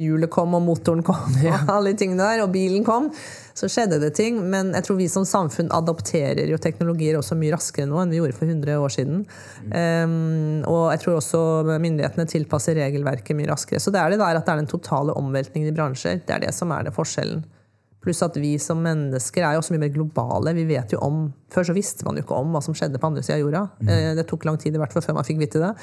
hjulet 0.00 0.30
kom 0.32 0.56
og 0.56 0.64
motoren 0.64 1.04
kom, 1.04 1.36
og 1.50 1.70
alle 1.74 1.92
de 1.92 2.00
tingene 2.00 2.24
der, 2.24 2.42
og 2.44 2.52
bilen 2.54 2.84
kom, 2.86 3.10
så 3.56 3.68
skjedde 3.68 4.00
det 4.02 4.14
ting. 4.16 4.40
Men 4.52 4.72
jeg 4.76 4.86
tror 4.86 4.98
vi 5.00 5.08
som 5.12 5.26
samfunn 5.28 5.70
adopterer 5.76 6.48
jo 6.50 6.58
teknologier 6.62 7.18
også 7.18 7.36
mye 7.38 7.54
raskere 7.54 7.88
nå 7.90 8.00
enn 8.00 8.14
vi 8.14 8.20
gjorde 8.20 8.38
for 8.38 8.48
100 8.48 8.80
år 8.80 8.94
siden. 8.96 9.22
Um, 9.68 10.64
og 10.70 10.90
jeg 10.94 11.04
tror 11.04 11.20
også 11.20 11.44
myndighetene 11.76 12.28
tilpasser 12.30 12.78
regelverket 12.80 13.36
mye 13.36 13.52
raskere. 13.52 13.82
Så 13.82 13.92
det 13.92 14.00
er 14.02 14.14
det 14.14 14.22
der 14.22 14.40
at 14.40 14.46
det 14.46 14.54
er 14.54 14.62
den 14.62 14.70
totale 14.70 15.16
omveltningen 15.20 15.70
i 15.70 15.76
bransjer. 15.76 16.22
Det 16.24 16.36
er 16.36 16.46
det 16.46 16.54
som 16.56 16.72
er 16.76 16.88
det 16.88 16.96
forskjellen. 16.96 17.44
Pluss 18.00 18.22
at 18.24 18.36
vi 18.40 18.54
som 18.56 18.78
mennesker 18.80 19.44
er 19.44 19.54
jo 19.54 19.60
også 19.60 19.74
mye 19.74 19.82
mer 19.82 19.92
globale. 19.92 20.54
Vi 20.56 20.64
vet 20.70 20.94
jo 20.94 21.02
om, 21.04 21.26
Før 21.52 21.66
så 21.68 21.74
visste 21.76 22.06
man 22.06 22.16
jo 22.16 22.22
ikke 22.24 22.38
om 22.38 22.54
hva 22.54 22.62
som 22.64 22.76
skjedde 22.78 23.00
på 23.02 23.10
andre 23.10 23.24
sida 23.26 23.36
av 23.36 23.42
jorda. 23.42 23.64
Mm. 23.82 23.90
Eh, 23.92 24.12
det 24.16 24.24
tok 24.30 24.46
lang 24.48 24.56
tid 24.62 24.76
i 24.76 24.80
hvert 24.80 24.94
fall 24.94 25.04
før 25.04 25.18
man 25.18 25.26
fikk 25.26 25.42
vite 25.42 25.60
det. 25.60 25.74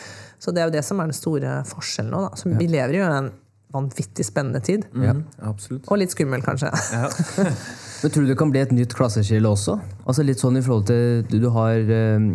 Så 0.41 0.53
det 0.55 0.63
er 0.63 0.71
jo 0.71 0.73
det 0.79 0.81
som 0.87 0.97
er 0.97 1.11
den 1.11 1.17
store 1.17 1.59
forskjellen 1.69 2.15
nå. 2.15 2.23
Da. 2.25 2.39
Så. 2.39 2.49
Vi 2.57 2.69
lever 2.71 2.97
jo 2.97 3.03
i 3.03 3.19
en 3.19 3.29
vanvittig 3.75 4.25
spennende 4.25 4.61
tid. 4.63 4.85
Mm. 4.95 5.25
Ja, 5.41 5.51
og 5.51 5.97
litt 5.99 6.13
skummel, 6.13 6.41
kanskje. 6.45 6.71
Ja. 6.93 7.09
Men 7.97 8.11
Tror 8.13 8.27
du 8.27 8.29
det 8.29 8.37
kan 8.37 8.51
bli 8.53 8.61
et 8.61 8.71
nytt 8.75 8.93
klasseskille 8.93 9.49
også? 9.49 9.73
Altså 10.05 10.21
litt 10.21 10.37
sånn 10.37 10.59
i 10.59 10.61
forhold 10.61 10.85
til 10.85 11.23
Du, 11.25 11.39
du 11.41 11.47
har 11.55 11.73
eh, 11.81 12.27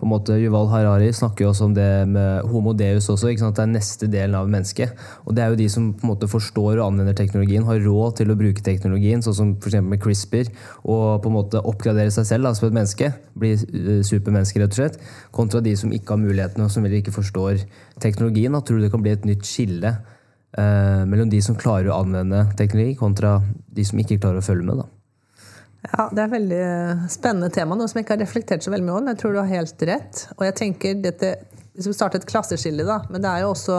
på 0.00 0.06
en 0.06 0.10
måte 0.10 0.38
Yuval 0.40 0.70
Harari 0.72 1.10
snakker 1.12 1.44
jo 1.44 1.50
også 1.50 1.66
om 1.68 1.74
det 1.76 1.88
med 2.08 2.48
homo 2.48 2.72
deus 2.72 3.10
også. 3.12 3.28
ikke 3.28 3.44
sant? 3.44 3.58
Det 3.58 3.66
er 3.66 3.72
neste 3.74 4.08
delen 4.10 4.38
av 4.38 4.48
mennesket. 4.50 4.96
Og 5.28 5.36
det 5.36 5.44
er 5.44 5.52
jo 5.52 5.58
de 5.60 5.68
som 5.72 5.90
på 5.92 6.06
en 6.06 6.12
måte 6.14 6.30
forstår 6.30 6.80
og 6.80 6.86
anvender 6.86 7.16
teknologien, 7.18 7.66
har 7.68 7.82
råd 7.84 8.16
til 8.22 8.32
å 8.32 8.38
bruke 8.40 8.64
teknologien, 8.64 9.22
sånn 9.22 9.36
som 9.36 9.52
f.eks. 9.60 9.76
med 9.84 10.00
CRISPR, 10.02 10.48
og 10.88 11.20
på 11.22 11.30
en 11.30 11.36
måte 11.36 11.60
oppgradere 11.68 12.14
seg 12.14 12.26
selv 12.30 12.48
da, 12.48 12.54
som 12.56 12.70
et 12.70 12.78
menneske. 12.78 13.12
Bli 13.38 13.52
uh, 13.60 14.00
supermenneske, 14.06 14.62
rett 14.62 14.72
og 14.72 14.80
slett. 14.80 14.96
Kontra 15.36 15.60
de 15.64 15.76
som 15.78 15.92
ikke 15.92 16.16
har 16.16 16.22
mulighetene, 16.24 16.64
og 16.64 16.72
som 16.72 16.86
heller 16.86 17.02
ikke 17.02 17.14
forstår 17.14 17.60
teknologien. 18.00 18.56
Da. 18.56 18.64
Tror 18.64 18.80
du 18.80 18.88
det 18.88 18.92
kan 18.94 19.04
bli 19.04 19.14
et 19.14 19.28
nytt 19.28 19.44
skille 19.46 19.98
uh, 20.58 21.02
mellom 21.06 21.30
de 21.30 21.42
som 21.44 21.58
klarer 21.58 21.90
å 21.90 22.00
anvende 22.00 22.46
teknologi, 22.58 22.96
kontra 22.98 23.38
de 23.70 23.84
som 23.86 24.00
ikke 24.00 24.18
klarer 24.18 24.42
å 24.42 24.46
følge 24.46 24.66
med? 24.66 24.82
da? 24.82 24.88
Ja, 25.88 26.10
Det 26.12 26.20
er 26.20 26.26
et 26.26 26.34
veldig 26.34 26.64
spennende 27.12 27.48
tema, 27.54 27.76
noe 27.76 27.88
som 27.88 27.98
jeg 27.98 28.04
ikke 28.04 28.16
har 28.18 28.24
reflektert 28.24 28.64
så 28.64 28.72
veldig 28.72 28.86
mye 28.86 28.98
om. 28.98 29.06
Men 29.06 29.14
jeg 29.14 29.22
tror 29.22 29.34
du 29.34 29.40
har 29.40 29.48
helt 29.48 29.84
rett. 29.88 30.26
Og 30.36 30.44
jeg 30.48 30.58
tenker 30.58 31.00
dette, 31.00 31.34
Hvis 31.74 31.86
vi 31.86 31.96
starter 31.96 32.18
et 32.18 32.26
klasseskille, 32.26 32.84
da 32.84 32.98
Men 33.08 33.22
det 33.22 33.30
er 33.30 33.40
jo 33.44 33.52
også 33.54 33.76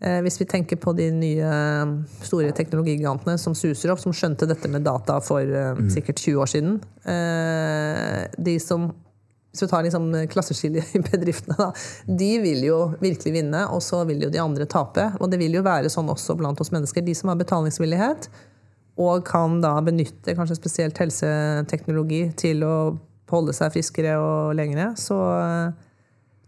eh, 0.00 0.20
Hvis 0.22 0.40
vi 0.40 0.46
tenker 0.46 0.76
på 0.76 0.94
de 0.96 1.10
nye 1.10 1.50
store 2.22 2.52
teknologigigantene 2.56 3.36
som 3.38 3.54
suser 3.54 3.90
opp, 3.90 4.00
som 4.00 4.12
skjønte 4.12 4.48
dette 4.48 4.68
med 4.68 4.86
data 4.86 5.20
for 5.20 5.40
eh, 5.42 5.74
mm. 5.76 5.90
sikkert 5.90 6.22
20 6.22 6.40
år 6.40 6.46
siden 6.46 6.80
eh, 7.04 8.30
De 8.38 8.58
som 8.60 8.88
hvis 9.50 9.64
vi 9.64 9.68
tar 9.70 9.82
liksom 9.82 10.12
klasseskillet 10.30 10.94
i 10.94 11.00
bedriftene, 11.10 11.56
da, 11.58 11.70
de 12.06 12.30
vil 12.42 12.62
jo 12.68 12.78
virkelig 13.00 13.34
vinne, 13.34 13.64
og 13.74 13.82
så 13.82 14.04
vil 14.06 14.22
jo 14.22 14.30
de 14.30 14.42
andre 14.42 14.66
tape. 14.70 15.08
Og 15.18 15.30
det 15.32 15.40
vil 15.42 15.58
jo 15.58 15.64
være 15.66 15.90
sånn 15.90 16.10
også 16.12 16.38
blant 16.38 16.60
oss 16.62 16.70
mennesker. 16.74 17.02
De 17.02 17.16
som 17.18 17.32
har 17.32 17.40
betalingsvillighet, 17.40 18.30
og 19.00 19.24
kan 19.26 19.60
da 19.62 19.74
benytte 19.84 20.36
kanskje 20.36 20.58
spesielt 20.58 20.98
helseteknologi 21.00 22.24
til 22.38 22.64
å 22.66 22.74
holde 23.30 23.54
seg 23.56 23.72
friskere 23.74 24.16
og 24.20 24.54
lengre, 24.58 24.90
så 24.98 25.16
uh, 25.18 25.70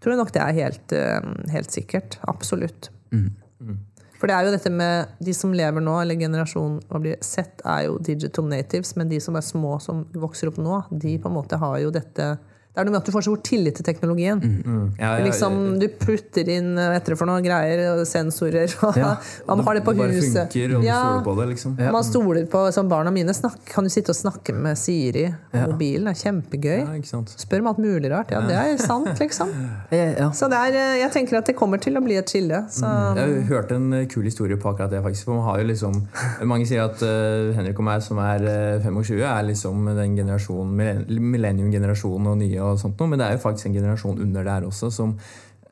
tror 0.02 0.14
jeg 0.14 0.20
nok 0.20 0.34
det 0.34 0.42
er 0.42 0.58
helt, 0.58 0.94
uh, 0.94 1.32
helt 1.54 1.74
sikkert. 1.74 2.18
Absolutt. 2.30 2.90
Mm. 3.14 3.30
Mm. 3.62 3.80
For 4.18 4.30
det 4.30 4.36
er 4.36 4.46
jo 4.46 4.54
dette 4.54 4.70
med 4.70 5.14
de 5.18 5.34
som 5.34 5.54
lever 5.54 5.82
nå, 5.82 5.96
eller 6.02 6.18
generasjonen 6.18 6.78
og 6.86 7.02
blir 7.02 7.18
sett, 7.24 7.62
er 7.66 7.88
jo 7.88 7.98
digital 7.98 8.46
natives. 8.50 8.94
Men 8.98 9.10
de 9.10 9.18
som 9.22 9.38
er 9.38 9.46
små, 9.46 9.78
som 9.82 10.04
vokser 10.14 10.52
opp 10.52 10.60
nå, 10.62 10.84
de 10.90 11.16
på 11.18 11.30
en 11.30 11.38
måte 11.40 11.58
har 11.58 11.80
jo 11.82 11.90
dette 11.94 12.34
det 12.72 12.80
er 12.80 12.88
noe 12.88 12.94
med 12.94 13.02
at 13.02 13.08
du 13.08 13.12
får 13.12 13.26
så 13.26 13.32
stor 13.32 13.40
tillit 13.44 13.76
til 13.76 13.84
teknologien. 13.84 14.38
Mm, 14.40 14.60
mm. 14.64 14.84
Ja, 14.96 15.10
ja, 15.18 15.24
liksom, 15.26 15.56
du 15.80 15.84
putter 16.00 16.48
inn 16.48 16.70
etter 16.80 17.16
for 17.20 17.28
noen 17.28 17.44
greier, 17.44 18.00
sensorer 18.08 18.72
og 18.88 18.96
ja. 18.96 19.10
Man 19.48 19.60
har 19.66 19.76
det 19.76 19.82
på 19.84 19.92
det 19.98 20.06
huset. 20.14 20.46
Funker, 20.46 20.76
og 20.78 20.86
ja. 20.86 21.00
stoler 21.02 21.26
på 21.26 21.34
det, 21.36 21.46
liksom. 21.52 21.74
Man 21.98 22.06
stoler 22.08 22.46
på, 22.54 22.62
som 22.72 22.88
Barna 22.88 23.12
mine 23.12 23.34
snakk, 23.36 23.60
kan 23.68 23.84
du 23.84 23.92
sitte 23.92 24.14
og 24.14 24.16
snakke 24.16 24.54
med 24.56 24.80
Siri 24.80 25.26
på 25.52 25.66
mobilen. 25.72 26.08
Det 26.08 26.14
er 26.14 26.22
kjempegøy. 26.22 27.02
Spør 27.44 27.64
om 27.64 27.70
alt 27.74 27.82
mulig 27.82 28.12
rart. 28.12 28.32
Ja, 28.32 28.40
det 28.48 28.56
er 28.56 28.80
sant, 28.80 29.12
liksom. 29.20 29.52
Så 30.38 30.48
er, 30.48 30.72
eh, 30.72 30.94
jeg 31.02 31.12
tenker 31.12 31.42
at 31.42 31.48
det 31.48 31.56
kommer 31.58 31.80
til 31.82 32.00
å 32.00 32.02
bli 32.04 32.16
et 32.20 32.32
skille. 32.32 32.62
Så. 32.72 32.88
Mm. 32.88 33.20
Jeg 33.20 33.36
har 33.36 33.46
hørt 33.50 33.76
en 33.76 33.86
eh, 33.98 34.06
kul 34.10 34.24
historie 34.26 34.56
på 34.56 34.72
akkurat 34.72 34.92
det. 34.92 35.02
faktisk. 35.04 35.28
For 35.28 35.36
man 35.36 35.46
har 35.50 35.60
jo 35.60 35.68
liksom, 35.68 36.00
mange 36.54 36.68
sier 36.68 36.86
at 36.86 37.04
uh, 37.04 37.52
Henrik 37.56 37.84
og 37.84 37.88
meg, 37.90 38.00
som 38.04 38.20
er 38.24 38.48
uh, 38.80 38.88
25, 38.88 39.20
er 39.20 39.46
liksom 39.50 39.92
den 39.92 40.16
generasjonen, 40.16 41.04
millennium-generasjonen 41.36 42.32
og 42.32 42.40
nye 42.40 42.61
og 42.64 42.80
sånt 42.80 43.00
noe, 43.00 43.12
men 43.12 43.20
det 43.20 43.28
er 43.28 43.38
jo 43.38 43.44
faktisk 43.44 43.70
en 43.70 43.78
generasjon 43.80 44.22
under 44.22 44.46
der 44.46 44.68
også 44.68 44.90
som 44.94 45.16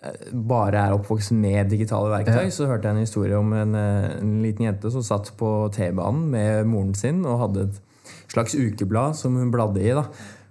eh, 0.03 0.33
bare 0.33 0.87
er 0.87 0.97
oppvokst 0.97 1.35
med 1.37 1.71
digitale 1.73 2.11
verktøy. 2.13 2.47
Ja. 2.49 2.57
Så 2.57 2.69
hørte 2.71 2.91
jeg 2.91 2.99
en 2.99 3.07
historie 3.07 3.39
om 3.39 3.55
en, 3.57 3.79
eh, 3.79 4.11
en 4.19 4.35
liten 4.45 4.67
jente 4.69 4.93
som 4.93 5.07
satt 5.07 5.33
på 5.41 5.55
T-banen 5.77 6.27
med 6.33 6.69
moren 6.71 6.95
sin 6.99 7.25
og 7.25 7.41
hadde 7.47 7.69
et 7.69 7.81
slags 8.31 8.55
ukeblad 8.55 9.17
som 9.19 9.39
hun 9.39 9.51
bladde 9.55 9.83
i. 9.83 9.95
da 9.97 10.07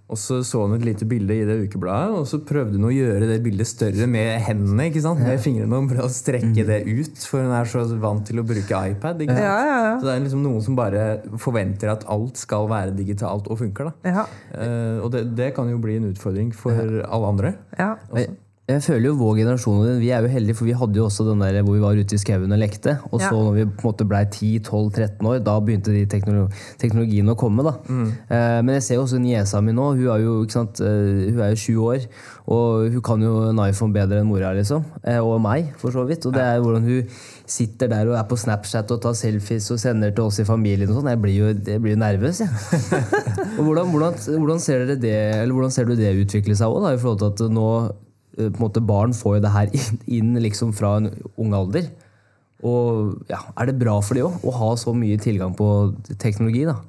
og 0.10 0.18
så 0.18 0.40
så 0.46 0.64
hun 0.64 0.74
et 0.74 0.86
lite 0.88 1.06
bilde 1.06 1.36
i 1.38 1.46
det 1.46 1.56
ukebladet, 1.68 2.16
og 2.18 2.26
så 2.30 2.40
prøvde 2.42 2.80
hun 2.80 2.88
å 2.90 2.94
gjøre 2.94 3.28
det 3.30 3.38
bildet 3.46 3.70
større 3.70 4.08
med 4.10 4.40
hendene. 4.48 4.88
ikke 4.90 5.04
sant? 5.06 5.22
Med 5.22 5.38
fingrene 5.44 5.78
og 5.78 5.92
prøvde 5.92 6.08
å 6.08 6.14
strekke 6.14 6.50
mm. 6.50 6.66
det 6.72 6.80
ut, 6.88 7.22
for 7.30 7.46
hun 7.46 7.54
er 7.54 7.70
så 7.70 7.86
vant 8.02 8.26
til 8.26 8.42
å 8.42 8.46
bruke 8.50 8.82
iPad. 8.94 9.22
ikke 9.22 9.38
sant? 9.38 9.46
Ja, 9.46 9.56
ja, 9.68 9.78
ja. 9.86 9.96
Så 10.02 10.10
det 10.10 10.16
er 10.16 10.26
liksom 10.26 10.44
noen 10.48 10.66
som 10.66 10.80
bare 10.80 11.06
forventer 11.38 11.94
at 11.94 12.08
alt 12.10 12.42
skal 12.42 12.66
være 12.72 12.98
digitalt 12.98 13.52
og 13.54 13.62
funker. 13.62 13.92
da. 13.92 14.26
Uh, 14.50 15.06
og 15.06 15.14
det, 15.14 15.28
det, 15.38 15.54
kan 15.54 15.70
jo 15.70 15.78
bli 15.82 16.00
en 16.02 16.10
utfordring 16.10 16.54
for 16.58 16.74
alle 17.06 17.34
andre. 17.36 17.58
Ja. 17.78 17.94
Også. 18.10 18.49
Jeg 18.70 18.84
føler 18.86 19.08
jo 19.08 19.16
vår 19.18 19.40
generasjon 19.40 19.98
Vi 19.98 20.12
er 20.14 20.22
jo 20.22 20.30
heldige, 20.30 20.58
for 20.60 20.68
vi 20.68 20.76
hadde 20.78 21.00
jo 21.00 21.08
også 21.08 21.26
den 21.26 21.42
der 21.42 21.64
hvor 21.66 21.74
vi 21.74 21.82
var 21.82 21.98
ute 21.98 22.14
i 22.14 22.22
skauen 22.22 22.54
og 22.54 22.60
lekte. 22.62 22.98
Og 23.10 23.18
så 23.18 23.32
ja. 23.32 23.44
når 23.46 23.56
vi 23.56 23.64
på 23.66 23.82
en 23.82 23.88
måte 23.88 24.06
ble 24.06 24.20
10-12-13 24.28 25.30
år, 25.32 25.40
da 25.46 25.56
begynte 25.64 25.94
de 25.96 26.04
teknolog 26.10 26.54
teknologiene 26.82 27.34
å 27.34 27.40
komme. 27.40 27.66
da. 27.66 27.74
Mm. 27.90 28.10
Eh, 28.30 28.60
men 28.62 28.76
jeg 28.78 28.86
ser 28.86 29.00
jo 29.00 29.06
også 29.08 29.22
niesa 29.24 29.62
mi 29.66 29.74
nå. 29.74 29.88
Hun 29.98 30.12
er 30.14 30.22
jo 30.22 30.36
ikke 30.44 30.58
sant, 30.60 30.82
uh, 30.86 31.24
hun 31.26 31.42
er 31.46 31.56
jo 31.56 31.62
sju 31.64 31.76
år. 31.88 32.06
Og 32.50 32.94
hun 32.94 33.04
kan 33.06 33.24
jo 33.26 33.32
en 33.48 33.62
iPhone 33.64 33.96
bedre 33.96 34.22
enn 34.22 34.30
mora, 34.30 34.52
liksom. 34.58 34.86
Eh, 35.02 35.18
og 35.18 35.40
meg, 35.42 35.72
for 35.82 35.96
så 35.96 36.06
vidt. 36.10 36.28
Og 36.30 36.36
det 36.36 36.44
er 36.44 36.60
jo 36.60 36.68
hvordan 36.68 36.86
hun 36.86 37.16
sitter 37.50 37.90
der 37.90 38.12
og 38.12 38.20
er 38.20 38.28
på 38.30 38.38
Snapchat 38.38 38.94
og 38.94 39.02
tar 39.02 39.18
selfies 39.18 39.72
og 39.74 39.82
sender 39.82 40.14
til 40.14 40.30
oss 40.30 40.42
i 40.44 40.46
familien. 40.46 40.92
og 40.92 41.00
sånn. 41.00 41.10
Jeg 41.16 41.22
blir 41.24 41.40
jo, 41.40 41.50
jeg 41.58 41.82
blir 41.82 41.98
nervøs, 41.98 42.44
jeg. 42.46 42.54
og 43.58 43.64
hvordan, 43.66 43.90
hvordan, 43.90 44.22
hvordan, 44.36 44.62
ser 44.62 44.86
dere 44.86 45.00
det, 45.02 45.18
eller 45.40 45.58
hvordan 45.58 45.74
ser 45.74 45.90
du 45.90 45.98
det 45.98 46.14
utvikle 46.22 46.58
seg 46.60 46.70
òg, 46.70 46.92
i 46.94 47.02
forhold 47.02 47.26
til 47.26 47.50
at 47.50 47.58
nå 47.58 47.68
Eh, 47.90 48.09
måte 48.60 48.84
Barn 48.84 49.16
får 49.16 49.38
jo 49.38 49.42
det 49.46 49.56
her 49.56 49.74
inn, 49.76 50.00
inn 50.20 50.38
liksom 50.44 50.72
fra 50.78 50.98
en 51.00 51.12
ung 51.40 51.56
alder. 51.58 51.90
Og 52.66 53.20
ja, 53.32 53.40
Er 53.56 53.70
det 53.70 53.80
bra 53.80 54.00
for 54.04 54.18
de 54.18 54.26
òg, 54.28 54.40
å 54.44 54.56
ha 54.56 54.72
så 54.80 54.94
mye 54.96 55.20
tilgang 55.22 55.56
på 55.56 55.68
teknologi? 56.20 56.66
da? 56.68 56.80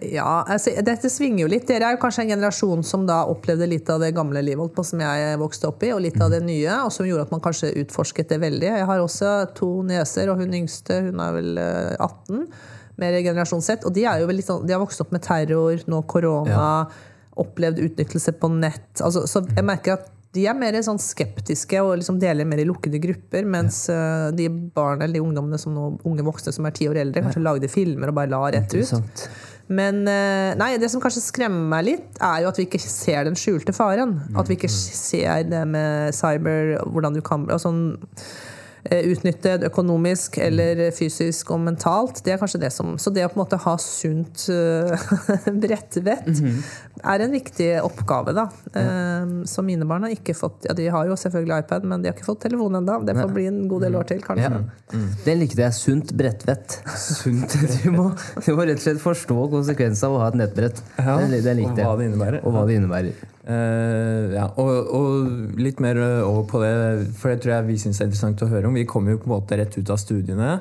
Ja, 0.00 0.44
altså, 0.48 0.72
dette 0.84 1.10
svinger 1.12 1.42
jo 1.44 1.50
litt. 1.52 1.66
Dere 1.68 1.90
er 1.90 1.96
jo 1.96 2.00
kanskje 2.00 2.24
en 2.24 2.30
generasjon 2.32 2.84
som 2.86 3.04
da 3.08 3.18
opplevde 3.28 3.68
litt 3.68 3.88
av 3.92 4.00
det 4.00 4.14
gamle 4.16 4.40
livet 4.44 4.72
på, 4.72 4.84
som 4.86 5.02
jeg 5.04 5.40
vokste 5.40 5.68
opp 5.68 5.84
i, 5.84 5.92
og 5.92 6.00
litt 6.04 6.16
av 6.24 6.32
det 6.32 6.40
nye, 6.44 6.78
og 6.86 6.92
som 6.94 7.08
gjorde 7.08 7.26
at 7.26 7.34
man 7.34 7.44
kanskje 7.44 7.74
utforsket 7.82 8.32
det 8.32 8.40
veldig. 8.44 8.70
Jeg 8.80 8.88
har 8.88 9.04
også 9.04 9.34
to 9.58 9.70
nieser, 9.88 10.32
og 10.32 10.40
hun 10.40 10.56
yngste 10.62 11.02
hun 11.10 11.20
er 11.20 11.36
vel 11.36 11.60
18, 11.60 12.40
eh, 12.40 12.72
mer 12.98 13.20
generasjon 13.20 13.64
sett. 13.64 13.84
Og 13.84 13.92
de, 13.94 14.06
er 14.08 14.24
jo 14.24 14.32
litt 14.32 14.48
sånn, 14.48 14.64
de 14.66 14.74
har 14.74 14.82
vokst 14.82 15.04
opp 15.04 15.12
med 15.14 15.24
terror, 15.26 15.84
nå 15.88 16.02
korona. 16.08 16.56
Ja 16.56 16.74
opplevd 17.42 17.82
utnyttelse 17.86 18.34
på 18.40 18.50
nett. 18.52 18.92
Altså, 19.04 19.26
så 19.30 19.44
jeg 19.48 19.66
merker 19.66 19.98
at 19.98 20.08
de 20.36 20.44
er 20.44 20.56
mer 20.56 20.76
sånn 20.84 21.00
skeptiske 21.00 21.80
og 21.80 21.94
liksom 21.98 22.18
deler 22.20 22.46
mer 22.46 22.60
i 22.60 22.66
lukkede 22.68 23.00
grupper. 23.02 23.46
Mens 23.48 23.86
ja. 23.90 24.28
de 24.34 24.48
barna 24.50 25.06
eller 25.06 25.18
de 25.18 25.24
ungdommene 25.24 25.60
som 25.60 25.74
nå, 25.74 25.92
unge 26.08 26.26
voksne 26.26 26.52
som 26.54 26.68
er 26.68 26.76
ti 26.76 26.88
år 26.90 27.00
eldre, 27.04 27.24
kanskje 27.24 27.44
lagde 27.44 27.70
filmer 27.72 28.12
og 28.12 28.18
bare 28.18 28.32
la 28.34 28.42
rett 28.58 28.76
ut. 28.76 29.24
Men 29.68 30.04
uh, 30.08 30.54
nei, 30.56 30.70
det 30.80 30.88
som 30.92 31.00
kanskje 31.00 31.26
skremmer 31.26 31.64
meg 31.72 31.88
litt, 31.88 32.20
er 32.24 32.44
jo 32.44 32.52
at 32.52 32.60
vi 32.60 32.68
ikke 32.68 32.80
ser 32.80 33.26
den 33.28 33.36
skjulte 33.36 33.74
faren. 33.76 34.18
At 34.36 34.48
vi 34.48 34.56
ikke 34.56 34.70
mm. 34.70 34.78
ser 35.00 35.48
det 35.48 35.64
med 35.68 36.16
cyber, 36.16 36.78
hvordan 36.88 37.16
du 37.16 37.24
kan 37.24 37.48
og 37.48 37.60
sånn 37.64 37.82
Eh, 37.98 38.57
utnyttet 38.84 39.64
økonomisk 39.68 40.38
eller 40.42 40.88
fysisk 40.96 41.50
og 41.54 41.60
mentalt. 41.66 42.22
Det 42.24 42.34
er 42.34 42.40
kanskje 42.40 42.60
det 42.62 42.70
som 42.72 42.96
Så 42.98 43.10
det 43.14 43.24
å 43.26 43.30
på 43.32 43.38
en 43.38 43.42
måte 43.42 43.58
ha 43.60 43.74
sunt 43.82 44.46
brettvett 45.62 46.26
mm 46.26 46.38
-hmm. 46.38 46.62
er 47.02 47.20
en 47.20 47.32
viktig 47.32 47.68
oppgave, 47.82 48.32
da. 48.32 48.48
Ja. 48.74 49.22
Um, 49.22 49.46
så 49.46 49.62
mine 49.62 49.84
barn 49.84 50.02
har 50.02 50.10
ikke 50.10 50.34
fått 50.34 50.66
Ja, 50.68 50.74
de 50.74 50.88
har 50.88 51.06
jo 51.06 51.16
selvfølgelig 51.16 51.58
iPad, 51.64 51.84
men 51.84 52.02
de 52.02 52.08
har 52.08 52.16
ikke 52.16 52.24
fått 52.24 52.40
telefon 52.40 52.74
ennå. 52.74 53.04
Det 53.06 53.14
får 53.14 53.32
bli 53.34 53.46
en 53.46 53.68
god 53.68 53.82
del 53.82 53.96
år 53.96 54.02
til, 54.02 54.22
kanskje. 54.22 54.50
Ja. 54.50 54.60
Mm. 54.92 55.08
Det 55.24 55.34
likte 55.38 55.62
jeg. 55.62 55.74
Sunt 55.74 56.12
brettvett. 56.12 56.82
Sunt. 56.96 57.56
Du 57.84 57.90
må, 57.90 58.10
du 58.46 58.54
må, 58.56 58.64
rett 58.66 58.80
og 58.80 58.84
slett 58.84 59.00
forstå 59.00 59.48
konsekvensen 59.50 60.08
av 60.08 60.16
å 60.16 60.22
ha 60.22 60.28
et 60.28 60.38
nettbrett. 60.40 60.82
Ja, 60.98 61.18
det, 61.30 61.42
det 61.44 61.56
og 61.64 61.78
hva 61.78 61.96
det 61.98 62.08
innebærer. 62.08 62.40
Og 62.44 62.52
hva 62.54 62.64
det 62.68 62.78
innebærer. 62.78 63.28
Uh, 63.48 64.28
ja, 64.34 64.44
og, 64.60 64.90
og, 64.92 65.54
litt 65.56 65.78
mer 65.80 65.96
over 66.20 66.42
på 66.50 66.60
det, 66.60 66.72
for 67.16 67.32
det 67.32 67.40
tror 67.40 67.54
jeg 67.54 67.68
vi 67.70 67.78
syns 67.80 68.02
er 68.02 68.10
interessant 68.10 68.44
å 68.44 68.50
høre 68.50 68.68
om. 68.68 68.76
Vi 68.76 68.88
kommer 68.88 69.14
jo 69.14 69.22
på 69.22 69.30
en 69.30 69.38
måte 69.38 69.56
rett 69.56 69.78
ut 69.78 69.92
av 69.94 70.00
studiene. 70.00 70.58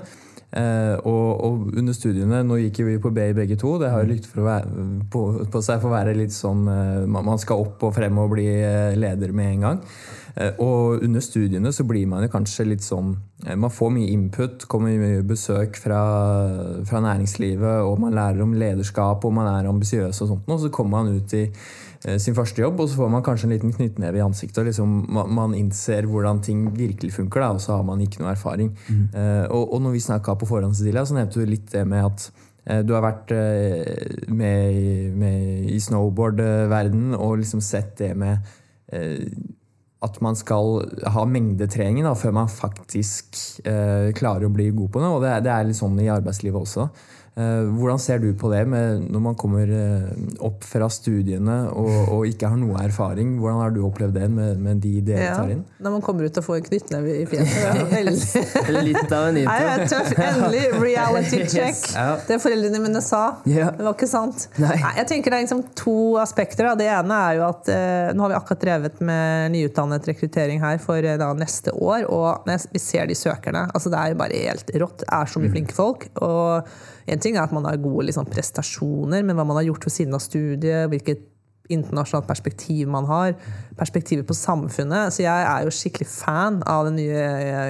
Uh, 0.47 0.95
og, 1.03 1.25
og, 1.43 1.63
under 1.75 1.91
studiene 1.91 2.37
Nå 2.47 2.55
gikk 2.61 2.77
vi 2.87 2.93
på 3.03 3.11
BI 3.11 3.33
begge 3.35 3.57
to. 3.59 3.73
Det 3.81 3.89
har 3.91 4.05
jo 4.05 4.13
lykt 4.13 4.29
på, 4.31 5.23
på, 5.51 5.59
seg 5.59 5.81
for 5.81 5.89
å 5.89 5.97
være 5.97 6.13
litt 6.15 6.31
sånn 6.31 6.61
uh, 6.71 7.03
Man 7.03 7.41
skal 7.43 7.65
opp 7.65 7.83
og 7.83 7.91
frem 7.97 8.15
og 8.23 8.31
bli 8.31 8.45
leder 8.95 9.35
med 9.35 9.57
en 9.57 9.65
gang. 9.65 9.81
Og 10.61 11.01
under 11.01 11.23
studiene 11.25 11.71
så 11.73 11.81
blir 11.89 12.05
man 12.07 12.21
jo 12.21 12.29
kanskje 12.29 12.67
litt 12.69 12.85
sånn 12.85 13.15
Man 13.57 13.73
får 13.73 13.89
mye 13.95 14.11
input, 14.13 14.67
kommer 14.69 14.93
mye 15.01 15.23
besøk 15.25 15.79
fra, 15.81 15.99
fra 16.85 17.01
næringslivet, 17.03 17.81
og 17.81 17.97
man 18.05 18.13
lærer 18.15 18.45
om 18.45 18.53
lederskap, 18.53 19.25
og 19.25 19.33
man 19.33 19.49
er 19.49 19.67
ambisiøs 19.67 20.21
og 20.21 20.31
sånt. 20.31 20.47
Og 20.47 20.61
så 20.61 20.71
kommer 20.71 21.01
man 21.01 21.17
ut 21.17 21.33
i 21.33 21.47
sin 22.21 22.35
første 22.37 22.61
jobb, 22.61 22.79
og 22.79 22.89
så 22.89 22.99
får 22.99 23.09
man 23.11 23.23
kanskje 23.25 23.47
en 23.47 23.53
liten 23.55 23.73
knyttneve 23.73 24.19
i 24.19 24.23
ansiktet. 24.23 24.59
og 24.61 24.69
liksom, 24.69 25.07
Man 25.09 25.55
innser 25.57 26.05
hvordan 26.05 26.41
ting 26.41 26.67
virkelig 26.77 27.13
funker, 27.13 27.41
da, 27.41 27.49
og 27.49 27.61
så 27.61 27.77
har 27.77 27.83
man 27.83 28.01
ikke 28.01 28.21
noe 28.21 28.31
erfaring. 28.31 28.77
Mm. 28.89 29.07
Uh, 29.15 29.45
og, 29.49 29.73
og, 29.73 29.81
når 29.81 29.97
vi 29.97 30.03
snakka 30.05 30.35
på 30.37 30.49
forhånd, 30.49 30.75
så 30.77 31.15
nevnte 31.15 31.41
du 31.41 31.45
litt 31.45 31.71
det 31.71 31.85
med 31.87 32.05
at 32.05 32.29
uh, 32.69 32.81
du 32.85 32.93
har 32.93 33.05
vært 33.05 33.33
med, 34.29 35.13
med, 35.17 35.69
i 35.73 35.79
snowboardverden 35.79 37.15
og 37.15 37.39
liksom 37.41 37.61
sett 37.61 37.97
det 37.97 38.13
med 38.17 38.53
at 39.97 40.17
man 40.21 40.37
skal 40.37 40.77
ha 41.11 41.23
mengdetrening 41.27 42.05
da, 42.05 42.13
før 42.15 42.31
man 42.37 42.47
faktisk 42.47 43.35
klarer 44.15 44.45
å 44.47 44.53
bli 44.53 44.69
god 44.71 44.93
på 44.93 45.01
noe. 45.01 45.17
Og 45.17 45.25
det, 45.25 45.33
det 45.43 45.51
er 45.51 45.67
litt 45.67 45.79
sånn 45.79 45.97
i 45.99 46.07
arbeidslivet 46.13 46.61
også. 46.61 46.85
Eh, 47.37 47.67
hvordan 47.77 47.99
ser 48.01 48.17
du 48.17 48.31
på 48.33 48.49
det 48.49 48.63
når 48.65 49.21
man 49.21 49.35
kommer 49.37 49.69
eh, 49.69 50.05
opp 50.41 50.63
fra 50.65 50.87
studiene 50.89 51.57
og, 51.69 51.91
og, 52.15 52.23
ikke 52.25 52.49
har 52.49 52.57
noe 52.57 52.79
erfaring? 52.81 53.35
Hvordan 53.37 53.59
har 53.61 53.75
du 53.75 53.83
opplevd 53.85 54.17
det 54.17 54.29
med, 54.33 54.63
med 54.63 54.81
de 54.81 54.93
dere 55.05 55.35
tar 55.35 55.51
inn? 55.53 55.61
Når 55.77 55.93
man 55.99 56.05
kommer 56.05 56.25
ut 56.25 56.39
og 56.41 56.47
får 56.47 56.57
en 56.57 56.65
knyttneve 56.65 57.13
i 57.13 57.27
fjeset. 57.29 57.59
Ja. 57.61 58.81
Litt 58.87 59.13
av 59.13 59.27
en 59.29 59.37
intro. 59.43 59.99
Endelig 60.25 60.63
reality 60.81 61.43
check. 61.53 61.83
Ja. 61.93 62.17
Det 62.25 62.39
foreldrene 62.41 62.81
mine 62.87 63.03
sa. 63.05 63.21
Ja. 63.45 63.69
Det 63.77 63.85
var 63.85 63.93
ikke 63.93 64.09
sant. 64.09 64.49
Nei. 64.57 64.73
Nei, 64.81 64.95
jeg 65.03 65.11
tenker 65.13 65.33
Det 65.33 65.37
er 65.37 65.45
liksom 65.45 65.63
to 65.77 65.97
aspekter. 66.23 66.71
Det 66.81 66.89
ene 66.89 67.21
er 67.29 67.37
jo 67.37 67.47
at 67.51 67.69
eh, 67.69 68.09
Nå 68.17 68.25
har 68.25 68.33
vi 68.33 68.39
akkurat 68.41 68.65
drevet 68.65 69.01
med 69.05 69.53
nyutdannet 69.53 70.09
rekruttering 70.09 70.65
her 70.65 70.81
for 70.81 71.05
eh, 71.05 71.21
da, 71.21 71.29
neste 71.37 71.77
år. 71.77 72.09
Og 72.09 72.49
vi 72.73 72.81
ser 72.81 73.05
de 73.05 73.17
søkerne. 73.17 73.67
Altså, 73.77 73.93
det 73.93 74.01
er 74.01 74.13
jo 74.15 74.21
bare 74.25 74.45
helt 74.49 74.77
rått. 74.81 75.03
Det 75.05 75.11
er 75.21 75.29
så 75.29 75.43
mye 75.43 75.53
mm. 75.53 75.57
flinke 75.59 75.77
folk. 75.85 76.09
og 76.17 76.95
en 77.07 77.23
ting 77.23 77.37
er 77.37 77.45
at 77.45 77.55
man 77.55 77.65
har 77.67 77.79
gode 77.81 78.09
liksom, 78.09 78.27
prestasjoner, 78.29 79.23
men 79.23 79.37
hva 79.37 79.45
man 79.47 79.59
har 79.61 79.69
gjort 79.69 79.87
ved 79.87 79.95
siden 79.95 80.17
av 80.17 80.23
studiet, 80.23 80.87
hvilket 80.91 81.25
internasjonalt 81.73 82.27
perspektiv 82.27 82.87
man 82.91 83.07
har, 83.09 83.35
perspektivet 83.79 84.27
på 84.27 84.35
samfunnet. 84.37 85.13
Så 85.13 85.23
jeg 85.25 85.47
er 85.47 85.65
jo 85.65 85.73
skikkelig 85.73 86.07
fan 86.09 86.61
av 86.67 86.87
den 86.87 86.99
nye 87.01 87.23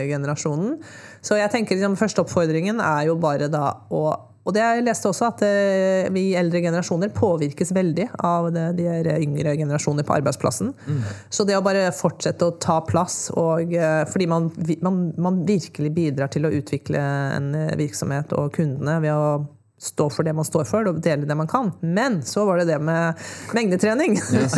generasjonen. 0.10 0.78
Så 1.26 1.40
jeg 1.40 1.54
tenker 1.54 1.78
liksom, 1.78 1.98
første 2.00 2.24
oppfordringen 2.24 2.82
er 2.84 3.08
jo 3.10 3.18
bare 3.22 3.50
da 3.52 3.66
å 3.90 4.04
og 4.48 4.56
det 4.56 4.64
jeg 4.64 4.86
leste 4.86 5.10
også, 5.10 5.28
at 5.28 5.44
eh, 5.44 6.08
vi 6.16 6.30
eldre 6.40 6.62
generasjoner 6.64 7.12
påvirkes 7.16 7.74
veldig 7.76 8.08
av 8.24 8.48
det, 8.56 8.68
de 8.80 9.18
yngre 9.20 9.58
generasjoner 9.60 10.08
på 10.08 10.16
arbeidsplassen. 10.16 10.72
Mm. 10.88 11.02
Så 11.34 11.44
det 11.48 11.58
å 11.58 11.66
bare 11.66 11.90
fortsette 11.96 12.48
å 12.48 12.56
ta 12.64 12.80
plass, 12.88 13.28
og, 13.36 13.76
eh, 13.76 14.06
fordi 14.08 14.30
man, 14.32 14.48
man, 14.86 15.02
man 15.20 15.44
virkelig 15.48 15.92
bidrar 15.98 16.32
til 16.32 16.48
å 16.48 16.54
utvikle 16.56 17.04
en 17.36 17.52
virksomhet 17.80 18.32
og 18.40 18.54
kundene 18.56 18.98
ved 19.04 19.14
å 19.14 19.30
stå 19.78 20.10
for 20.10 20.26
det 20.26 20.34
man 20.34 20.46
står 20.46 20.66
for, 20.66 20.88
og 20.90 21.02
dele 21.06 21.28
det 21.30 21.38
man 21.38 21.50
kan. 21.50 21.70
Men 21.82 22.20
så 22.26 22.46
var 22.48 22.58
det 22.62 22.68
det 22.72 22.80
med 22.82 23.20
mengdetrening. 23.54 24.18
Yes. 24.34 24.56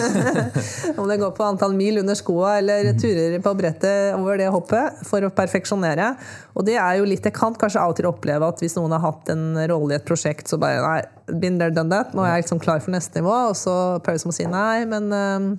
Om 0.99 1.07
det 1.09 1.19
går 1.19 1.33
på 1.35 1.43
antall 1.43 1.75
mil 1.75 1.99
under 1.99 2.15
skoa 2.15 2.57
eller 2.61 2.93
mm. 2.93 2.99
turer 3.03 3.39
på 3.43 3.53
brettet 3.59 4.15
over 4.15 4.39
det 4.39 4.47
hoppet 4.53 5.03
for 5.07 5.27
å 5.27 5.31
perfeksjonere. 5.35 6.13
Og 6.55 6.65
det 6.67 6.77
er 6.79 6.99
jo 6.99 7.07
litt 7.07 7.25
Jeg 7.27 7.35
kan 7.35 7.55
kanskje 7.59 7.83
av 7.83 7.93
og 7.93 7.99
til 7.99 8.07
oppleve 8.09 8.47
at 8.47 8.63
hvis 8.63 8.77
noen 8.79 8.95
har 8.95 9.03
hatt 9.03 9.31
en 9.33 9.51
rolle 9.69 9.95
i 9.95 9.99
et 9.99 10.07
prosjekt, 10.07 10.47
så 10.47 10.59
bare 10.61 10.79
Nei, 10.79 11.01
been 11.41 11.59
there, 11.59 11.73
done 11.75 11.91
that. 11.91 12.15
Nå 12.15 12.23
er 12.23 12.37
jeg 12.37 12.47
liksom 12.47 12.63
klar 12.63 12.79
for 12.83 12.95
neste 12.95 13.19
nivå. 13.19 13.35
Og 13.51 13.57
så 13.59 13.75
prøver 13.99 14.23
jeg 14.23 14.31
å 14.31 14.37
si 14.39 14.47
nei, 14.49 14.85
men 14.89 15.11
um, 15.11 15.51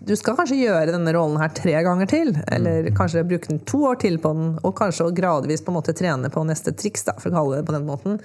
du 0.00 0.14
skal 0.16 0.36
kanskje 0.38 0.56
gjøre 0.56 0.94
denne 0.94 1.12
rollen 1.12 1.36
her 1.40 1.50
tre 1.52 1.74
ganger 1.84 2.08
til. 2.08 2.32
Eller 2.48 2.86
mm. 2.88 2.94
kanskje 2.96 3.24
bruke 3.28 3.50
den 3.50 3.60
to 3.68 3.82
år 3.90 3.98
til 4.00 4.16
på 4.22 4.32
den, 4.36 4.54
og 4.64 4.72
kanskje 4.78 5.10
gradvis 5.16 5.60
på 5.64 5.72
en 5.72 5.76
måte 5.76 5.94
trene 5.96 6.30
på 6.32 6.44
neste 6.48 6.72
triks. 6.72 7.04
Da, 7.04 7.16
for 7.20 7.28
å 7.28 7.36
kalle 7.36 7.58
det 7.60 7.66
på 7.68 7.74
den 7.76 7.88
måten. 7.88 8.16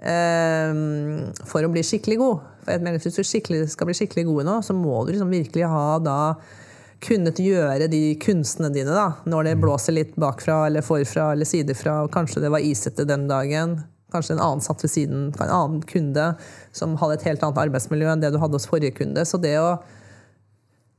Um, 0.00 1.28
for 1.46 1.62
å 1.62 1.70
bli 1.70 1.84
skikkelig 1.86 2.18
god. 2.18 2.48
For 2.66 2.90
Hvis 2.96 3.20
du 3.20 3.22
skal 3.70 3.90
bli 3.90 3.96
skikkelig 4.00 4.26
god 4.26 4.48
nå, 4.48 4.56
så 4.66 4.74
må 4.74 5.04
du 5.04 5.12
liksom 5.14 5.30
virkelig 5.30 5.70
ha 5.70 5.84
da 6.02 6.18
kunnet 7.00 7.38
gjøre 7.40 7.86
de 7.88 8.02
kunstene 8.20 8.68
dine 8.74 8.92
da, 8.92 9.06
når 9.24 9.46
det 9.46 9.54
mm. 9.56 9.62
blåser 9.62 9.96
litt 9.96 10.18
bakfra 10.20 10.64
eller 10.66 10.84
forfra 10.84 11.30
eller 11.36 11.48
sidefra. 11.48 12.02
og 12.04 12.12
Kanskje 12.12 12.42
det 12.42 12.50
var 12.52 12.66
isete 12.66 13.06
den 13.08 13.28
dagen. 13.30 13.78
Kanskje 14.10 14.34
en 14.34 14.42
annen 14.42 14.66
satt 14.66 14.82
ved 14.82 14.90
siden, 14.90 15.30
en 15.38 15.54
annen 15.54 15.80
kunde 15.86 16.32
som 16.74 16.98
hadde 16.98 17.20
et 17.20 17.30
helt 17.30 17.46
annet 17.46 17.62
arbeidsmiljø 17.68 18.10
enn 18.10 18.26
det 18.26 18.34
du 18.34 18.40
hadde 18.42 18.58
hos 18.58 18.66
forrige 18.68 18.98
kunde. 18.98 19.22
Så 19.24 19.38
det 19.38 19.54
å 19.62 19.78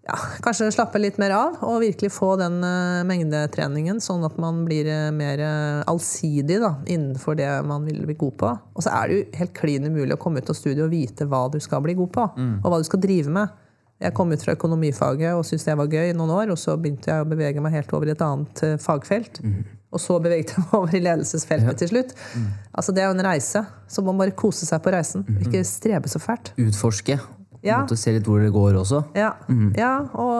ja, 0.02 0.18
kanskje 0.42 0.72
slappe 0.74 0.98
litt 0.98 1.20
mer 1.22 1.34
av 1.36 1.60
og 1.62 1.82
virkelig 1.84 2.10
få 2.16 2.34
den 2.42 2.58
uh, 2.66 3.04
mengdetreningen, 3.06 4.00
sånn 4.02 4.26
at 4.26 4.38
man 4.42 4.64
blir 4.66 4.88
uh, 4.90 5.10
mer 5.14 5.42
uh, 5.46 5.82
allsidig 5.90 6.58
da, 6.64 6.74
innenfor 6.90 7.38
det 7.38 7.50
man 7.70 7.86
vil 7.86 8.02
bli 8.08 8.16
god 8.18 8.38
på. 8.42 8.54
Og 8.74 8.86
så 8.86 8.94
er 8.98 9.10
det 9.10 9.20
jo 9.20 9.26
helt 9.42 9.54
klin 9.58 9.86
umulig 9.86 10.16
å 10.18 10.22
komme 10.22 10.42
ut 10.42 10.50
av 10.50 10.58
studiet 10.58 10.82
og 10.88 10.94
vite 10.94 11.28
hva 11.30 11.44
du 11.54 11.60
skal 11.62 11.84
bli 11.86 11.94
god 12.00 12.14
på, 12.16 12.30
mm. 12.34 12.56
og 12.64 12.74
hva 12.74 12.80
du 12.82 12.88
skal 12.90 13.04
drive 13.04 13.34
med. 13.36 13.60
Jeg 14.02 14.16
kom 14.18 14.34
ut 14.34 14.42
fra 14.42 14.56
økonomifaget 14.58 15.38
og 15.38 15.44
syntes 15.46 15.68
det 15.68 15.76
var 15.78 15.94
gøy 15.94 16.16
noen 16.18 16.34
år, 16.34 16.56
og 16.56 16.58
så 16.58 16.74
begynte 16.82 17.12
jeg 17.12 17.22
å 17.22 17.28
bevege 17.30 17.62
meg 17.62 17.76
helt 17.78 17.94
over 17.94 18.10
i 18.10 18.16
et 18.16 18.24
annet 18.26 18.64
fagfelt. 18.82 19.38
Mm. 19.46 19.60
Og 19.94 20.02
så 20.02 20.18
beveget 20.24 20.56
jeg 20.56 20.64
meg 20.64 20.74
over 20.80 20.98
i 20.98 21.04
ledelsesfeltet 21.04 21.70
ja. 21.70 21.76
til 21.78 21.92
slutt. 21.94 22.16
Mm. 22.34 22.50
Altså 22.74 22.98
Det 22.98 23.06
er 23.06 23.12
jo 23.12 23.20
en 23.20 23.28
reise, 23.28 23.62
så 23.86 24.06
man 24.08 24.18
bare 24.18 24.34
kose 24.34 24.66
seg 24.66 24.82
på 24.82 24.96
reisen. 24.98 25.28
Mm. 25.30 25.46
Ikke 25.46 25.62
strebe 25.68 26.10
så 26.10 26.24
fælt. 26.24 26.56
Utforske 26.58 27.20
Ja. 27.62 27.84
Måtte 27.84 27.98
se 28.00 28.10
litt 28.16 28.26
hvor 28.26 28.42
det 28.42 28.50
går 28.56 28.74
også. 28.80 29.04
Ja, 29.14 29.36
mm. 29.46 29.74
ja 29.78 29.92
og 30.18 30.40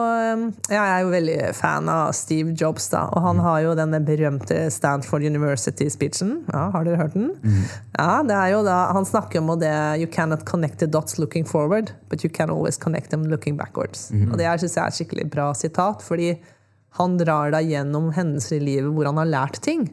ja, 0.66 0.74
jeg 0.74 0.94
er 0.94 1.02
jo 1.04 1.12
veldig 1.12 1.36
fan 1.54 1.90
av 1.90 2.10
Steve 2.18 2.54
Jobs, 2.58 2.88
da. 2.90 3.04
Og 3.14 3.22
han 3.22 3.38
mm. 3.38 3.42
har 3.46 3.58
jo 3.62 3.74
denne 3.78 4.00
berømte 4.02 4.58
Stanford 4.74 5.26
University-speechen. 5.30 6.32
Ja, 6.50 6.64
har 6.74 6.88
dere 6.88 6.98
hørt 6.98 7.14
den? 7.14 7.30
Mm. 7.44 7.60
Ja, 7.94 8.08
det 8.26 8.38
er 8.38 8.48
jo 8.56 8.64
da, 8.66 8.78
Han 8.96 9.06
snakker 9.06 9.38
om 9.38 9.54
det 9.60 9.72
You 10.02 10.10
cannot 10.10 10.42
connect 10.48 10.80
the 10.82 10.90
dots 10.90 11.18
looking 11.22 11.46
forward, 11.46 11.94
but 12.10 12.24
you 12.24 12.30
can 12.32 12.50
always 12.50 12.78
connect 12.78 13.10
them 13.14 13.28
looking 13.30 13.56
backwards. 13.56 14.10
Mm. 14.10 14.32
Og 14.32 14.42
det 14.42 14.50
syns 14.64 14.76
jeg 14.76 14.82
er 14.82 14.90
et 14.90 14.98
skikkelig 14.98 15.30
bra 15.30 15.52
sitat, 15.54 16.02
fordi 16.02 16.34
han 16.98 17.16
drar 17.20 17.54
deg 17.54 17.70
gjennom 17.70 18.10
hendelser 18.12 18.58
i 18.58 18.64
livet 18.66 18.90
hvor 18.92 19.08
han 19.08 19.20
har 19.22 19.30
lært 19.30 19.62
ting. 19.64 19.86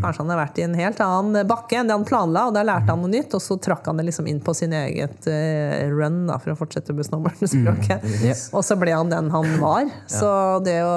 Kanskje 0.00 0.22
han 0.22 0.32
har 0.32 0.40
vært 0.40 0.60
i 0.60 0.64
en 0.66 0.76
helt 0.78 1.00
annen 1.04 1.48
bakke 1.48 1.78
enn 1.78 1.90
det 1.90 1.96
han 1.96 2.06
planla, 2.08 2.46
og 2.48 2.56
der 2.56 2.66
lærte 2.68 2.92
han 2.92 3.02
noe 3.02 3.12
nytt, 3.12 3.34
og 3.36 3.42
så 3.44 3.58
trakk 3.62 3.90
han 3.90 4.00
det 4.00 4.06
liksom 4.08 4.30
inn 4.30 4.40
på 4.44 4.54
sin 4.56 4.72
eget 4.76 5.28
uh, 5.28 5.84
run, 5.92 6.22
da, 6.30 6.38
for 6.42 6.54
å 6.54 6.58
fortsette 6.58 6.96
med 6.96 7.08
snowboardspråket. 7.08 8.06
Mm. 8.06 8.16
Yeah. 8.24 8.40
Og 8.56 8.66
så 8.66 8.78
ble 8.80 8.94
han 8.96 9.12
den 9.12 9.30
han 9.34 9.54
var. 9.62 9.84
ja. 9.86 9.92
Så 10.12 10.32
det 10.66 10.78
å 10.86 10.96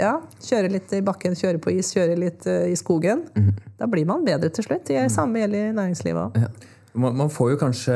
ja, 0.00 0.16
kjøre 0.48 0.72
litt 0.76 0.92
i 0.96 1.02
bakken, 1.04 1.38
kjøre 1.38 1.62
på 1.62 1.74
is, 1.76 1.92
kjøre 1.94 2.18
litt 2.18 2.48
uh, 2.50 2.66
i 2.70 2.76
skogen, 2.78 3.26
mm. 3.36 3.52
da 3.80 3.90
blir 3.90 4.08
man 4.08 4.26
bedre 4.26 4.50
til 4.52 4.66
slutt. 4.66 4.86
Det 4.90 5.06
mm. 5.06 5.12
samme 5.12 5.44
gjelder 5.44 5.70
i 5.70 5.74
næringslivet 5.78 6.22
òg. 6.26 6.46
Ja. 6.46 6.71
Man, 6.94 7.30
får 7.30 7.54
jo 7.54 7.60
kanskje 7.60 7.94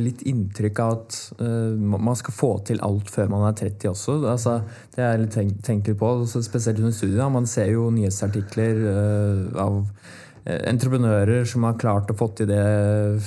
litt 0.00 0.24
inntrykk 0.26 0.80
av 0.82 0.96
at 0.96 1.18
uh, 1.38 1.78
man 1.78 2.16
skal 2.18 2.34
få 2.34 2.56
til 2.66 2.82
alt 2.82 3.12
før 3.12 3.30
man 3.30 3.46
er 3.46 3.54
30 3.60 3.92
også. 3.92 4.16
Altså, 4.26 4.56
det 4.96 5.04
er 5.06 5.22
litt 5.22 5.36
tenkt, 5.36 5.60
tenkt 5.62 5.90
litt 5.90 6.00
på, 6.00 6.10
spesielt 6.26 6.82
under 6.82 6.96
studiet. 6.96 7.22
Man 7.30 7.46
ser 7.46 7.70
jo 7.70 7.86
nyhetsartikler 7.94 8.82
uh, 8.82 9.62
av 9.62 9.78
uh, 9.84 10.58
entreprenører 10.72 11.46
som 11.46 11.68
har 11.68 11.78
klart 11.78 12.10
å 12.10 12.18
få 12.18 12.32
til 12.34 12.50
det 12.50 12.66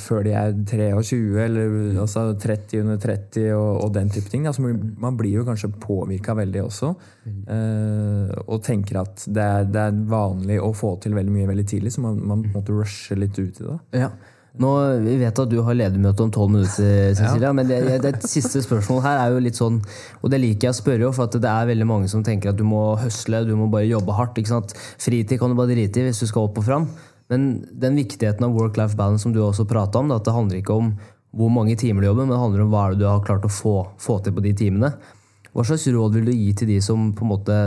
før 0.02 0.28
de 0.28 0.36
er 0.36 0.52
23, 0.60 1.22
eller 1.46 1.80
altså 2.04 2.28
30 2.36 2.84
under 2.84 3.00
30 3.08 3.50
og, 3.56 3.72
og 3.88 3.96
den 3.96 4.12
type 4.12 4.28
ting. 4.36 4.52
Altså, 4.52 4.68
man 4.68 5.16
blir 5.16 5.40
jo 5.40 5.48
kanskje 5.48 5.72
påvirka 5.80 6.36
veldig 6.36 6.68
også. 6.68 6.94
og 8.44 8.64
tenker 8.68 9.00
at 9.06 9.30
det 9.32 9.50
er, 9.58 9.72
det 9.72 9.88
er, 9.88 10.06
vanlig 10.12 10.60
å 10.60 10.76
få 10.76 10.98
til 11.00 11.16
veldig 11.16 11.40
mye 11.40 11.52
veldig 11.56 11.70
tidlig, 11.72 11.96
så 11.96 12.04
man, 12.04 12.20
man 12.36 12.48
på 12.52 12.60
en 12.60 13.22
litt 13.24 13.40
ut 13.40 13.64
i 13.64 13.72
det. 13.72 13.82
Ja. 14.04 14.12
Nå, 14.62 14.72
Vi 15.04 15.16
vet 15.20 15.40
at 15.42 15.50
du 15.52 15.58
har 15.68 15.76
ledermøte 15.76 16.24
om 16.24 16.30
tolv 16.32 16.54
minutter, 16.54 17.14
Cecilia, 17.18 17.50
ja. 17.50 17.56
men 17.56 17.68
det, 17.68 17.80
det, 18.04 18.14
siste 18.24 18.62
spørsmålet 18.64 19.08
her 19.08 19.24
er 19.24 19.34
jo 19.34 19.42
litt 19.44 19.60
sånn 19.60 19.82
Og 20.22 20.32
det 20.32 20.40
liker 20.40 20.70
jeg 20.70 20.76
å 20.76 20.78
spørre, 20.78 21.10
for 21.18 21.28
at 21.28 21.36
det 21.44 21.52
er 21.52 21.72
veldig 21.74 21.90
mange 21.90 22.12
som 22.12 22.24
tenker 22.24 22.54
at 22.54 22.60
du 22.60 22.64
må 22.68 22.94
høsle, 23.02 23.44
du 23.48 23.56
må 23.60 23.68
bare 23.72 23.90
jobbe 23.90 24.16
hardt. 24.16 24.40
ikke 24.40 24.54
sant? 24.54 24.78
Fritid 25.02 25.42
kan 25.42 25.52
du 25.52 25.60
bare 25.60 25.74
drite 25.74 26.02
i 26.02 26.08
hvis 26.08 26.24
du 26.24 26.30
skal 26.30 26.48
opp 26.48 26.62
og 26.62 26.68
fram. 26.70 26.88
Men 27.32 27.66
den 27.74 27.98
viktigheten 27.98 28.46
av 28.46 28.56
work-life 28.56 28.96
balance 28.98 29.26
som 29.26 29.34
du 29.34 29.42
også 29.42 29.66
prata 29.68 30.00
om, 30.00 30.12
da, 30.12 30.20
at 30.22 30.28
det 30.28 30.36
handler 30.36 30.62
ikke 30.62 30.78
om 30.78 30.94
hvor 31.36 31.52
mange 31.52 31.76
timer 31.76 32.04
du 32.04 32.10
jobber, 32.12 32.28
men 32.28 32.36
det 32.36 32.42
handler 32.44 32.64
om 32.64 32.72
hva 32.72 32.86
du 32.96 33.06
har 33.10 33.24
klart 33.26 33.48
å 33.48 33.52
få, 33.52 33.76
få 34.00 34.20
til 34.24 34.36
på 34.36 34.44
de 34.46 34.54
timene. 34.56 34.94
Hva 35.56 35.64
slags 35.68 35.88
råd 35.92 36.16
vil 36.18 36.30
du 36.30 36.36
gi 36.36 36.54
til 36.60 36.70
de 36.72 36.78
som 36.84 37.10
på 37.16 37.26
en 37.26 37.32
måte 37.32 37.58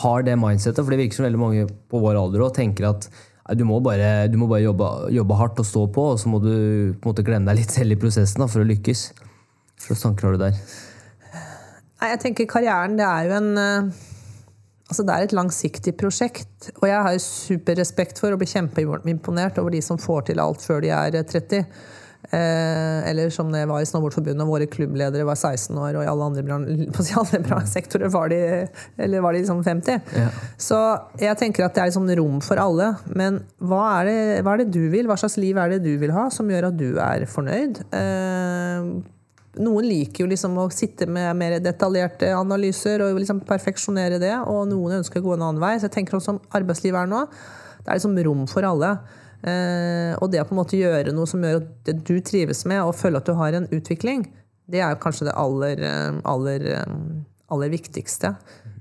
har 0.00 0.26
det 0.26 0.34
mindsettet? 0.38 0.82
For 0.82 0.94
det 0.94 1.00
virker 1.02 1.18
som 1.18 1.26
veldig 1.28 1.40
mange 1.40 1.66
på 1.66 2.02
vår 2.02 2.18
alder 2.18 2.46
òg 2.46 2.54
tenker 2.56 2.88
at 2.90 3.08
du 3.52 3.66
må 3.68 3.76
bare, 3.84 4.26
du 4.32 4.38
må 4.40 4.48
bare 4.48 4.64
jobbe, 4.64 4.88
jobbe, 5.12 5.36
hardt 5.36 5.60
og 5.60 5.68
stå 5.68 5.84
på, 5.92 6.06
og 6.14 6.20
så 6.20 6.32
må 6.32 6.40
du 6.40 6.50
på 6.96 7.04
en 7.04 7.10
måte 7.10 7.26
glemme 7.26 7.50
deg 7.50 7.60
litt 7.60 7.74
selv 7.74 7.92
i 7.92 8.00
prosessen 8.00 8.40
da, 8.40 8.48
for 8.48 8.64
å 8.64 8.68
lykkes. 8.68 9.04
Hvilke 9.84 10.00
tanker 10.00 10.28
har 10.28 10.36
du 10.36 10.44
der? 10.46 10.58
Nei, 12.00 12.10
jeg 12.14 12.20
tenker 12.24 12.48
Karrieren 12.48 12.96
det 12.96 13.04
er 13.04 13.28
jo 13.28 13.36
en 13.36 13.50
eh, 13.60 14.02
altså 14.88 15.04
det 15.04 15.14
er 15.14 15.26
et 15.26 15.36
langsiktig 15.36 15.94
prosjekt. 16.00 16.70
Og 16.80 16.88
jeg 16.88 17.00
har 17.06 17.20
superrespekt 17.22 18.20
for 18.22 18.34
å 18.34 18.40
bli 18.40 18.48
kjempeimponert 18.50 19.60
over 19.60 19.74
de 19.74 19.82
som 19.84 20.00
får 20.00 20.30
til 20.30 20.42
alt 20.42 20.64
før 20.64 20.84
de 20.84 20.92
er 20.94 21.20
30. 21.20 21.64
Eh, 22.30 23.10
eller 23.10 23.30
som 23.30 23.50
det 23.52 23.66
var 23.68 23.82
i 23.82 23.86
Snowboardforbundet, 23.86 24.46
våre 24.48 24.66
klubbledere 24.70 25.26
var 25.28 25.36
16 25.36 25.76
år, 25.76 25.98
og 25.98 26.04
i 26.04 26.08
alle 26.08 26.28
andre, 26.30 26.42
på 26.94 27.04
alle 27.20 27.64
sektorer 27.68 28.12
var 28.12 28.32
de, 28.32 28.40
eller 28.96 29.24
var 29.24 29.36
de 29.36 29.42
liksom 29.42 29.64
50. 29.64 30.14
Ja. 30.16 30.28
Så 30.56 30.80
jeg 31.20 31.38
tenker 31.40 31.66
at 31.66 31.76
det 31.76 31.84
er 31.84 31.90
liksom 31.92 32.08
rom 32.20 32.40
for 32.44 32.60
alle. 32.60 32.94
Men 33.12 33.42
hva 33.60 33.82
er, 33.98 34.10
det, 34.10 34.20
hva 34.44 34.54
er, 34.54 34.64
det, 34.64 34.72
du 34.74 34.86
vil? 34.92 35.08
Hva 35.10 35.18
slags 35.20 35.36
liv 35.40 35.58
er 35.60 35.74
det 35.74 35.82
du 35.84 35.92
vil 36.00 36.14
ha, 36.16 36.28
som 36.32 36.48
gjør 36.50 36.70
at 36.70 36.78
du 36.80 36.88
er 37.02 37.26
fornøyd? 37.30 37.82
Eh, 37.94 38.88
noen 39.64 39.86
liker 39.86 40.24
jo 40.24 40.30
liksom 40.30 40.56
å 40.58 40.70
sitte 40.74 41.06
med 41.06 41.36
mer 41.38 41.58
detaljerte 41.62 42.32
analyser 42.34 43.04
og 43.04 43.20
liksom 43.20 43.44
perfeksjonere 43.46 44.18
det, 44.22 44.34
og 44.50 44.64
noen 44.72 44.98
ønsker 45.02 45.20
å 45.20 45.28
gå 45.28 45.36
en 45.36 45.44
annen 45.50 45.62
vei. 45.62 45.76
Så 45.78 45.90
jeg 45.90 45.98
tenker 46.00 46.18
også 46.18 46.34
om 46.34 46.40
arbeidslivet 46.56 47.04
er 47.04 47.12
nå, 47.12 47.26
det 47.84 47.92
er 47.92 48.00
liksom 48.00 48.16
rom 48.26 48.48
for 48.50 48.66
alle. 48.66 48.96
Eh, 49.44 50.14
og 50.22 50.30
det 50.32 50.40
å 50.40 50.48
på 50.48 50.54
en 50.56 50.62
måte 50.62 50.78
gjøre 50.80 51.12
noe 51.12 51.28
som 51.28 51.42
gjør 51.44 51.60
at 51.60 51.92
du 52.06 52.16
trives 52.24 52.64
med, 52.68 52.80
og 52.82 52.96
føle 52.96 53.20
at 53.20 53.28
du 53.28 53.36
har 53.36 53.56
en 53.56 53.68
utvikling, 53.74 54.26
det 54.70 54.80
er 54.80 55.00
kanskje 55.00 55.28
det 55.28 55.36
aller, 55.36 55.80
eh, 55.84 56.20
aller, 56.24 56.68
eh, 56.78 56.94
aller 57.52 57.72
viktigste. 57.72 58.32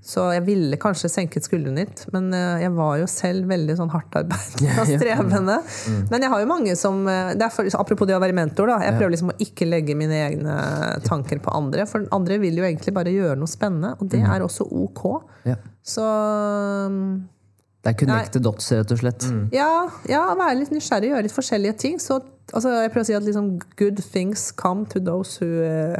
Så 0.03 0.23
jeg 0.35 0.43
ville 0.43 0.79
kanskje 0.79 1.11
senket 1.11 1.45
skuldrene 1.47 1.83
litt, 1.85 2.01
men 2.11 2.25
jeg 2.59 2.73
var 2.75 2.97
jo 2.99 3.05
selv 3.07 3.47
veldig 3.47 3.75
sånn 3.79 3.91
hardtarbeidende 3.93 4.73
og 4.81 4.89
strevende. 4.89 5.55
Mm. 5.63 6.01
Men 6.11 6.25
jeg 6.25 6.31
har 6.33 6.41
jo 6.41 6.49
mange 6.49 6.75
som 6.75 7.05
for, 7.07 7.69
Apropos 7.79 8.09
det 8.09 8.17
å 8.17 8.19
være 8.19 8.35
mentor, 8.35 8.67
da. 8.67 8.81
Jeg 8.83 8.97
prøver 8.97 9.13
liksom 9.15 9.31
å 9.31 9.37
ikke 9.45 9.69
legge 9.69 9.95
mine 9.95 10.19
egne 10.25 10.57
tanker 11.07 11.39
på 11.39 11.55
andre. 11.55 11.85
For 11.87 12.03
andre 12.11 12.39
vil 12.43 12.59
jo 12.59 12.67
egentlig 12.67 12.91
bare 12.97 13.15
gjøre 13.15 13.39
noe 13.39 13.51
spennende, 13.51 13.93
og 13.95 14.11
det 14.11 14.25
mm. 14.25 14.27
er 14.35 14.43
også 14.43 14.67
ok. 14.67 15.05
Så 15.87 16.09
det 17.83 17.91
er 17.91 17.99
connected 17.99 18.39
Nei. 18.39 18.47
dots, 18.47 18.69
rett 18.71 18.91
og 18.95 18.99
slett. 19.01 19.25
Mm. 19.27 19.43
Ja, 19.51 19.69
ja, 20.07 20.21
være 20.39 20.55
litt 20.61 20.71
nysgjerrig, 20.71 21.09
gjøre 21.11 21.25
litt 21.25 21.35
forskjellige 21.35 21.75
ting. 21.83 21.97
Så, 21.99 22.21
altså, 22.53 22.71
jeg 22.79 22.93
prøver 22.93 23.03
å 23.03 23.09
si 23.09 23.17
at 23.17 23.25
liksom, 23.27 23.49
good 23.79 23.99
things 24.13 24.45
come 24.55 24.87
to 24.93 25.01
those 25.03 25.35
who 25.41 25.65
uh, 25.67 25.97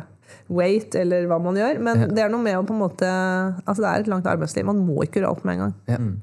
wait, 0.47 0.95
eller 0.95 1.27
hva 1.27 1.41
man 1.43 1.59
gjør. 1.59 1.81
Men 1.83 2.05
ja. 2.05 2.07
det 2.07 2.23
er 2.23 2.31
noe 2.31 2.43
med 2.45 2.55
å 2.55 2.63
på 2.63 2.75
en 2.75 2.79
måte 2.85 3.09
Altså, 3.09 3.81
det 3.81 3.89
er 3.89 4.05
et 4.05 4.11
langt 4.13 4.29
arbeidsliv. 4.31 4.67
Man 4.69 4.79
må 4.87 5.03
ikke 5.03 5.19
gjøre 5.19 5.33
alt 5.33 5.43
med 5.43 5.57
en 5.57 5.65
gang. 5.65 5.75
Ja. 5.91 5.99
Mm. 5.99 6.15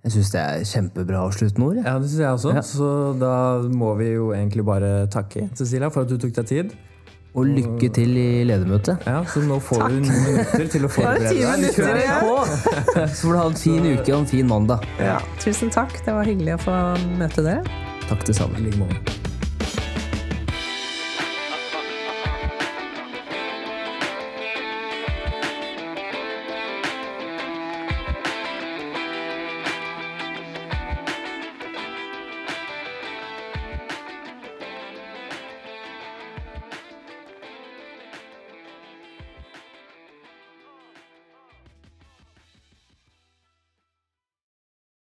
Jeg 0.00 0.14
syns 0.14 0.30
det 0.32 0.40
er 0.40 0.62
kjempebra 0.64 1.24
avsluttende 1.26 1.66
ord. 1.66 1.80
Ja, 1.82 1.96
det 2.00 2.08
syns 2.08 2.22
jeg 2.22 2.38
også. 2.38 2.62
Så 2.70 2.92
da 3.20 3.34
må 3.68 3.90
vi 3.98 4.14
jo 4.14 4.30
egentlig 4.32 4.64
bare 4.64 5.10
takke 5.12 5.50
Cecilia 5.58 5.90
for 5.92 6.06
at 6.06 6.14
du 6.14 6.16
tok 6.22 6.32
deg 6.38 6.48
tid. 6.48 6.78
Og 7.38 7.46
lykke 7.46 7.88
til 7.94 8.16
i 8.18 8.42
ledermøtet. 8.48 9.04
Ja, 9.06 9.20
Så 9.24 9.42
nå 9.46 9.60
får 9.62 9.84
Takk. 9.84 9.92
du 9.94 10.00
noen 10.08 10.24
minutter 10.26 10.66
til 10.72 10.88
å 10.88 10.90
forberede 10.96 11.30
deg. 11.30 11.70
Så 13.14 13.22
får 13.22 13.32
du 13.32 13.38
ha 13.38 13.46
en 13.46 13.60
fin 13.62 13.86
uke 13.92 14.10
og 14.10 14.18
en 14.24 14.28
fin 14.34 14.50
mandag. 14.50 14.84
Ja, 14.98 15.20
Tusen 15.38 15.70
takk. 15.70 15.94
Det 16.04 16.16
var 16.16 16.26
hyggelig 16.26 16.58
å 16.58 16.62
få 16.66 16.76
møte 17.22 17.46
dere. 17.46 17.64
Takk 18.10 18.26
det 18.26 18.34
samme. 18.40 19.19